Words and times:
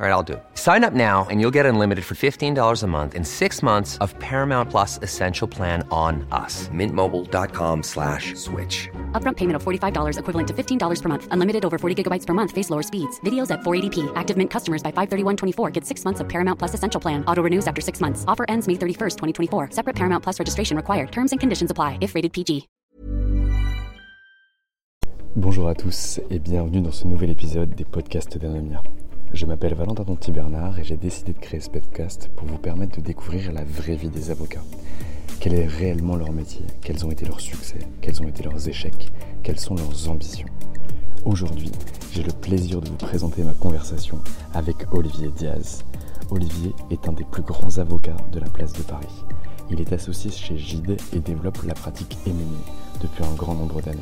All 0.00 0.06
right, 0.06 0.12
I'll 0.12 0.22
do 0.22 0.34
it. 0.34 0.42
Sign 0.54 0.82
up 0.82 0.94
now 0.94 1.26
and 1.28 1.42
you'll 1.42 1.50
get 1.50 1.66
unlimited 1.66 2.06
for 2.06 2.14
$15 2.14 2.82
a 2.82 2.86
month 2.86 3.14
in 3.14 3.22
six 3.22 3.62
months 3.62 3.98
of 3.98 4.18
Paramount 4.18 4.70
Plus 4.70 4.98
Essential 5.02 5.46
Plan 5.46 5.86
on 5.90 6.26
us. 6.32 6.68
Mintmobile.com 6.68 7.82
slash 7.82 8.34
switch. 8.34 8.88
Upfront 9.12 9.36
payment 9.36 9.56
of 9.56 9.62
$45 9.62 10.18
equivalent 10.18 10.48
to 10.48 10.54
$15 10.54 11.02
per 11.02 11.08
month. 11.10 11.28
Unlimited 11.32 11.66
over 11.66 11.76
40 11.76 12.02
gigabytes 12.02 12.24
per 12.24 12.32
month. 12.32 12.50
Face 12.50 12.70
lower 12.70 12.82
speeds. 12.82 13.20
Videos 13.26 13.50
at 13.50 13.60
480p. 13.60 14.10
Active 14.16 14.38
Mint 14.38 14.50
customers 14.50 14.82
by 14.82 14.90
531.24 14.90 15.70
get 15.70 15.84
six 15.84 16.02
months 16.02 16.20
of 16.20 16.26
Paramount 16.26 16.58
Plus 16.58 16.72
Essential 16.72 16.98
Plan. 16.98 17.22
Auto 17.26 17.42
renews 17.42 17.68
after 17.68 17.82
six 17.82 18.00
months. 18.00 18.24
Offer 18.26 18.46
ends 18.48 18.66
May 18.66 18.76
31st, 18.76 19.18
2024. 19.18 19.72
Separate 19.72 19.96
Paramount 19.96 20.22
Plus 20.22 20.40
registration 20.40 20.78
required. 20.78 21.12
Terms 21.12 21.32
and 21.32 21.38
conditions 21.38 21.70
apply 21.70 21.98
if 22.00 22.14
rated 22.14 22.32
PG. 22.32 22.68
Bonjour 25.36 25.68
à 25.68 25.74
tous 25.74 26.20
et 26.30 26.38
bienvenue 26.38 26.80
dans 26.80 26.90
ce 26.90 27.06
nouvel 27.06 27.28
épisode 27.28 27.74
des 27.74 27.84
podcasts 27.84 28.38
d'Anomia. 28.38 28.82
Je 29.32 29.46
m'appelle 29.46 29.74
Valentin 29.74 30.02
Tonti 30.02 30.32
Bernard 30.32 30.80
et 30.80 30.84
j'ai 30.84 30.96
décidé 30.96 31.32
de 31.32 31.38
créer 31.38 31.60
ce 31.60 31.70
podcast 31.70 32.28
pour 32.34 32.48
vous 32.48 32.58
permettre 32.58 32.96
de 32.98 33.06
découvrir 33.06 33.52
la 33.52 33.62
vraie 33.62 33.94
vie 33.94 34.08
des 34.08 34.32
avocats. 34.32 34.64
Quel 35.38 35.54
est 35.54 35.66
réellement 35.66 36.16
leur 36.16 36.32
métier? 36.32 36.66
Quels 36.82 37.06
ont 37.06 37.12
été 37.12 37.24
leurs 37.26 37.40
succès? 37.40 37.78
Quels 38.00 38.20
ont 38.20 38.26
été 38.26 38.42
leurs 38.42 38.68
échecs? 38.68 39.12
Quelles 39.44 39.60
sont 39.60 39.76
leurs 39.76 40.08
ambitions? 40.08 40.48
Aujourd'hui, 41.24 41.70
j'ai 42.12 42.24
le 42.24 42.32
plaisir 42.32 42.80
de 42.80 42.88
vous 42.88 42.96
présenter 42.96 43.44
ma 43.44 43.54
conversation 43.54 44.18
avec 44.52 44.92
Olivier 44.92 45.28
Diaz. 45.28 45.84
Olivier 46.30 46.74
est 46.90 47.08
un 47.08 47.12
des 47.12 47.24
plus 47.24 47.42
grands 47.42 47.78
avocats 47.78 48.16
de 48.32 48.40
la 48.40 48.50
place 48.50 48.72
de 48.72 48.82
Paris. 48.82 49.24
Il 49.70 49.80
est 49.80 49.92
associé 49.92 50.32
chez 50.32 50.58
Gide 50.58 50.96
et 51.12 51.20
développe 51.20 51.62
la 51.62 51.74
pratique 51.74 52.18
MNI 52.26 52.64
depuis 53.00 53.22
un 53.22 53.34
grand 53.34 53.54
nombre 53.54 53.80
d'années. 53.80 54.00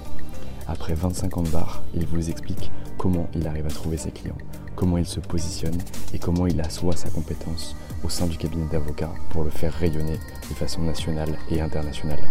Après 0.66 0.94
25 0.94 1.36
ans 1.36 1.42
de 1.42 1.50
bar, 1.50 1.82
il 1.94 2.06
vous 2.06 2.30
explique 2.30 2.70
comment 2.96 3.28
il 3.34 3.46
arrive 3.46 3.66
à 3.66 3.70
trouver 3.70 3.98
ses 3.98 4.10
clients, 4.10 4.36
comment 4.78 4.96
il 4.96 5.06
se 5.06 5.18
positionne 5.18 5.76
et 6.14 6.20
comment 6.20 6.46
il 6.46 6.60
assoit 6.60 6.94
sa 6.94 7.10
compétence 7.10 7.74
au 8.04 8.08
sein 8.08 8.28
du 8.28 8.36
cabinet 8.36 8.66
d'avocats 8.70 9.12
pour 9.30 9.42
le 9.42 9.50
faire 9.50 9.72
rayonner 9.72 10.20
de 10.48 10.54
façon 10.54 10.82
nationale 10.82 11.36
et 11.50 11.60
internationale. 11.60 12.22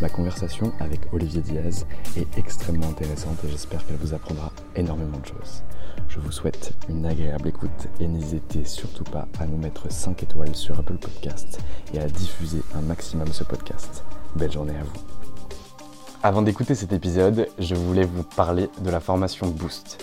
Ma 0.00 0.08
conversation 0.08 0.72
avec 0.80 1.00
Olivier 1.12 1.42
Diaz 1.42 1.84
est 2.16 2.38
extrêmement 2.38 2.88
intéressante 2.88 3.44
et 3.44 3.50
j'espère 3.50 3.84
qu'elle 3.84 3.98
vous 3.98 4.14
apprendra 4.14 4.52
énormément 4.74 5.18
de 5.18 5.26
choses. 5.26 5.62
Je 6.08 6.18
vous 6.18 6.32
souhaite 6.32 6.72
une 6.88 7.04
agréable 7.04 7.48
écoute 7.48 7.88
et 8.00 8.08
n'hésitez 8.08 8.64
surtout 8.64 9.04
pas 9.04 9.28
à 9.38 9.44
nous 9.44 9.58
mettre 9.58 9.92
5 9.92 10.22
étoiles 10.22 10.56
sur 10.56 10.78
Apple 10.78 10.96
Podcast 10.96 11.60
et 11.92 11.98
à 11.98 12.06
diffuser 12.06 12.62
un 12.74 12.80
maximum 12.80 13.28
ce 13.34 13.44
podcast. 13.44 14.02
Belle 14.34 14.50
journée 14.52 14.76
à 14.76 14.82
vous. 14.82 15.00
Avant 16.22 16.40
d'écouter 16.40 16.74
cet 16.74 16.92
épisode, 16.92 17.48
je 17.58 17.74
voulais 17.74 18.04
vous 18.04 18.22
parler 18.22 18.70
de 18.82 18.90
la 18.90 19.00
formation 19.00 19.48
Boost. 19.48 20.02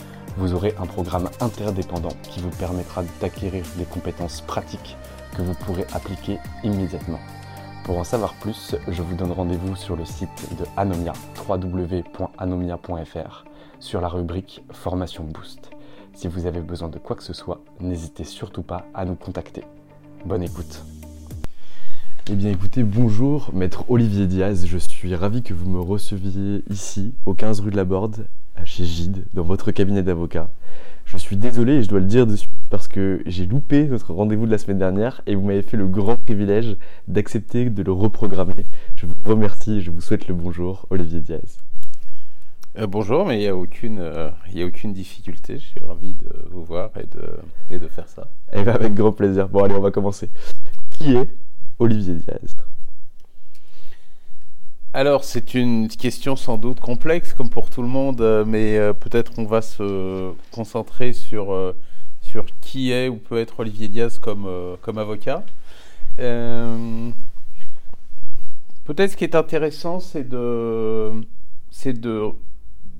vous 0.37 0.53
aurez 0.53 0.73
un 0.79 0.85
programme 0.85 1.29
interdépendant 1.39 2.13
qui 2.23 2.39
vous 2.39 2.49
permettra 2.49 3.03
d'acquérir 3.19 3.65
des 3.77 3.85
compétences 3.85 4.41
pratiques 4.41 4.97
que 5.35 5.41
vous 5.41 5.53
pourrez 5.53 5.85
appliquer 5.93 6.39
immédiatement. 6.63 7.19
Pour 7.83 7.97
en 7.97 8.03
savoir 8.03 8.33
plus, 8.35 8.75
je 8.87 9.01
vous 9.01 9.15
donne 9.15 9.31
rendez-vous 9.31 9.75
sur 9.75 9.95
le 9.95 10.05
site 10.05 10.55
de 10.59 10.65
Anomia, 10.77 11.13
www.anomia.fr, 11.47 13.45
sur 13.79 14.01
la 14.01 14.07
rubrique 14.07 14.63
Formation 14.71 15.23
Boost. 15.23 15.71
Si 16.13 16.27
vous 16.27 16.45
avez 16.45 16.61
besoin 16.61 16.89
de 16.89 16.99
quoi 16.99 17.15
que 17.15 17.23
ce 17.23 17.33
soit, 17.33 17.61
n'hésitez 17.79 18.23
surtout 18.23 18.61
pas 18.61 18.85
à 18.93 19.05
nous 19.05 19.15
contacter. 19.15 19.63
Bonne 20.25 20.43
écoute. 20.43 20.83
Eh 22.29 22.35
bien 22.35 22.51
écoutez, 22.51 22.83
bonjour, 22.83 23.49
maître 23.53 23.83
Olivier 23.89 24.27
Diaz, 24.27 24.67
je 24.67 24.77
suis 24.77 25.15
ravi 25.15 25.41
que 25.41 25.55
vous 25.55 25.69
me 25.69 25.79
receviez 25.79 26.63
ici, 26.69 27.15
au 27.25 27.33
15 27.33 27.61
rue 27.61 27.71
de 27.71 27.77
la 27.77 27.83
Borde, 27.83 28.27
chez 28.65 28.85
Gide, 28.85 29.25
dans 29.33 29.43
votre 29.43 29.71
cabinet 29.71 30.03
d'avocat. 30.03 30.49
Je 31.05 31.17
suis 31.17 31.35
désolé 31.35 31.73
et 31.73 31.83
je 31.83 31.89
dois 31.89 31.99
le 31.99 32.05
dire 32.05 32.25
de 32.25 32.35
suite 32.35 32.51
parce 32.69 32.87
que 32.87 33.21
j'ai 33.25 33.45
loupé 33.45 33.87
notre 33.87 34.13
rendez-vous 34.13 34.45
de 34.45 34.51
la 34.51 34.57
semaine 34.57 34.77
dernière 34.77 35.21
et 35.27 35.35
vous 35.35 35.45
m'avez 35.45 35.61
fait 35.61 35.77
le 35.77 35.87
grand 35.87 36.15
privilège 36.15 36.77
d'accepter 37.07 37.69
de 37.69 37.83
le 37.83 37.91
reprogrammer. 37.91 38.65
Je 38.95 39.05
vous 39.05 39.15
remercie 39.25 39.77
et 39.77 39.81
je 39.81 39.91
vous 39.91 39.99
souhaite 39.99 40.27
le 40.27 40.33
bonjour, 40.33 40.85
Olivier 40.89 41.19
Diaz. 41.19 41.59
Euh, 42.77 42.87
bonjour, 42.87 43.25
mais 43.25 43.35
il 43.35 43.39
n'y 43.39 43.47
a, 43.47 43.55
aucune, 43.55 43.99
euh, 43.99 44.29
a 44.29 44.65
aucune 44.65 44.93
difficulté. 44.93 45.59
Je 45.59 45.65
suis 45.65 45.79
ravi 45.81 46.13
de 46.13 46.29
vous 46.49 46.63
voir 46.63 46.91
et 46.97 47.05
de, 47.05 47.39
et 47.69 47.79
de 47.79 47.87
faire 47.87 48.07
ça. 48.07 48.29
Eh 48.53 48.63
bien, 48.63 48.73
avec 48.73 48.93
grand 48.93 49.11
plaisir. 49.11 49.49
Bon, 49.49 49.63
allez, 49.63 49.75
on 49.75 49.81
va 49.81 49.91
commencer. 49.91 50.29
Qui 50.91 51.15
est 51.15 51.29
Olivier 51.79 52.15
Diaz? 52.15 52.55
Alors, 54.93 55.23
c'est 55.23 55.53
une 55.53 55.87
question 55.87 56.35
sans 56.35 56.57
doute 56.57 56.81
complexe, 56.81 57.33
comme 57.33 57.49
pour 57.49 57.69
tout 57.69 57.81
le 57.81 57.87
monde, 57.87 58.19
euh, 58.19 58.43
mais 58.45 58.77
euh, 58.77 58.91
peut-être 58.91 59.31
on 59.37 59.45
va 59.45 59.61
se 59.61 60.33
concentrer 60.51 61.13
sur, 61.13 61.53
euh, 61.53 61.73
sur 62.21 62.45
qui 62.59 62.91
est 62.91 63.07
ou 63.07 63.15
peut 63.15 63.39
être 63.39 63.61
Olivier 63.61 63.87
Diaz 63.87 64.19
comme, 64.19 64.49
comme 64.81 64.97
avocat. 64.97 65.45
peut-être 66.17 67.13
ce 69.11 69.15
qui 69.15 69.23
est 69.23 69.35
intéressant, 69.35 70.01
c'est 70.01 70.27
de, 70.27 71.11
c'est 71.69 71.93
de, 71.93 72.25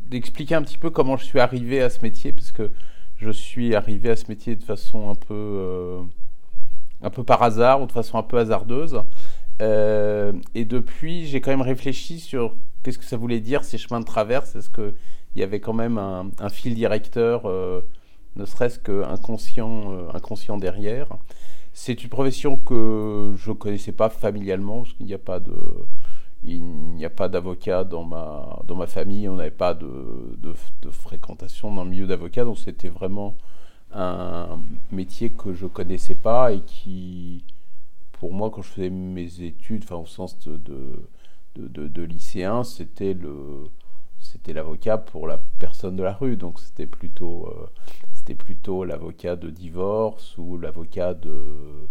d'expliquer 0.09 0.55
un 0.55 0.63
petit 0.63 0.77
peu 0.77 0.91
comment 0.91 1.17
je 1.17 1.25
suis 1.25 1.41
arrivé 1.41 1.81
à 1.81 1.89
ce 1.89 1.99
métier, 2.03 2.31
parce 2.31 2.53
que 2.53 2.71
je 3.17 3.31
suis 3.31 3.75
arrivé 3.75 4.09
à 4.09 4.15
ce 4.15 4.27
métier 4.29 4.55
de 4.55 4.63
façon 4.63 5.09
un 5.09 5.15
peu, 5.15 5.99
un 7.01 7.09
peu 7.09 7.25
par 7.25 7.43
hasard 7.43 7.81
ou 7.81 7.85
de 7.85 7.91
façon 7.91 8.17
un 8.17 8.23
peu 8.23 8.37
hasardeuse. 8.37 9.03
Et 10.55 10.65
depuis, 10.65 11.25
j'ai 11.25 11.41
quand 11.41 11.51
même 11.51 11.61
réfléchi 11.61 12.19
sur 12.19 12.55
qu'est-ce 12.83 12.97
que 12.97 13.05
ça 13.05 13.17
voulait 13.17 13.39
dire 13.39 13.63
ces 13.63 13.77
chemins 13.77 13.99
de 13.99 14.05
traverse. 14.05 14.55
Est-ce 14.55 14.69
qu'il 14.69 14.93
y 15.35 15.43
avait 15.43 15.59
quand 15.59 15.73
même 15.73 15.97
un, 15.97 16.49
fil 16.49 16.75
directeur, 16.75 17.45
euh, 17.45 17.81
ne 18.35 18.45
serait-ce 18.45 18.79
qu'inconscient 18.79 19.91
euh, 19.91 20.11
inconscient 20.13 20.57
derrière? 20.57 21.07
C'est 21.73 22.03
une 22.03 22.09
profession 22.09 22.57
que 22.57 23.33
je 23.37 23.49
ne 23.49 23.55
connaissais 23.55 23.93
pas 23.93 24.09
familialement, 24.09 24.83
parce 24.83 24.93
qu'il 24.93 25.05
n'y 25.05 25.13
a 25.13 25.19
pas 25.19 25.39
de. 25.39 25.55
Il 26.43 26.63
n'y 26.63 27.05
a 27.05 27.11
pas 27.11 27.29
d'avocat 27.29 27.83
dans 27.83 28.03
ma, 28.03 28.59
dans 28.67 28.75
ma 28.75 28.87
famille, 28.87 29.29
on 29.29 29.35
n'avait 29.35 29.51
pas 29.51 29.75
de, 29.75 30.35
de, 30.41 30.55
de, 30.81 30.89
fréquentation 30.89 31.71
dans 31.71 31.83
le 31.83 31.91
milieu 31.91 32.07
d'avocat, 32.07 32.43
donc 32.45 32.57
c'était 32.57 32.89
vraiment 32.89 33.35
un 33.93 34.59
métier 34.91 35.29
que 35.29 35.53
je 35.53 35.67
connaissais 35.67 36.15
pas 36.15 36.51
et 36.51 36.61
qui, 36.61 37.43
pour 38.21 38.33
moi, 38.33 38.51
quand 38.51 38.61
je 38.61 38.69
faisais 38.69 38.91
mes 38.91 39.41
études, 39.41 39.81
enfin 39.83 39.95
au 39.95 40.05
sens 40.05 40.37
de, 40.37 40.55
de, 41.55 41.87
de, 41.87 42.03
lycéen, 42.03 42.63
c'était 42.63 43.15
le 43.15 43.67
c'était 44.19 44.53
l'avocat 44.53 44.99
pour 44.99 45.25
la 45.27 45.39
personne 45.57 45.95
de 45.95 46.03
la 46.03 46.13
rue, 46.13 46.37
donc 46.37 46.59
c'était 46.59 46.85
plutôt 46.85 47.47
euh, 47.47 47.65
c'était 48.13 48.35
plutôt 48.35 48.85
l'avocat 48.85 49.35
de 49.35 49.49
divorce 49.49 50.37
ou 50.37 50.59
l'avocat 50.59 51.15
de 51.15 51.87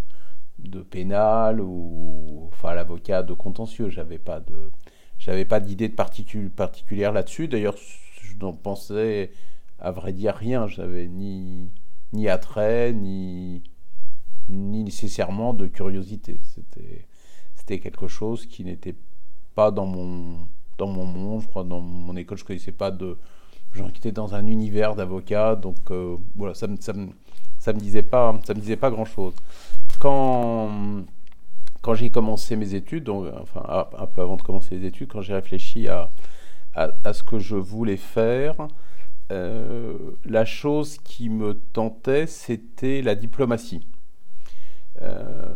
de 0.61 0.83
pénal 0.83 1.61
ou 1.61 2.49
enfin 2.53 2.75
l'avocat 2.75 3.25
de 3.25 3.33
contentieux. 3.33 3.89
J'avais 3.89 4.19
pas 4.19 4.39
de 4.39 4.71
j'avais 5.19 5.45
pas 5.45 5.59
d'idée 5.59 5.89
de 5.89 5.97
particulière 5.97 7.11
là-dessus. 7.13 7.49
D'ailleurs, 7.49 7.75
je 8.23 8.37
n'en 8.39 8.53
pensais, 8.53 9.33
à 9.81 9.91
vrai 9.91 10.13
dire, 10.13 10.37
rien. 10.37 10.69
Je 10.69 10.81
n'avais 10.81 11.09
ni, 11.09 11.71
ni 12.13 12.29
attrait, 12.29 12.93
ni, 12.93 13.65
ni 14.51 14.85
nécessairement 14.85 15.55
de 15.55 15.67
curiosité. 15.67 16.41
C'était, 17.55 17.79
quelque 17.79 18.09
chose 18.09 18.47
qui 18.47 18.65
n'était 18.65 18.97
pas 19.55 19.71
dans 19.71 19.87
mon, 19.87 20.39
dans 20.77 20.89
mon 20.89 21.05
monde. 21.05 21.43
Je 21.43 21.47
crois 21.47 21.63
dans 21.63 21.81
mon 21.81 22.17
école, 22.17 22.37
je 22.37 22.43
ne 22.43 22.49
connaissais 22.49 22.73
pas 22.73 22.91
de 22.91 23.17
gens 23.73 23.89
qui 23.91 23.99
étaient 23.99 24.11
dans 24.11 24.35
un 24.35 24.47
univers 24.49 24.97
d'avocats. 24.97 25.55
Donc 25.55 25.77
euh, 25.91 26.17
voilà, 26.35 26.55
ça 26.55 26.67
ne 26.67 26.73
me, 26.73 26.79
ça 26.81 27.73
me, 27.73 27.79
disait 27.79 28.03
pas, 28.03 28.39
ça 28.45 28.55
me 28.55 28.61
disait 28.61 28.77
pas 28.77 28.91
grand-chose. 28.91 29.35
Quand, 30.01 30.69
quand 31.81 31.95
j'ai 31.95 32.11
commencé 32.11 32.57
mes 32.57 32.75
études, 32.75 33.05
donc, 33.05 33.29
enfin 33.41 33.87
un 33.97 34.07
peu 34.07 34.23
avant 34.23 34.37
de 34.37 34.43
commencer 34.43 34.77
les 34.77 34.87
études, 34.87 35.09
quand 35.09 35.23
j'ai 35.23 35.35
réfléchi 35.35 35.87
à, 35.87 36.11
à, 36.75 37.13
ce 37.13 37.23
que 37.23 37.39
je 37.39 37.57
voulais 37.57 37.97
faire, 37.97 38.55
euh, 39.31 39.97
la 40.25 40.45
chose 40.45 40.99
qui 40.99 41.29
me 41.29 41.55
tentait, 41.55 42.27
c'était 42.27 43.03
la 43.03 43.15
diplomatie. 43.15 43.87
Euh, 45.03 45.55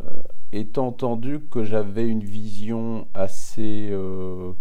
étant 0.53 0.89
entendu 0.89 1.41
que 1.51 1.65
j'avais 1.65 2.07
une 2.07 2.23
vision 2.23 3.07
assez 3.13 3.89
euh, 3.91 4.53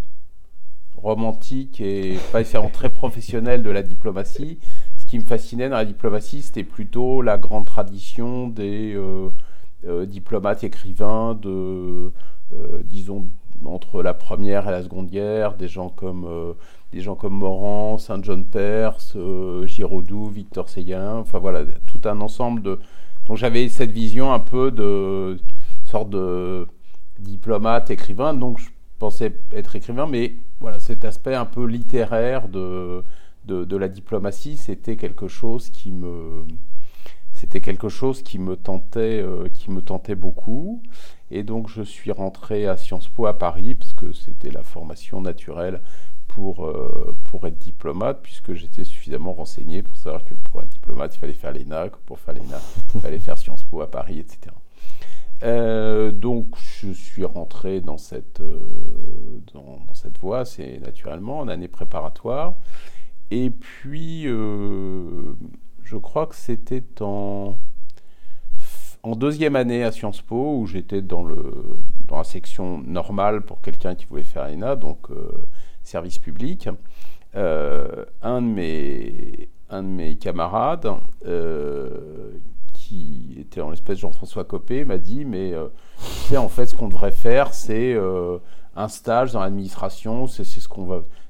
romantique 0.98 1.80
et 1.80 2.18
pas 2.32 2.40
nécessairement 2.40 2.70
très 2.70 2.90
professionnelle 2.90 3.62
de 3.62 3.70
la 3.70 3.84
diplomatie, 3.84 4.60
ce 4.98 5.06
qui 5.06 5.20
me 5.20 5.24
fascinait 5.24 5.70
dans 5.70 5.78
la 5.78 5.86
diplomatie, 5.86 6.42
c'était 6.42 6.64
plutôt 6.64 7.22
la 7.22 7.38
grande 7.38 7.66
tradition 7.66 8.48
des 8.48 8.98
diplomates 10.08 10.64
écrivains 10.64 11.36
de, 11.36 12.12
disons, 12.86 13.28
entre 13.66 14.02
la 14.02 14.14
première 14.14 14.68
et 14.68 14.72
la 14.72 14.84
seconde 14.84 15.10
guerre, 15.10 15.56
des 15.56 15.68
gens 15.68 15.90
comme, 15.90 16.26
euh, 16.26 16.54
des 16.92 17.02
gens 17.02 17.16
comme 17.16 17.36
Morand, 17.36 17.98
Saint-John 17.98 18.46
Perse, 18.46 19.14
euh, 19.16 19.66
Giraudoux, 19.66 20.28
Victor 20.28 20.70
Séguin, 20.70 21.16
enfin 21.18 21.40
voilà, 21.40 21.64
tout 21.86 22.02
un 22.06 22.22
ensemble 22.22 22.62
de... 22.62 22.80
Donc 23.28 23.38
j'avais 23.38 23.70
cette 23.70 23.92
vision 23.92 24.34
un 24.34 24.40
peu 24.40 24.72
de 24.72 25.40
sorte 25.86 26.10
de 26.10 26.68
diplomate, 27.20 27.90
écrivain, 27.90 28.34
donc 28.34 28.60
je 28.60 28.70
pensais 29.00 29.34
être 29.52 29.76
écrivain, 29.76 30.08
mais 30.08 30.36
voilà, 30.60 30.80
cet 30.80 31.06
aspect 31.06 31.36
un 31.36 31.46
peu 31.46 31.66
littéraire 31.66 32.48
de, 32.50 33.04
de, 33.46 33.78
la 33.78 33.88
diplomatie, 33.88 34.58
c'était 34.58 34.96
quelque 34.96 35.28
chose 35.28 35.70
qui 35.70 35.92
me 35.92 36.46
c'était 37.34 37.62
quelque 37.62 37.90
chose 37.90 38.22
qui 38.22 38.40
me 38.40 38.56
tentait, 38.56 39.22
euh, 39.22 39.50
qui 39.50 39.72
me 39.72 39.82
tentait 39.82 40.16
beaucoup. 40.16 40.82
Et 41.32 41.44
donc 41.44 41.68
je 41.68 41.82
suis 41.82 42.12
rentré 42.12 42.68
à 42.68 42.78
Sciences 42.78 43.10
Po 43.10 43.26
à 43.26 43.38
Paris, 43.38 43.76
parce 43.76 43.94
que 43.94 44.14
c'était 44.14 44.52
la 44.52 44.64
formation 44.64 45.20
naturelle 45.20 45.82
pour, 46.34 46.66
euh, 46.66 47.16
pour 47.26 47.46
être 47.46 47.60
diplomate, 47.60 48.20
puisque 48.24 48.54
j'étais 48.54 48.84
suffisamment 48.84 49.34
renseigné 49.34 49.84
pour 49.84 49.96
savoir 49.96 50.26
que 50.26 50.34
pour 50.34 50.64
être 50.64 50.70
diplomate, 50.70 51.16
il 51.16 51.20
fallait 51.20 51.34
faire 51.34 51.54
l'ENA, 51.54 51.90
que 51.90 51.98
pour 52.08 52.20
faire 52.20 52.34
l'ENA, 52.34 52.60
il 52.96 53.02
fallait 53.02 53.20
faire 53.20 53.38
Sciences 53.38 53.64
Po 53.64 53.82
à 53.82 53.92
Paris, 53.92 54.18
etc. 54.18 54.56
Euh, 55.44 56.12
donc 56.12 56.48
je 56.58 56.92
suis 56.92 57.24
rentré 57.24 57.82
dans 57.82 58.00
cette, 58.00 58.40
euh, 58.40 58.60
dans, 59.54 59.94
cette 59.94 60.18
voie, 60.18 60.44
c'est 60.44 60.80
naturellement 60.80 61.40
en 61.40 61.48
année 61.48 61.68
préparatoire. 61.68 62.56
Et 63.30 63.52
puis, 63.52 64.24
je 64.24 65.98
crois 66.02 66.28
que 66.28 66.36
c'était 66.36 66.84
en 67.02 67.58
en 69.06 69.18
deuxième 69.18 69.58
année 69.58 69.84
à 69.84 69.92
Sciences 69.92 70.22
Po, 70.22 70.60
où 70.60 70.66
j'étais 70.66 71.02
dans, 71.02 71.26
dans 72.08 72.18
la 72.18 72.24
section 72.24 72.78
normale 72.78 73.42
pour 73.42 73.60
quelqu'un 73.60 73.96
qui 73.96 74.06
voulait 74.06 74.24
faire 74.24 74.44
ENA, 74.46 74.78
donc 74.78 75.10
service 75.84 76.20
public, 76.20 76.70
euh, 77.36 78.06
un, 78.22 78.42
de 78.42 78.48
mes, 78.48 79.50
un 79.70 79.84
de 79.84 79.88
mes 79.88 80.16
camarades, 80.16 80.88
euh, 81.26 82.32
qui 82.74 83.38
était 83.40 83.62
en 83.62 83.70
l'espèce 83.70 84.00
Jean-François 84.00 84.44
Copé, 84.44 84.86
m'a 84.86 84.98
dit 84.98 85.26
Mais 85.26 85.54
tu 85.98 86.06
sais, 86.06 86.38
en 86.38 86.50
fait, 86.50 86.66
ce 86.68 86.76
qu'on 86.76 86.88
devrait 86.88 87.12
faire, 87.12 87.54
c'est 87.54 87.96
un 88.76 88.88
stage 88.88 89.34
dans 89.34 89.42
l'administration, 89.42 90.28
c'est 90.28 90.44
ce 90.44 90.68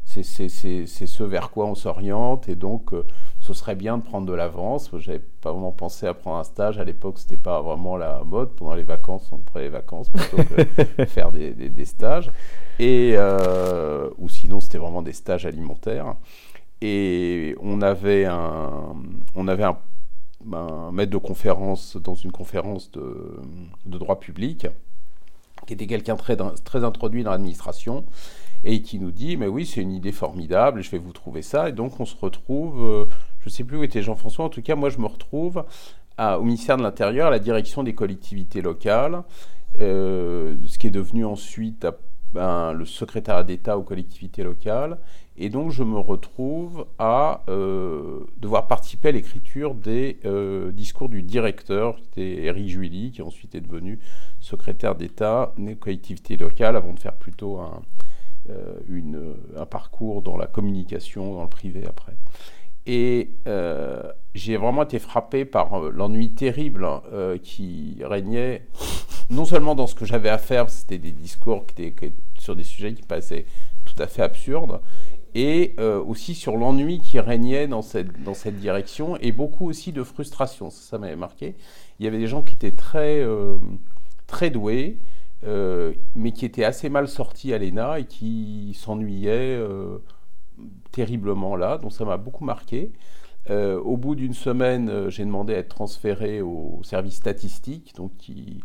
c'est 0.05 1.07
ce 1.07 1.23
vers 1.23 1.49
quoi 1.49 1.65
on 1.65 1.75
s'oriente 1.75 2.47
et 2.49 2.55
donc 2.55 2.93
euh, 2.93 3.05
ce 3.43 3.53
serait 3.53 3.75
bien 3.75 3.97
de 3.97 4.03
prendre 4.03 4.25
de 4.25 4.31
l'avance. 4.31 4.89
J'avais 4.99 5.19
pas 5.19 5.51
vraiment 5.51 5.73
pensé 5.73 6.07
à 6.07 6.13
prendre 6.13 6.37
un 6.37 6.45
stage 6.45 6.79
à 6.79 6.85
l'époque, 6.85 7.19
c'était 7.19 7.35
pas 7.35 7.61
vraiment 7.61 7.97
la 7.97 8.23
mode. 8.23 8.51
Pendant 8.51 8.73
les 8.73 8.83
vacances, 8.83 9.29
on 9.33 9.39
prenait 9.39 9.65
les 9.65 9.69
vacances 9.69 10.07
plutôt 10.09 10.37
que 10.37 11.05
faire 11.07 11.33
des, 11.33 11.85
stages. 11.85 12.31
Et 12.79 13.15
euh, 13.17 14.09
ou 14.17 14.29
sinon, 14.29 14.61
c'était 14.61 14.77
vraiment 14.77 15.01
des 15.01 15.11
stages 15.11 15.45
alimentaires. 15.45 16.15
Et 16.79 17.53
on 17.61 17.81
avait 17.81 18.23
un, 18.23 18.95
on 19.35 19.49
avait 19.49 19.65
un, 19.65 19.77
maître 20.93 21.11
de 21.11 21.17
conférence 21.17 21.97
dans 21.97 22.15
une 22.15 22.31
conférence 22.31 22.91
de, 22.91 23.41
de 23.85 23.97
droit 23.97 24.21
public 24.21 24.67
qui 25.67 25.73
était 25.73 25.87
quelqu'un 25.87 26.15
très, 26.15 26.37
très 26.63 26.83
introduit 26.85 27.23
dans 27.23 27.31
l'administration 27.31 28.05
et 28.63 28.81
qui 28.81 28.99
nous 28.99 29.11
dit 29.11 29.37
mais 29.37 29.47
oui 29.47 29.65
c'est 29.65 29.81
une 29.81 29.91
idée 29.91 30.11
formidable 30.11 30.81
je 30.81 30.91
vais 30.91 30.97
vous 30.97 31.11
trouver 31.11 31.41
ça 31.41 31.69
et 31.69 31.71
donc 31.71 31.99
on 31.99 32.05
se 32.05 32.15
retrouve 32.15 32.83
euh, 32.83 33.05
je 33.43 33.49
ne 33.49 33.51
sais 33.51 33.63
plus 33.65 33.77
où 33.77 33.83
était 33.83 34.01
Jean-François. 34.01 34.45
En 34.45 34.49
tout 34.49 34.61
cas 34.61 34.75
moi 34.75 34.89
je 34.89 34.99
me 34.99 35.05
retrouve 35.05 35.65
au 36.17 36.43
ministère 36.43 36.77
de 36.77 36.83
l'Intérieur 36.83 37.27
à 37.27 37.31
la 37.31 37.39
direction 37.39 37.83
des 37.83 37.93
collectivités 37.93 38.61
locales. 38.61 39.23
Euh, 39.81 40.55
ce 40.67 40.77
qui 40.77 40.87
est 40.87 40.91
devenu 40.91 41.25
ensuite 41.25 41.87
ben, 42.31 42.73
le 42.73 42.85
secrétaire 42.85 43.43
d'État 43.43 43.77
aux 43.77 43.83
collectivités 43.83 44.43
locales. 44.43 44.97
Et 45.35 45.49
donc 45.49 45.71
je 45.71 45.83
me 45.83 45.97
retrouve 45.97 46.85
à 46.99 47.43
euh, 47.49 48.19
devoir 48.37 48.67
participer 48.67 49.09
à 49.09 49.11
l'écriture 49.11 49.73
des 49.73 50.19
discours 50.71 51.09
du 51.09 51.21
directeur, 51.21 51.97
c'était 51.99 52.45
Eric 52.45 52.69
Juilly, 52.69 53.11
qui 53.11 53.21
ensuite 53.21 53.55
est 53.55 53.61
devenu 53.61 53.99
secrétaire 54.39 54.95
d'État 54.95 55.53
des 55.57 55.75
collectivités 55.75 56.37
locales, 56.37 56.77
avant 56.77 56.93
de 56.93 56.99
faire 56.99 57.15
plutôt 57.15 57.59
euh, 58.49 59.33
un 59.57 59.65
parcours 59.65 60.21
dans 60.21 60.37
la 60.37 60.47
communication, 60.47 61.35
dans 61.35 61.43
le 61.43 61.49
privé 61.49 61.83
après. 61.87 62.13
Et 62.85 63.29
euh, 63.47 64.03
j'ai 64.35 64.57
vraiment 64.57 64.83
été 64.83 64.99
frappé 64.99 65.45
par 65.45 65.73
euh, 65.73 65.89
l'ennui 65.89 66.31
terrible 66.31 66.87
qui 67.41 67.97
régnait, 68.03 68.65
non 69.29 69.45
seulement 69.45 69.75
dans 69.75 69.87
ce 69.87 69.95
que 69.95 70.05
j'avais 70.05 70.29
à 70.29 70.37
faire, 70.37 70.69
c'était 70.69 70.97
des 70.97 71.11
discours 71.11 71.65
qui 71.65 71.83
étaient, 71.83 72.13
sur 72.37 72.55
des 72.55 72.63
sujets 72.63 72.93
qui 72.93 73.03
passaient 73.03 73.45
tout 73.85 74.01
à 74.01 74.07
fait 74.07 74.21
absurdes, 74.21 74.81
et 75.35 75.75
aussi 76.05 76.35
sur 76.35 76.57
l'ennui 76.57 76.99
qui 76.99 77.19
régnait 77.19 77.67
dans 77.67 77.81
cette, 77.81 78.21
dans 78.23 78.33
cette 78.33 78.59
direction, 78.59 79.17
et 79.17 79.31
beaucoup 79.31 79.67
aussi 79.67 79.91
de 79.91 80.03
frustration, 80.03 80.69
ça, 80.69 80.81
ça 80.81 80.97
m'avait 80.97 81.15
marqué. 81.15 81.55
Il 81.99 82.05
y 82.05 82.07
avait 82.07 82.19
des 82.19 82.27
gens 82.27 82.41
qui 82.41 82.53
étaient 82.53 82.71
très, 82.71 83.25
très 84.27 84.49
doués, 84.49 84.97
euh, 85.45 85.93
mais 86.15 86.31
qui 86.31 86.45
était 86.45 86.63
assez 86.63 86.89
mal 86.89 87.07
sorti 87.09 87.53
à 87.53 87.57
l'ENA 87.57 87.99
et 87.99 88.05
qui 88.05 88.77
s'ennuyait 88.79 89.57
euh, 89.57 89.97
terriblement 90.91 91.55
là, 91.55 91.77
donc 91.77 91.93
ça 91.93 92.05
m'a 92.05 92.17
beaucoup 92.17 92.43
marqué. 92.43 92.91
Euh, 93.49 93.79
au 93.79 93.97
bout 93.97 94.15
d'une 94.15 94.33
semaine, 94.33 95.09
j'ai 95.09 95.25
demandé 95.25 95.53
à 95.53 95.57
être 95.57 95.75
transféré 95.75 96.41
au 96.41 96.79
service 96.83 97.15
statistique, 97.15 97.93
donc 97.95 98.15
qui, 98.17 98.61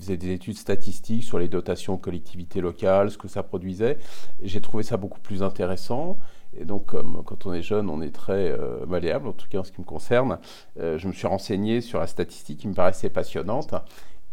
faisait 0.00 0.16
des 0.16 0.32
études 0.32 0.56
statistiques 0.56 1.22
sur 1.22 1.38
les 1.38 1.48
dotations 1.48 1.94
aux 1.94 1.98
collectivités 1.98 2.60
locales, 2.60 3.10
ce 3.10 3.18
que 3.18 3.28
ça 3.28 3.44
produisait. 3.44 3.98
J'ai 4.42 4.60
trouvé 4.60 4.82
ça 4.82 4.96
beaucoup 4.96 5.20
plus 5.20 5.44
intéressant. 5.44 6.18
Et 6.58 6.64
donc, 6.64 6.86
comme 6.86 7.22
quand 7.24 7.46
on 7.46 7.52
est 7.52 7.62
jeune, 7.62 7.88
on 7.88 8.02
est 8.02 8.10
très 8.10 8.58
malléable, 8.88 9.28
en 9.28 9.32
tout 9.32 9.46
cas 9.48 9.58
en 9.58 9.64
ce 9.64 9.70
qui 9.70 9.80
me 9.80 9.86
concerne, 9.86 10.38
je 10.76 11.06
me 11.06 11.12
suis 11.12 11.28
renseigné 11.28 11.80
sur 11.82 12.00
la 12.00 12.08
statistique 12.08 12.60
qui 12.60 12.68
me 12.68 12.74
paraissait 12.74 13.10
passionnante. 13.10 13.74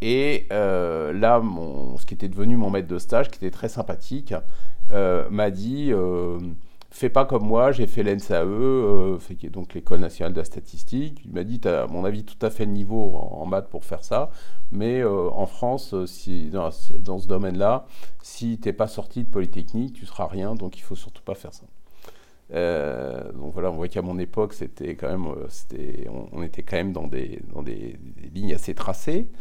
Et 0.05 0.47
euh, 0.51 1.13
là, 1.13 1.39
mon, 1.39 1.97
ce 1.97 2.05
qui 2.05 2.13
était 2.13 2.27
devenu 2.27 2.57
mon 2.57 2.69
maître 2.69 2.89
de 2.89 2.97
stage, 2.97 3.29
qui 3.29 3.37
était 3.37 3.51
très 3.51 3.69
sympathique, 3.69 4.33
euh, 4.91 5.29
m'a 5.29 5.49
dit 5.49 5.93
euh, 5.93 6.39
Fais 6.95 7.09
pas 7.09 7.25
comme 7.25 7.47
moi, 7.47 7.71
j'ai 7.71 7.87
fait 7.87 8.03
l'ENSAE, 8.03 8.45
donc 9.51 9.73
l'École 9.73 9.99
nationale 9.99 10.31
de 10.31 10.37
la 10.37 10.45
statistique. 10.45 11.23
Il 11.25 11.31
m'a 11.31 11.43
dit 11.43 11.59
à 11.67 11.87
mon 11.87 12.05
avis, 12.05 12.23
tout 12.23 12.37
à 12.45 12.51
fait 12.51 12.65
le 12.65 12.71
niveau 12.71 13.15
en, 13.15 13.47
maths 13.47 13.67
pour 13.67 13.83
faire 13.83 14.03
ça, 14.03 14.29
mais 14.71 15.03
en 15.03 15.47
France, 15.47 15.95
si, 16.05 16.51
dans, 16.51 16.69
ce 16.69 17.27
domaine-là, 17.27 17.87
si 18.21 18.59
tu 18.59 18.69
n'es 18.69 18.73
pas 18.73 18.85
sorti 18.85 19.23
de 19.23 19.27
Polytechnique, 19.27 19.93
tu 19.93 20.05
seras 20.05 20.27
rien, 20.27 20.53
donc 20.53 20.77
il 20.77 20.81
faut 20.81 20.95
surtout 20.95 21.23
pas 21.23 21.33
faire 21.33 21.51
ça. 21.51 21.65
donc 23.33 23.53
voilà, 23.53 23.71
on 23.71 23.75
voit 23.75 23.87
qu'à 23.87 24.03
mon 24.03 24.19
époque, 24.19 24.53
c'était 24.53 24.93
quand 24.95 25.09
même, 25.09 25.25
on, 26.31 26.43
était 26.43 26.61
quand 26.61 26.77
même 26.77 26.93
dans 26.93 27.07
des, 27.07 27.41
lignes 28.35 28.53
assez 28.53 28.75
tracées. 28.75 29.31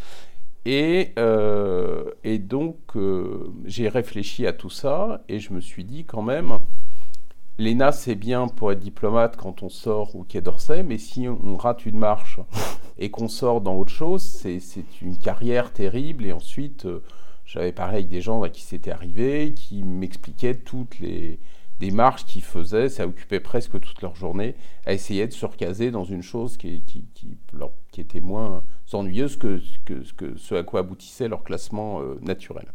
Et, 0.65 1.13
euh, 1.19 2.13
donc, 2.39 2.79
euh, 2.97 3.53
j'ai 3.65 3.89
réfléchi 3.89 4.47
à 4.47 4.53
tout 4.53 4.71
ça 4.71 5.23
et 5.29 5.39
je 5.39 5.53
me 5.53 5.61
suis 5.61 5.85
dit 5.85 6.05
quand 6.05 6.23
même, 6.23 6.59
l'ENA, 7.59 7.93
c'est 7.93 8.15
bien 8.15 8.49
pour 8.49 8.73
être 8.73 8.81
diplomate 8.81 9.37
quand 9.37 9.63
on 9.63 9.69
sort 9.69 10.17
au 10.17 10.25
Quai 10.25 10.41
d'Orsay, 10.41 10.83
mais 10.83 10.99
si 10.99 11.29
on 11.29 11.57
rate 11.57 11.87
une 11.87 11.99
marche 11.99 12.41
et 12.99 13.11
qu'on 13.11 13.29
sort 13.29 13.61
dans 13.61 13.77
autre 13.77 13.93
chose, 13.93 14.23
c'est 14.23 14.61
une 15.01 15.19
carrière 15.19 15.73
terrible. 15.73 16.25
Et 16.25 16.33
ensuite, 16.33 16.87
euh, 16.87 17.03
j'avais 17.45 17.73
parlé 17.73 17.99
avec 17.99 18.09
des 18.09 18.21
gens 18.21 18.43
à 18.43 18.49
qui 18.49 18.63
c'était 18.63 18.91
arrivé, 18.91 19.55
qui 19.55 19.83
m'expliquaient 19.83 20.55
toutes 20.55 20.99
les 21.01 21.39
démarches 21.81 22.25
qu'ils 22.25 22.43
faisaient, 22.43 22.89
ça 22.89 23.07
occupait 23.07 23.41
presque 23.41 23.81
toute 23.81 24.03
leur 24.03 24.15
journée, 24.15 24.55
à 24.87 24.93
essayer 24.93 25.27
de 25.27 25.33
se 25.33 25.45
recaser 25.45 25.91
dans 25.91 26.05
une 26.05 26.23
chose 26.23 26.57
qui, 26.57 26.83
qui, 26.83 27.05
qui, 27.13 28.01
était 28.01 28.21
moins 28.21 28.63
ennuyeuse 28.93 29.37
que, 29.37 29.61
que, 29.85 29.95
que, 30.17 30.37
ce 30.37 30.55
à 30.55 30.63
quoi 30.63 30.81
aboutissait 30.81 31.29
leur 31.29 31.43
classement 31.43 32.01
euh, 32.01 32.19
naturel. 32.23 32.67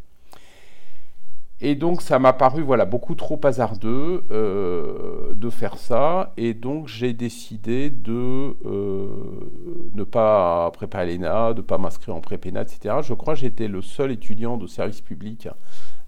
Et 1.59 1.73
donc 1.73 2.03
ça 2.03 2.19
m'a 2.19 2.33
paru 2.33 2.61
voilà, 2.61 2.85
beaucoup 2.85 3.15
trop 3.15 3.39
hasardeux 3.43 4.23
euh, 4.29 5.33
de 5.33 5.49
faire 5.49 5.77
ça, 5.77 6.33
et 6.37 6.53
donc 6.53 6.87
j'ai 6.87 7.13
décidé 7.13 7.89
de 7.89 8.55
euh, 8.65 9.89
ne 9.93 10.03
pas 10.03 10.69
préparer 10.71 11.17
l'ENA, 11.17 11.53
de 11.53 11.61
ne 11.61 11.65
pas 11.65 11.79
m'inscrire 11.79 12.15
en 12.15 12.21
prépénat, 12.21 12.61
etc. 12.61 12.97
Je 13.01 13.13
crois 13.15 13.33
que 13.33 13.39
j'étais 13.39 13.67
le 13.67 13.81
seul 13.81 14.11
étudiant 14.11 14.57
de 14.57 14.67
service 14.67 15.01
public 15.01 15.47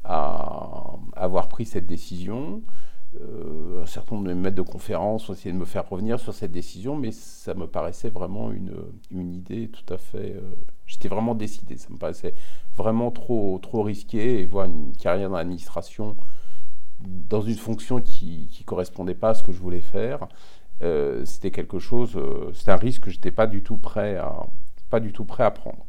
à 0.03 0.94
avoir 1.15 1.50
pris 1.50 1.65
cette 1.65 1.88
décision. 1.88 2.62
Euh, 3.20 3.82
un 3.82 3.88
certain 3.88 4.18
nombre 4.18 4.27
de 4.27 4.34
maîtres 4.36 4.56
de 4.56 4.62
conférences 4.62 5.29
ont 5.29 5.34
essayé 5.34 5.51
de 5.51 5.58
me 5.58 5.65
faire 5.65 5.89
revenir 5.89 6.20
sur 6.20 6.34
cette 6.34 6.51
décision, 6.51 6.96
mais 6.96 7.12
ça 7.12 7.56
me 7.56 7.65
paraissait 7.65 8.12
vraiment 8.12 8.51
une, 8.51 8.75
une 9.12 9.34
idée 9.34 9.68
tout 9.70 9.91
à 9.91 9.98
fait... 9.98 10.36
J'étais 10.89 11.08
vraiment 11.08 11.36
décidé, 11.36 11.77
ça 11.77 11.88
me 11.91 11.98
paraissait 11.98 12.34
vraiment 12.75 13.12
trop, 13.12 13.60
trop 13.62 13.84
risqué 13.84 14.41
et 14.41 14.46
voir 14.46 14.65
une 14.65 14.91
carrière 14.98 15.29
dans 15.29 15.38
l'administration 15.38 16.15
dans 17.00 17.41
une 17.41 17.55
fonction 17.55 18.01
qui 18.01 18.50
ne 18.60 18.65
correspondait 18.65 19.13
pas 19.13 19.29
à 19.29 19.34
ce 19.36 19.43
que 19.43 19.51
je 19.51 19.60
voulais 19.60 19.81
faire. 19.81 20.27
Euh, 20.81 21.24
c'était 21.25 21.51
quelque 21.51 21.77
chose, 21.77 22.15
euh, 22.15 22.51
c'était 22.55 22.72
un 22.72 22.77
risque 22.77 23.03
que 23.03 23.12
j'étais 23.12 23.31
pas 23.31 23.46
pas 23.46 25.00
du 25.00 25.13
tout 25.13 25.25
prêt 25.25 25.43
à 25.43 25.51
prendre. 25.51 25.86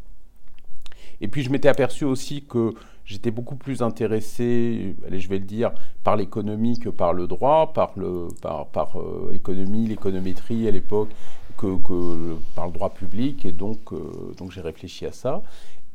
Et 1.22 1.28
puis 1.28 1.42
je 1.42 1.50
m'étais 1.50 1.68
aperçu 1.68 2.04
aussi 2.04 2.44
que 2.44 2.74
j'étais 3.06 3.30
beaucoup 3.30 3.56
plus 3.56 3.82
intéressé, 3.82 4.96
allez, 5.06 5.18
je 5.18 5.28
vais 5.28 5.38
le 5.38 5.46
dire, 5.46 5.72
par 6.04 6.16
l'économie 6.16 6.78
que 6.78 6.90
par 6.90 7.14
le 7.14 7.26
droit, 7.26 7.72
par 7.72 7.92
le 7.96 8.28
par, 8.42 8.66
par 8.66 9.00
euh, 9.00 9.30
l'économie, 9.32 9.86
l'économétrie 9.86 10.68
à 10.68 10.70
l'époque, 10.70 11.08
que, 11.60 12.36
par 12.54 12.66
le 12.66 12.72
droit 12.72 12.90
public. 12.90 13.44
Et 13.44 13.52
donc, 13.52 13.92
euh, 13.92 14.34
donc 14.38 14.52
j'ai 14.52 14.60
réfléchi 14.60 15.06
à 15.06 15.12
ça. 15.12 15.42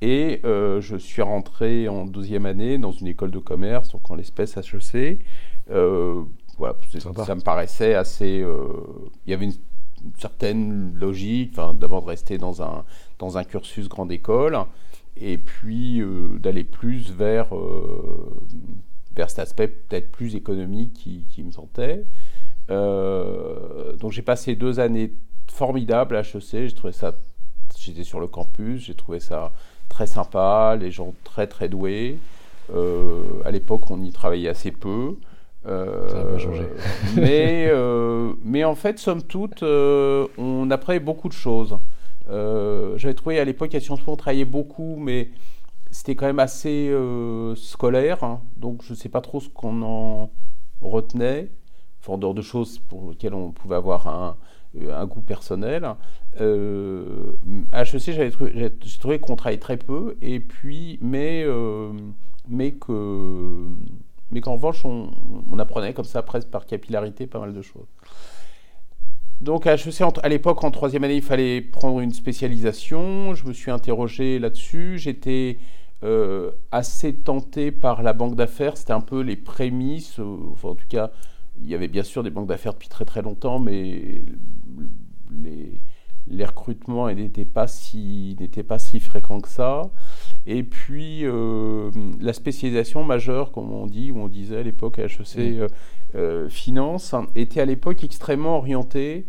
Et 0.02 0.42
euh, 0.44 0.82
je 0.82 0.98
suis 0.98 1.22
rentré 1.22 1.88
en 1.88 2.06
deuxième 2.06 2.46
année 2.46 2.78
dans 2.78 2.92
une 2.92 3.08
école 3.08 3.32
de 3.32 3.40
commerce, 3.40 3.90
donc 3.92 4.10
en 4.12 4.16
l'espèce 4.16 4.58
HEC. 4.58 5.20
Euh, 5.72 6.22
voilà, 6.58 6.76
ça 7.26 7.36
me 7.36 7.42
paraissait 7.42 7.96
assez. 7.96 8.46
il 9.26 9.30
y 9.30 9.34
avait 9.34 9.46
une, 9.46 9.54
certaine 10.20 10.94
logique, 10.96 11.56
d'abord 11.56 12.04
de 12.04 12.10
rester 12.10 12.38
dans 12.38 12.62
un, 12.62 12.86
dans 13.18 13.40
un 13.40 13.44
cursus 13.44 13.90
grande 13.90 14.12
école, 14.12 14.56
et 15.18 15.40
puis 15.40 16.04
d'aller 16.40 16.64
plus 16.64 17.12
vers, 17.12 17.48
vers 19.16 19.30
cet 19.32 19.40
aspect 19.40 19.68
peut-être 19.68 20.12
plus 20.12 20.36
économique 20.36 20.94
qui, 20.94 21.26
qui 21.28 21.42
me 21.44 21.52
tentait. 21.52 22.06
donc 22.70 24.12
j'ai 24.12 24.22
passé 24.22 24.56
deux 24.56 24.80
années 24.80 25.12
formidable 25.52 26.16
à 26.16 26.22
HEC. 26.22 26.68
J'ai 26.68 26.74
trouvé 26.74 26.94
ça. 26.94 27.14
J'étais 27.78 28.04
sur 28.04 28.20
le 28.20 28.28
campus, 28.28 28.84
j'ai 28.86 28.96
trouvé 28.96 29.20
ça 29.20 29.52
très 29.90 30.08
sympa, 30.08 30.76
les 30.80 30.92
gens 30.92 31.14
très 31.24 31.48
très 31.48 31.70
doués. 31.70 32.18
Euh, 32.74 33.42
à 33.46 33.52
l'époque, 33.52 33.90
on 33.92 34.02
y 34.02 34.12
travaillait 34.12 34.50
assez 34.50 34.72
peu. 34.72 35.18
Euh, 35.68 36.10
ça 36.10 36.18
n'a 36.18 36.24
pas 36.24 36.38
changé. 36.38 36.68
mais, 37.16 37.68
euh, 37.70 38.34
mais 38.44 38.64
en 38.64 38.76
fait, 38.76 39.00
somme 39.00 39.24
toute, 39.24 39.64
on 39.64 40.70
apprenait 40.72 41.00
beaucoup 41.00 41.30
de 41.30 41.34
choses. 41.34 41.78
J'avais 42.28 43.14
trouvé 43.14 43.40
à 43.40 43.46
l'époque 43.46 43.74
à 43.76 43.80
Sciences 43.80 44.02
Po, 44.02 44.14
on 44.14 44.16
travaillait 44.16 44.46
beaucoup, 44.46 44.96
mais 44.98 45.30
c'était 45.92 46.16
quand 46.16 46.26
même 46.26 46.40
assez 46.40 46.94
scolaire. 47.56 48.24
Hein. 48.24 48.42
donc, 48.58 48.82
je 48.84 48.92
ne 48.92 48.98
sais 48.98 49.10
pas 49.10 49.22
trop 49.22 49.40
ce 49.40 49.50
qu'on 49.50 49.82
en 49.82 50.30
retenait. 50.82 51.50
en 52.08 52.18
dehors 52.18 52.34
de 52.34 52.42
choses 52.42 52.80
pour 52.80 53.12
lesquelles 53.12 53.34
on 53.34 53.52
pouvait 53.52 53.76
avoir 53.76 54.08
un, 54.08 54.36
un 54.92 55.06
goût 55.06 55.22
personnel. 55.22 55.88
Euh, 56.42 57.34
HEC, 57.74 58.12
j'ai 58.54 58.70
trouvé 59.00 59.20
qu'on 59.20 59.36
travaillait 59.36 59.60
très 59.60 59.78
peu, 59.78 60.18
et 60.22 60.40
puis, 60.40 61.00
mais, 61.02 61.44
euh, 61.46 61.92
mais 62.48 62.74
que 62.74 63.68
mais 64.32 64.42
qu'en 64.42 64.54
revanche, 64.54 64.84
on, 64.86 65.12
apprenait 65.60 65.94
comme 65.94 66.06
ça, 66.06 66.22
presque 66.24 66.50
par 66.50 66.66
capillarité, 66.66 67.28
pas 67.28 67.40
mal 67.40 67.54
de 67.54 67.62
choses. 67.62 67.88
Donc 69.40 69.68
à 69.68 69.76
HEC, 69.76 70.02
à 70.24 70.30
l'époque, 70.30 70.64
en 70.64 70.72
troisième 70.72 71.04
année, 71.04 71.18
il 71.18 71.22
fallait 71.22 71.62
prendre 71.62 72.00
une 72.00 72.12
spécialisation. 72.12 73.36
Je 73.36 73.46
me 73.46 73.54
suis 73.54 73.72
interrogé 73.72 74.40
là-dessus. 74.40 74.98
J'étais 74.98 75.58
assez 76.72 77.16
tenté 77.16 77.72
par 77.72 78.04
la 78.04 78.14
banque 78.14 78.36
d'affaires. 78.36 78.78
C'était 78.78 78.94
un 78.94 79.02
peu 79.02 79.22
les 79.22 79.36
prémices, 79.36 80.20
en 80.20 80.76
tout 80.76 80.88
cas, 80.90 81.12
il 81.62 81.68
y 81.68 81.76
avait 81.76 81.88
bien 81.88 82.04
sûr 82.04 82.24
des 82.24 82.30
banques 82.30 82.48
d'affaires 82.48 82.74
depuis 82.74 82.90
très 82.90 83.06
très 83.06 83.22
longtemps, 83.22 83.60
mais 83.60 84.22
les, 85.32 85.80
les 86.28 86.46
recrutements 86.46 87.12
n'étaient 87.12 87.46
pas, 87.46 87.68
si, 87.68 88.36
pas 88.68 88.80
si 88.80 89.00
fréquents 89.00 89.42
que 89.42 89.50
ça. 89.50 89.84
Et 90.48 90.64
puis 90.64 91.26
euh, 91.26 91.92
la 92.20 92.34
spécialisation 92.34 93.04
majeure, 93.04 93.52
comme 93.52 93.72
on 93.72 93.88
dit, 93.88 94.12
ou 94.12 94.20
on 94.20 94.28
disait 94.28 94.58
à 94.58 94.64
l'époque 94.64 95.00
à 95.00 95.04
HEC 95.04 95.38
euh, 95.38 95.68
euh, 96.16 96.50
Finance, 96.50 97.14
était 97.36 97.62
à 97.62 97.66
l'époque 97.66 98.04
extrêmement 98.04 98.58
orientée. 98.58 99.26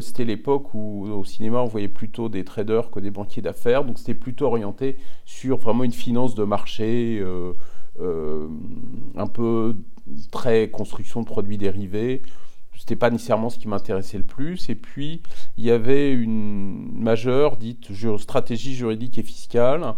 c'était 0.00 0.24
l'époque 0.24 0.74
où 0.74 1.08
au 1.08 1.24
cinéma 1.24 1.60
on 1.60 1.66
voyait 1.66 1.88
plutôt 1.88 2.28
des 2.28 2.44
traders 2.44 2.90
que 2.90 2.98
des 3.00 3.10
banquiers 3.10 3.42
d'affaires, 3.42 3.84
donc 3.84 3.98
c'était 3.98 4.18
plutôt 4.18 4.46
orienté 4.46 4.96
sur 5.24 5.58
vraiment 5.58 5.84
une 5.84 5.92
finance 5.92 6.34
de 6.34 6.42
marché, 6.42 7.24
un 8.00 9.26
peu 9.28 9.76
très 10.30 10.70
construction 10.70 11.20
de 11.20 11.26
produits 11.26 11.58
dérivés. 11.58 12.22
C'était 12.80 12.96
pas 12.96 13.10
nécessairement 13.10 13.50
ce 13.50 13.58
qui 13.58 13.68
m'intéressait 13.68 14.16
le 14.16 14.24
plus. 14.24 14.70
Et 14.70 14.74
puis, 14.74 15.20
il 15.58 15.64
y 15.64 15.70
avait 15.70 16.12
une 16.12 16.90
majeure 16.98 17.58
dite 17.58 17.90
stratégie 18.18 18.74
juridique 18.74 19.18
et 19.18 19.22
fiscale. 19.22 19.94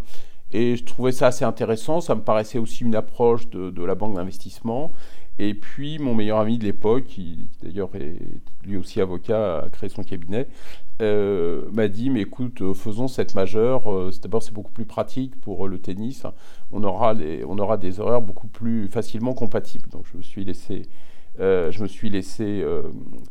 Et 0.50 0.76
je 0.76 0.84
trouvais 0.84 1.12
ça 1.12 1.28
assez 1.28 1.44
intéressant. 1.44 2.00
Ça 2.00 2.14
me 2.14 2.22
paraissait 2.22 2.58
aussi 2.58 2.82
une 2.82 2.94
approche 2.94 3.48
de, 3.50 3.84
la 3.84 3.94
banque 3.94 4.16
d'investissement. 4.16 4.92
Et 5.38 5.54
puis, 5.54 5.98
mon 5.98 6.14
meilleur 6.14 6.38
ami 6.38 6.58
de 6.58 6.64
l'époque, 6.64 7.04
qui 7.04 7.48
d'ailleurs 7.62 7.94
est 7.94 8.18
lui 8.64 8.76
aussi 8.76 9.00
avocat, 9.00 9.60
a 9.64 9.68
créé 9.70 9.88
son 9.88 10.04
cabinet, 10.04 10.46
euh, 11.00 11.62
m'a 11.72 11.88
dit 11.88 12.10
Mais 12.10 12.20
écoute, 12.22 12.72
faisons 12.74 13.08
cette 13.08 13.34
majeure. 13.34 13.90
Euh, 13.90 14.10
d'abord, 14.22 14.42
c'est 14.42 14.52
beaucoup 14.52 14.72
plus 14.72 14.84
pratique 14.84 15.40
pour 15.40 15.68
le 15.68 15.78
tennis. 15.78 16.24
On 16.70 16.84
aura, 16.84 17.14
on 17.46 17.58
aura 17.58 17.76
des 17.76 18.00
horaires 18.00 18.22
beaucoup 18.22 18.48
plus 18.48 18.88
facilement 18.88 19.34
compatibles. 19.34 19.88
Donc, 19.88 20.04
je 20.12 20.18
me 20.18 20.22
suis 20.22 20.44
laissé 20.44 20.82
euh, 21.40 21.70
je 21.70 21.82
me 21.82 21.88
suis 21.88 22.10
laissé 22.10 22.60
euh, 22.62 22.82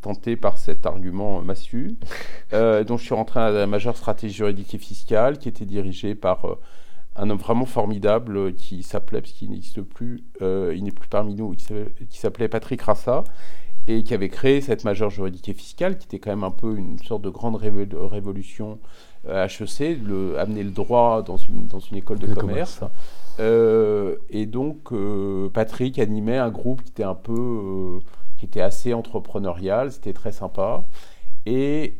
tenter 0.02 0.36
par 0.36 0.58
cet 0.58 0.86
argument 0.86 1.42
massu. 1.42 1.98
Euh, 2.54 2.84
donc 2.84 3.00
je 3.00 3.06
suis 3.06 3.16
rentré 3.16 3.40
à 3.40 3.50
la 3.50 3.66
majeure 3.66 3.96
stratégie 3.96 4.34
juridique 4.34 4.76
et 4.76 4.78
fiscale 4.78 5.38
qui 5.38 5.48
était 5.48 5.64
dirigée 5.64 6.16
par 6.16 6.58
un 7.16 7.30
homme 7.30 7.38
vraiment 7.38 7.66
formidable 7.66 8.54
qui 8.54 8.84
s'appelait, 8.84 9.22
parce 9.22 9.34
qu'il 9.34 9.52
n'existe 9.52 9.82
plus, 9.82 10.24
il 10.40 10.84
n'est 10.84 10.92
plus 10.92 11.10
parmi 11.10 11.36
nous, 11.36 11.54
qui 11.54 12.18
s'appelait 12.18 12.48
Patrick 12.48 12.82
Rassa 12.82 13.24
et 13.88 14.04
qui 14.04 14.14
avait 14.14 14.30
créé 14.30 14.62
cette 14.62 14.84
majeure 14.84 15.10
juridique 15.10 15.50
et 15.50 15.54
fiscale 15.54 15.98
qui 15.98 16.06
était 16.06 16.20
quand 16.20 16.30
même 16.30 16.44
un 16.44 16.52
peu 16.52 16.76
une 16.78 17.00
sorte 17.00 17.24
de 17.24 17.30
grande 17.30 17.56
révolution 17.56 18.80
à 19.28 19.46
HEC, 19.46 20.00
le, 20.04 20.40
amener 20.40 20.64
le 20.64 20.72
droit 20.72 21.22
dans 21.22 21.38
une, 21.38 21.68
dans 21.68 21.80
une 21.80 21.98
école 21.98 22.20
de, 22.20 22.34
commerce. 22.34 22.82
Euh, 23.40 24.18
et 24.30 24.46
donc, 24.46 24.92
euh, 24.92 25.50
Patrick 25.50 26.00
animait 26.00 26.38
un 26.38 26.50
groupe 26.50 26.84
qui 26.84 26.92
était 26.92 27.04
un 27.04 27.16
peu, 27.16 27.34
euh, 27.34 28.00
qui 28.38 28.46
était 28.46 28.62
assez 28.62 28.94
entrepreneurial, 28.94 29.92
c'était 29.92 30.14
très 30.14 30.32
sympa. 30.32 30.84
Et, 31.46 31.96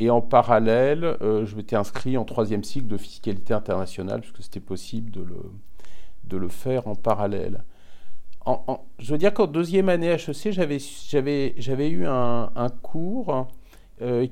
et 0.00 0.10
en 0.10 0.20
parallèle, 0.22 1.16
je 1.20 1.54
m'étais 1.54 1.76
inscrit 1.76 2.16
en 2.16 2.24
troisième 2.24 2.64
cycle 2.64 2.86
de 2.86 2.96
fiscalité 2.96 3.52
internationale, 3.52 4.20
puisque 4.20 4.42
c'était 4.42 4.60
possible 4.60 5.10
de 5.10 6.36
le, 6.36 6.48
faire 6.48 6.88
en 6.88 6.94
parallèle. 6.94 7.62
Je 8.98 9.12
veux 9.12 9.18
dire 9.18 9.34
qu'en 9.34 9.46
deuxième 9.46 9.88
année 9.88 10.08
HEC, 10.08 10.50
j'avais 10.50 11.90
eu 11.90 12.06
un, 12.06 12.50
un 12.56 12.68
cours 12.70 13.48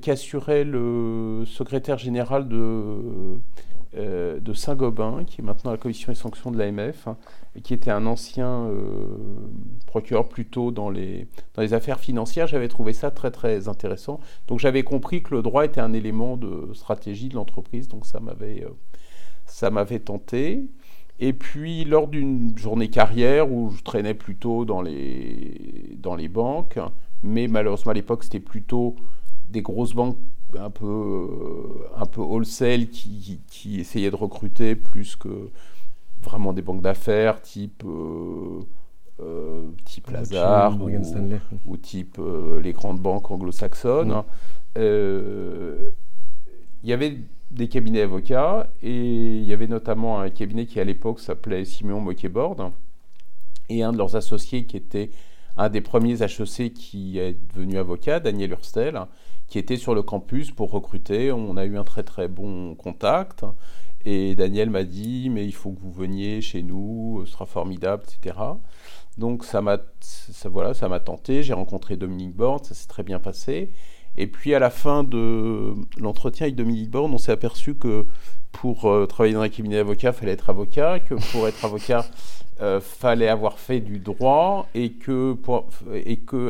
qui 0.01 0.11
assurait 0.11 0.63
le 0.63 1.43
secrétaire 1.45 1.99
général 1.99 2.47
de 2.47 3.37
euh, 3.97 4.39
de 4.39 4.53
Saint-Gobain, 4.53 5.25
qui 5.25 5.41
est 5.41 5.43
maintenant 5.43 5.71
la 5.71 5.77
commission 5.77 6.13
des 6.13 6.17
sanctions 6.17 6.49
de 6.49 6.57
l'AMF, 6.57 7.07
hein, 7.07 7.17
et 7.55 7.61
qui 7.61 7.73
était 7.73 7.91
un 7.91 8.05
ancien 8.05 8.47
euh, 8.47 9.05
procureur 9.85 10.29
plutôt 10.29 10.71
dans 10.71 10.89
les, 10.89 11.27
dans 11.55 11.61
les 11.61 11.73
affaires 11.73 11.99
financières. 11.99 12.47
J'avais 12.47 12.69
trouvé 12.69 12.93
ça 12.93 13.11
très 13.11 13.31
très 13.31 13.67
intéressant. 13.67 14.21
Donc 14.47 14.59
j'avais 14.59 14.83
compris 14.83 15.23
que 15.23 15.35
le 15.35 15.41
droit 15.41 15.65
était 15.65 15.81
un 15.81 15.91
élément 15.91 16.37
de 16.37 16.69
stratégie 16.73 17.27
de 17.27 17.35
l'entreprise, 17.35 17.89
donc 17.89 18.05
ça 18.05 18.21
m'avait, 18.21 18.63
euh, 18.63 18.69
ça 19.45 19.69
m'avait 19.69 19.99
tenté. 19.99 20.69
Et 21.19 21.33
puis 21.33 21.83
lors 21.83 22.07
d'une 22.07 22.57
journée 22.57 22.89
carrière 22.89 23.51
où 23.51 23.71
je 23.71 23.83
traînais 23.83 24.13
plutôt 24.13 24.63
dans 24.63 24.81
les, 24.81 25.97
dans 25.97 26.15
les 26.15 26.29
banques, 26.29 26.79
mais 27.23 27.49
malheureusement 27.49 27.91
à 27.91 27.95
l'époque 27.95 28.23
c'était 28.23 28.39
plutôt 28.39 28.95
des 29.49 29.61
grosses 29.61 29.93
banques 29.93 30.17
un 30.57 30.69
peu, 30.69 31.27
un 31.95 32.05
peu 32.05 32.21
wholesale 32.21 32.87
qui, 32.87 33.39
qui, 33.47 33.79
essayait 33.79 34.11
de 34.11 34.15
recruter 34.15 34.75
plus 34.75 35.15
que 35.15 35.49
vraiment 36.23 36.53
des 36.53 36.61
banques 36.61 36.81
d'affaires 36.81 37.41
type, 37.41 37.83
type 39.85 40.09
Lazare 40.09 40.77
ou, 41.65 41.77
type 41.77 42.19
les 42.61 42.73
grandes 42.73 42.99
banques 42.99 43.29
anglo-saxonnes. 43.31 44.23
il 44.75 45.91
y 46.83 46.93
avait 46.93 47.17
des 47.51 47.67
cabinets 47.67 48.01
avocats 48.01 48.67
et 48.81 49.37
il 49.37 49.43
y 49.43 49.53
avait 49.53 49.67
notamment 49.67 50.19
un 50.19 50.29
cabinet 50.29 50.65
qui 50.65 50.79
à 50.79 50.83
l'époque 50.83 51.19
s'appelait 51.19 51.65
Simeon 51.65 51.99
Moquet-Bord 51.99 52.71
et 53.69 53.83
un 53.83 53.91
de 53.91 53.97
leurs 53.97 54.15
associés 54.15 54.65
qui 54.65 54.77
était 54.77 55.11
un 55.57 55.69
des 55.69 55.81
premiers 55.81 56.21
HEC 56.21 56.73
qui 56.73 57.19
est 57.19 57.37
devenu 57.53 57.77
avocat, 57.77 58.19
Daniel 58.19 58.51
Hurstel, 58.51 59.01
qui 59.51 59.59
était 59.59 59.75
sur 59.75 59.93
le 59.93 60.01
campus 60.01 60.49
pour 60.49 60.71
recruter. 60.71 61.31
On 61.33 61.57
a 61.57 61.65
eu 61.65 61.77
un 61.77 61.83
très 61.83 62.03
très 62.03 62.29
bon 62.29 62.73
contact 62.75 63.45
et 64.05 64.33
Daniel 64.33 64.69
m'a 64.69 64.85
dit 64.85 65.29
mais 65.29 65.45
il 65.45 65.51
faut 65.53 65.71
que 65.73 65.81
vous 65.81 65.91
veniez 65.91 66.41
chez 66.41 66.63
nous, 66.63 67.23
ce 67.25 67.33
sera 67.33 67.45
formidable, 67.45 68.03
etc. 68.07 68.37
Donc 69.17 69.43
ça 69.43 69.61
m'a 69.61 69.77
ça, 69.99 70.47
voilà, 70.47 70.73
ça 70.73 70.87
m'a 70.87 71.01
tenté. 71.01 71.43
J'ai 71.43 71.53
rencontré 71.53 71.97
Dominique 71.97 72.33
Borne, 72.33 72.63
ça 72.63 72.73
s'est 72.73 72.87
très 72.87 73.03
bien 73.03 73.19
passé. 73.19 73.71
Et 74.17 74.27
puis 74.27 74.53
à 74.53 74.59
la 74.59 74.69
fin 74.69 75.03
de 75.03 75.73
l'entretien 75.97 76.45
avec 76.45 76.55
Dominique 76.55 76.89
Borne, 76.89 77.13
on 77.13 77.17
s'est 77.17 77.31
aperçu 77.31 77.75
que 77.75 78.05
pour 78.51 78.85
euh, 78.85 79.05
travailler 79.05 79.33
dans 79.33 79.41
un 79.41 79.49
cabinet 79.49 79.77
d'avocat, 79.77 80.09
il 80.09 80.13
fallait 80.13 80.33
être 80.33 80.49
avocat, 80.49 80.99
que 80.99 81.15
pour 81.31 81.47
être 81.47 81.63
avocat, 81.63 82.05
euh, 82.61 82.79
fallait 82.79 83.29
avoir 83.29 83.57
fait 83.59 83.79
du 83.79 83.99
droit 83.99 84.67
et 84.75 84.91
que, 84.91 85.35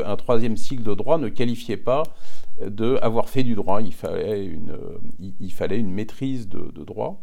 un 0.06 0.16
troisième 0.18 0.58
cycle 0.58 0.84
de 0.84 0.94
droit 0.94 1.18
ne 1.18 1.30
qualifiait 1.30 1.78
pas 1.78 2.04
de 2.66 2.98
avoir 3.02 3.30
fait 3.30 3.44
du 3.44 3.56
droit. 3.56 3.82
Il 3.82 3.94
fallait 3.94 4.46
une, 4.46 5.92
maîtrise 5.92 6.50
de, 6.50 6.84
droit. 6.84 7.22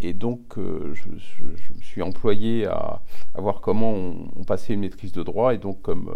Et 0.00 0.14
donc, 0.14 0.56
euh, 0.56 0.94
je, 0.94 1.08
me 1.10 1.82
suis 1.82 2.02
employé 2.02 2.66
à, 2.66 3.02
voir 3.34 3.60
comment 3.60 3.92
on, 3.92 4.30
on, 4.36 4.44
passait 4.44 4.74
une 4.74 4.80
maîtrise 4.80 5.12
de 5.12 5.22
droit. 5.22 5.54
Et 5.54 5.58
donc, 5.58 5.82
comme 5.82 6.10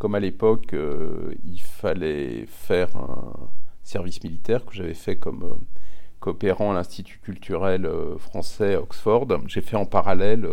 comme 0.00 0.14
à 0.14 0.20
l'époque, 0.20 0.72
euh, 0.72 1.34
il 1.44 1.60
fallait 1.60 2.46
faire 2.46 2.96
un 2.96 3.34
service 3.82 4.24
militaire 4.24 4.64
que 4.64 4.72
j'avais 4.72 4.94
fait 4.94 5.16
comme 5.16 5.42
euh, 5.42 5.54
coopérant 6.20 6.70
à 6.70 6.74
l'Institut 6.74 7.18
culturel 7.18 7.84
euh, 7.84 8.16
français 8.16 8.76
Oxford, 8.76 9.28
j'ai 9.46 9.60
fait 9.60 9.76
en 9.76 9.84
parallèle 9.84 10.48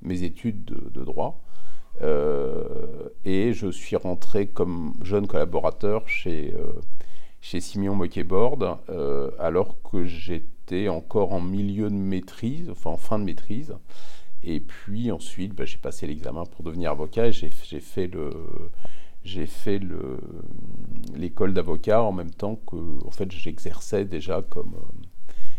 mes 0.00 0.22
études 0.22 0.64
de, 0.64 1.04
droit. 1.04 1.42
et 3.26 3.52
je 3.52 3.70
suis 3.70 3.96
rentré 3.96 4.46
comme 4.46 4.94
jeune 5.02 5.26
collaborateur 5.26 6.08
chez, 6.08 6.54
chez 7.42 7.60
Simeon 7.60 7.94
Moquet-Bord, 7.94 8.80
alors 9.38 9.76
que 9.82 10.06
j'étais 10.06 10.88
encore 10.88 11.34
en 11.34 11.42
milieu 11.42 11.90
de 11.90 11.94
maîtrise, 11.94 12.70
enfin 12.70 12.90
en 12.90 12.96
fin 12.96 13.18
de 13.18 13.24
maîtrise. 13.24 13.74
Et 14.42 14.60
puis 14.60 15.10
ensuite, 15.10 15.54
bah, 15.54 15.64
j'ai 15.64 15.78
passé 15.78 16.06
l'examen 16.06 16.44
pour 16.44 16.64
devenir 16.64 16.92
avocat 16.92 17.28
et 17.28 17.32
j'ai 17.32 17.50
fait 17.50 18.06
le 18.06 18.30
j'ai 19.22 19.46
fait 19.46 19.80
l'école 21.14 21.52
d'avocat 21.52 22.02
en 22.02 22.12
même 22.12 22.30
temps 22.30 22.56
que 22.56 22.76
en 23.06 23.10
fait 23.10 23.30
j'exerçais 23.30 24.06
déjà 24.06 24.42
comme 24.48 24.76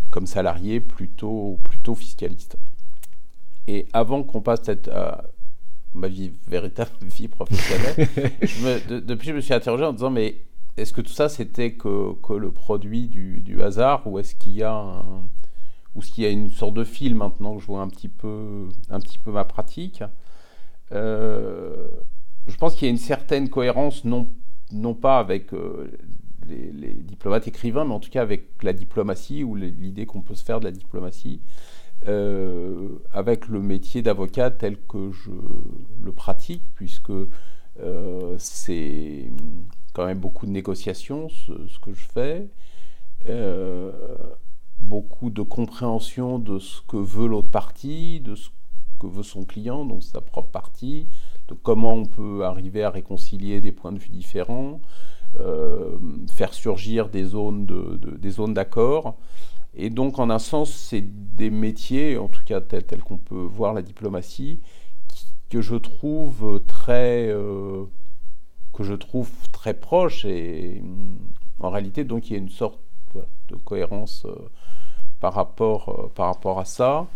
comme 0.09 0.25
salarié 0.25 0.79
plutôt 0.79 1.59
plutôt 1.63 1.95
fiscaliste. 1.95 2.57
Et 3.67 3.87
avant 3.93 4.23
qu'on 4.23 4.41
passe 4.41 4.67
à 4.91 5.25
ma 5.93 6.07
vie 6.07 6.31
véritable 6.47 6.89
vie 7.01 7.27
professionnelle, 7.27 8.07
depuis 9.05 9.29
je 9.29 9.33
me 9.33 9.41
suis 9.41 9.53
interrogé 9.53 9.83
en 9.83 9.93
disant 9.93 10.09
mais 10.09 10.41
est-ce 10.77 10.93
que 10.93 11.01
tout 11.01 11.13
ça 11.13 11.29
c'était 11.29 11.73
que, 11.73 12.13
que, 12.23 12.33
le 12.33 12.51
produit 12.51 13.07
du, 13.09 13.41
du 13.41 13.61
hasard 13.61 14.07
ou 14.07 14.17
est-ce 14.17 14.33
qu'il 14.35 14.53
y 14.53 14.63
a 14.63 14.73
un, 14.73 15.23
ou 15.95 16.01
s'il 16.01 16.23
y 16.23 16.27
a 16.27 16.29
une 16.29 16.49
sorte 16.49 16.73
de 16.73 16.83
fil 16.83 17.15
maintenant 17.15 17.55
que 17.55 17.61
je 17.61 17.67
vois 17.67 17.81
un 17.81 17.89
petit 17.89 18.07
peu, 18.07 18.69
ma 19.25 19.43
pratique. 19.43 20.03
Euh, 20.91 21.87
je 22.47 22.55
pense 22.57 22.75
qu'il 22.75 22.85
y 22.85 22.87
a 22.87 22.91
une 22.91 22.97
certaine 22.97 23.49
cohérence, 23.49 24.05
non, 24.05 24.27
pas 24.93 25.19
avec 25.19 25.53
euh, 25.53 25.91
les, 26.47 26.93
diplomates 26.93 27.47
écrivains, 27.47 27.85
mais 27.85 27.93
en 27.93 27.99
tout 27.99 28.09
cas 28.09 28.21
avec 28.21 28.63
la 28.63 28.73
diplomatie 28.73 29.43
ou 29.43 29.55
l'idée 29.55 30.05
qu'on 30.05 30.21
peut 30.21 30.35
se 30.35 30.43
faire 30.43 30.59
de 30.59 30.65
la 30.65 30.71
diplomatie, 30.71 31.41
euh, 32.07 32.97
avec 33.11 33.47
le 33.47 33.61
métier 33.61 34.01
d'avocat 34.01 34.49
tel 34.49 34.77
que 34.87 35.11
je 35.11 35.31
le 36.03 36.11
pratique, 36.11 36.63
puisque 36.75 37.11
c'est 38.37 39.31
quand 39.93 40.05
même 40.05 40.19
beaucoup 40.19 40.45
de 40.45 40.51
négociations, 40.51 41.29
ce, 41.29 41.67
ce 41.67 41.79
que 41.79 41.93
je 41.93 42.05
fais 42.05 42.47
beaucoup 44.81 45.29
de 45.29 45.41
compréhension 45.41 46.39
de 46.39 46.59
ce 46.59 46.81
que 46.81 46.97
veut 46.97 47.27
l'autre 47.27 47.49
partie, 47.49 48.19
de 48.19 48.35
ce 48.35 48.49
que 48.99 49.07
veut 49.07 49.23
son 49.23 49.43
client, 49.43 49.85
donc 49.85 50.03
sa 50.03 50.21
propre 50.21 50.49
partie, 50.49 51.07
de 51.47 51.53
comment 51.53 51.93
on 51.93 52.05
peut 52.05 52.45
arriver 52.45 52.83
à 52.83 52.89
réconcilier 52.89 53.61
des 53.61 53.71
points 53.71 53.91
de 53.91 53.99
vue 53.99 54.09
différents, 54.09 54.81
euh, 55.39 55.97
faire 56.31 56.53
surgir 56.53 57.09
des 57.09 57.23
zones 57.23 57.65
de, 57.65 57.99
des 58.17 58.29
zones 58.31 58.53
d'accord. 58.53 59.15
Et 59.73 59.89
donc, 59.89 60.19
en 60.19 60.29
un 60.29 60.39
sens, 60.39 60.71
c'est 60.71 61.01
des 61.35 61.49
métiers, 61.49 62.17
en 62.17 62.27
tout 62.27 62.43
cas 62.45 62.59
tels, 62.59 63.01
qu'on 63.01 63.17
peut 63.17 63.35
voir 63.35 63.73
la 63.73 63.81
diplomatie, 63.81 64.59
que 65.49 65.61
je 65.61 65.75
trouve 65.75 66.61
très 66.65 67.27
euh, 67.29 67.85
que 68.73 68.83
je 68.83 68.93
trouve 68.93 69.29
très 69.51 69.73
proche 69.73 70.23
et 70.23 70.81
en 71.59 71.69
réalité 71.69 72.05
donc 72.05 72.29
il 72.29 72.33
y 72.33 72.35
a 72.37 72.39
une 72.39 72.49
sorte 72.49 72.79
de 73.13 73.55
cohérence 73.55 74.25
euh, 74.25 74.49
par 75.21 75.33
rapport, 75.33 75.89
euh, 75.89 76.11
par 76.13 76.25
rapport 76.25 76.59
à 76.59 76.65
ça. 76.65 77.07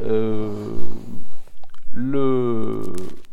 Euh, 0.00 0.76
le, 1.92 2.82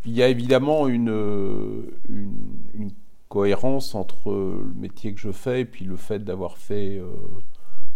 il 0.06 0.14
y 0.14 0.24
a 0.24 0.30
évidemment 0.30 0.88
une, 0.88 1.86
une, 2.10 2.92
cohérence 3.28 3.96
entre 3.96 4.32
le 4.32 4.74
métier 4.76 5.14
que 5.14 5.20
je 5.20 5.32
fais 5.32 5.62
et 5.62 5.66
puis 5.66 5.84
le 5.84 5.98
fait 5.98 6.20
d'avoir 6.20 6.58
fait 6.58 7.00
euh, 7.00 7.08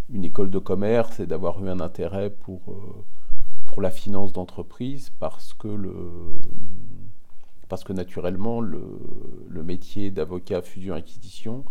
une 0.09 0.25
école 0.25 0.49
de 0.49 0.59
commerce 0.59 1.21
et 1.21 1.27
d'avoir 1.27 1.63
eu 1.63 1.69
un 1.69 1.79
intérêt 1.79 2.29
pour, 2.29 2.59
la 3.77 3.91
finance 3.91 4.33
d'entreprise 4.33 5.09
parce 5.21 5.53
que 5.53 5.69
parce 7.69 7.85
que 7.85 7.93
naturellement 7.93 8.59
le, 8.59 8.81
le 9.47 9.63
métier 9.63 10.11
d'avocat 10.11 10.61
fusion-acquisition 10.61 11.63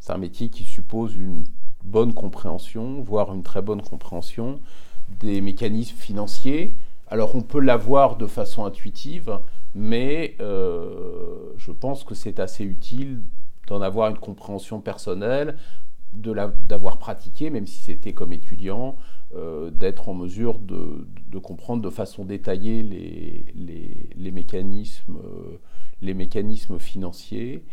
c'est 0.00 0.12
un 0.12 0.18
métier 0.18 0.48
qui 0.48 0.64
suppose 0.64 1.14
une 1.14 1.44
bonne 1.84 2.14
compréhension, 2.14 3.02
voire 3.02 3.34
une 3.34 3.42
très 3.42 3.62
bonne 3.62 3.82
compréhension 3.82 4.60
des 5.20 5.40
mécanismes 5.40 5.96
financiers. 5.96 6.74
Alors 7.08 7.34
on 7.34 7.42
peut 7.42 7.60
l'avoir 7.60 8.16
de 8.16 8.26
façon 8.26 8.64
intuitive, 8.64 9.38
mais 9.74 10.36
euh, 10.40 11.52
je 11.56 11.72
pense 11.72 12.04
que 12.04 12.14
c'est 12.14 12.40
assez 12.40 12.64
utile 12.64 13.20
d'en 13.66 13.82
avoir 13.82 14.10
une 14.10 14.18
compréhension 14.18 14.80
personnelle, 14.80 15.56
d'avoir 16.14 16.98
pratiqué, 16.98 17.48
même 17.48 17.66
si 17.66 17.82
c'était 17.82 18.12
comme 18.12 18.32
étudiant, 18.32 18.96
euh, 19.34 19.70
d'être 19.70 20.10
en 20.10 20.14
mesure 20.14 20.58
de, 20.58 21.06
comprendre 21.38 21.82
de 21.82 21.88
façon 21.88 22.24
détaillée 22.24 22.82
les, 22.82 24.30
mécanismes, 24.30 25.16
euh, 25.16 25.58
les 26.02 26.14
mécanismes 26.14 26.78
financiers, 26.78 27.64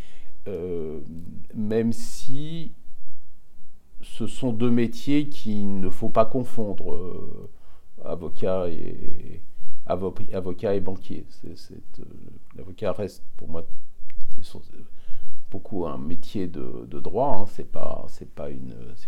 même 1.54 1.93
si 1.93 2.72
ce 4.01 4.27
sont 4.27 4.51
deux 4.53 4.71
métiers 4.71 5.27
qu'il 5.29 5.79
ne 5.79 5.89
faut 5.89 6.09
pas 6.09 6.25
confondre, 6.25 6.93
euh, 6.93 7.49
avocat, 8.05 8.69
et, 8.69 9.41
avocat 9.85 10.75
et 10.75 10.79
banquier. 10.79 11.25
Euh, 11.45 11.55
l'avocat 12.55 12.93
reste 12.93 13.23
pour 13.38 13.49
moi 13.49 13.65
beaucoup 15.51 15.88
un 15.88 15.97
métier 15.97 16.47
de, 16.47 16.99
droit, 16.99 17.38
hein. 17.38 17.45
c'est 17.47 17.69
pas, 17.71 18.05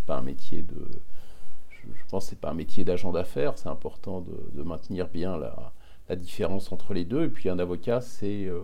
un 0.09 0.21
métier 0.21 0.63
de... 0.63 1.01
Je, 1.71 2.03
pense 2.09 2.27
c'est 2.27 2.39
pas 2.39 2.51
un 2.51 2.53
métier 2.53 2.83
d'agent 2.83 3.11
d'affaires, 3.11 3.57
c'est 3.57 3.69
important 3.69 4.21
de, 4.21 4.63
maintenir 4.63 5.07
bien 5.07 5.37
la, 5.37 5.73
différence 6.15 6.73
entre 6.73 6.93
les 6.93 7.05
deux. 7.05 7.23
Et 7.25 7.29
puis 7.29 7.47
un 7.47 7.57
avocat, 7.57 8.01
c'est 8.01 8.45
euh, 8.45 8.63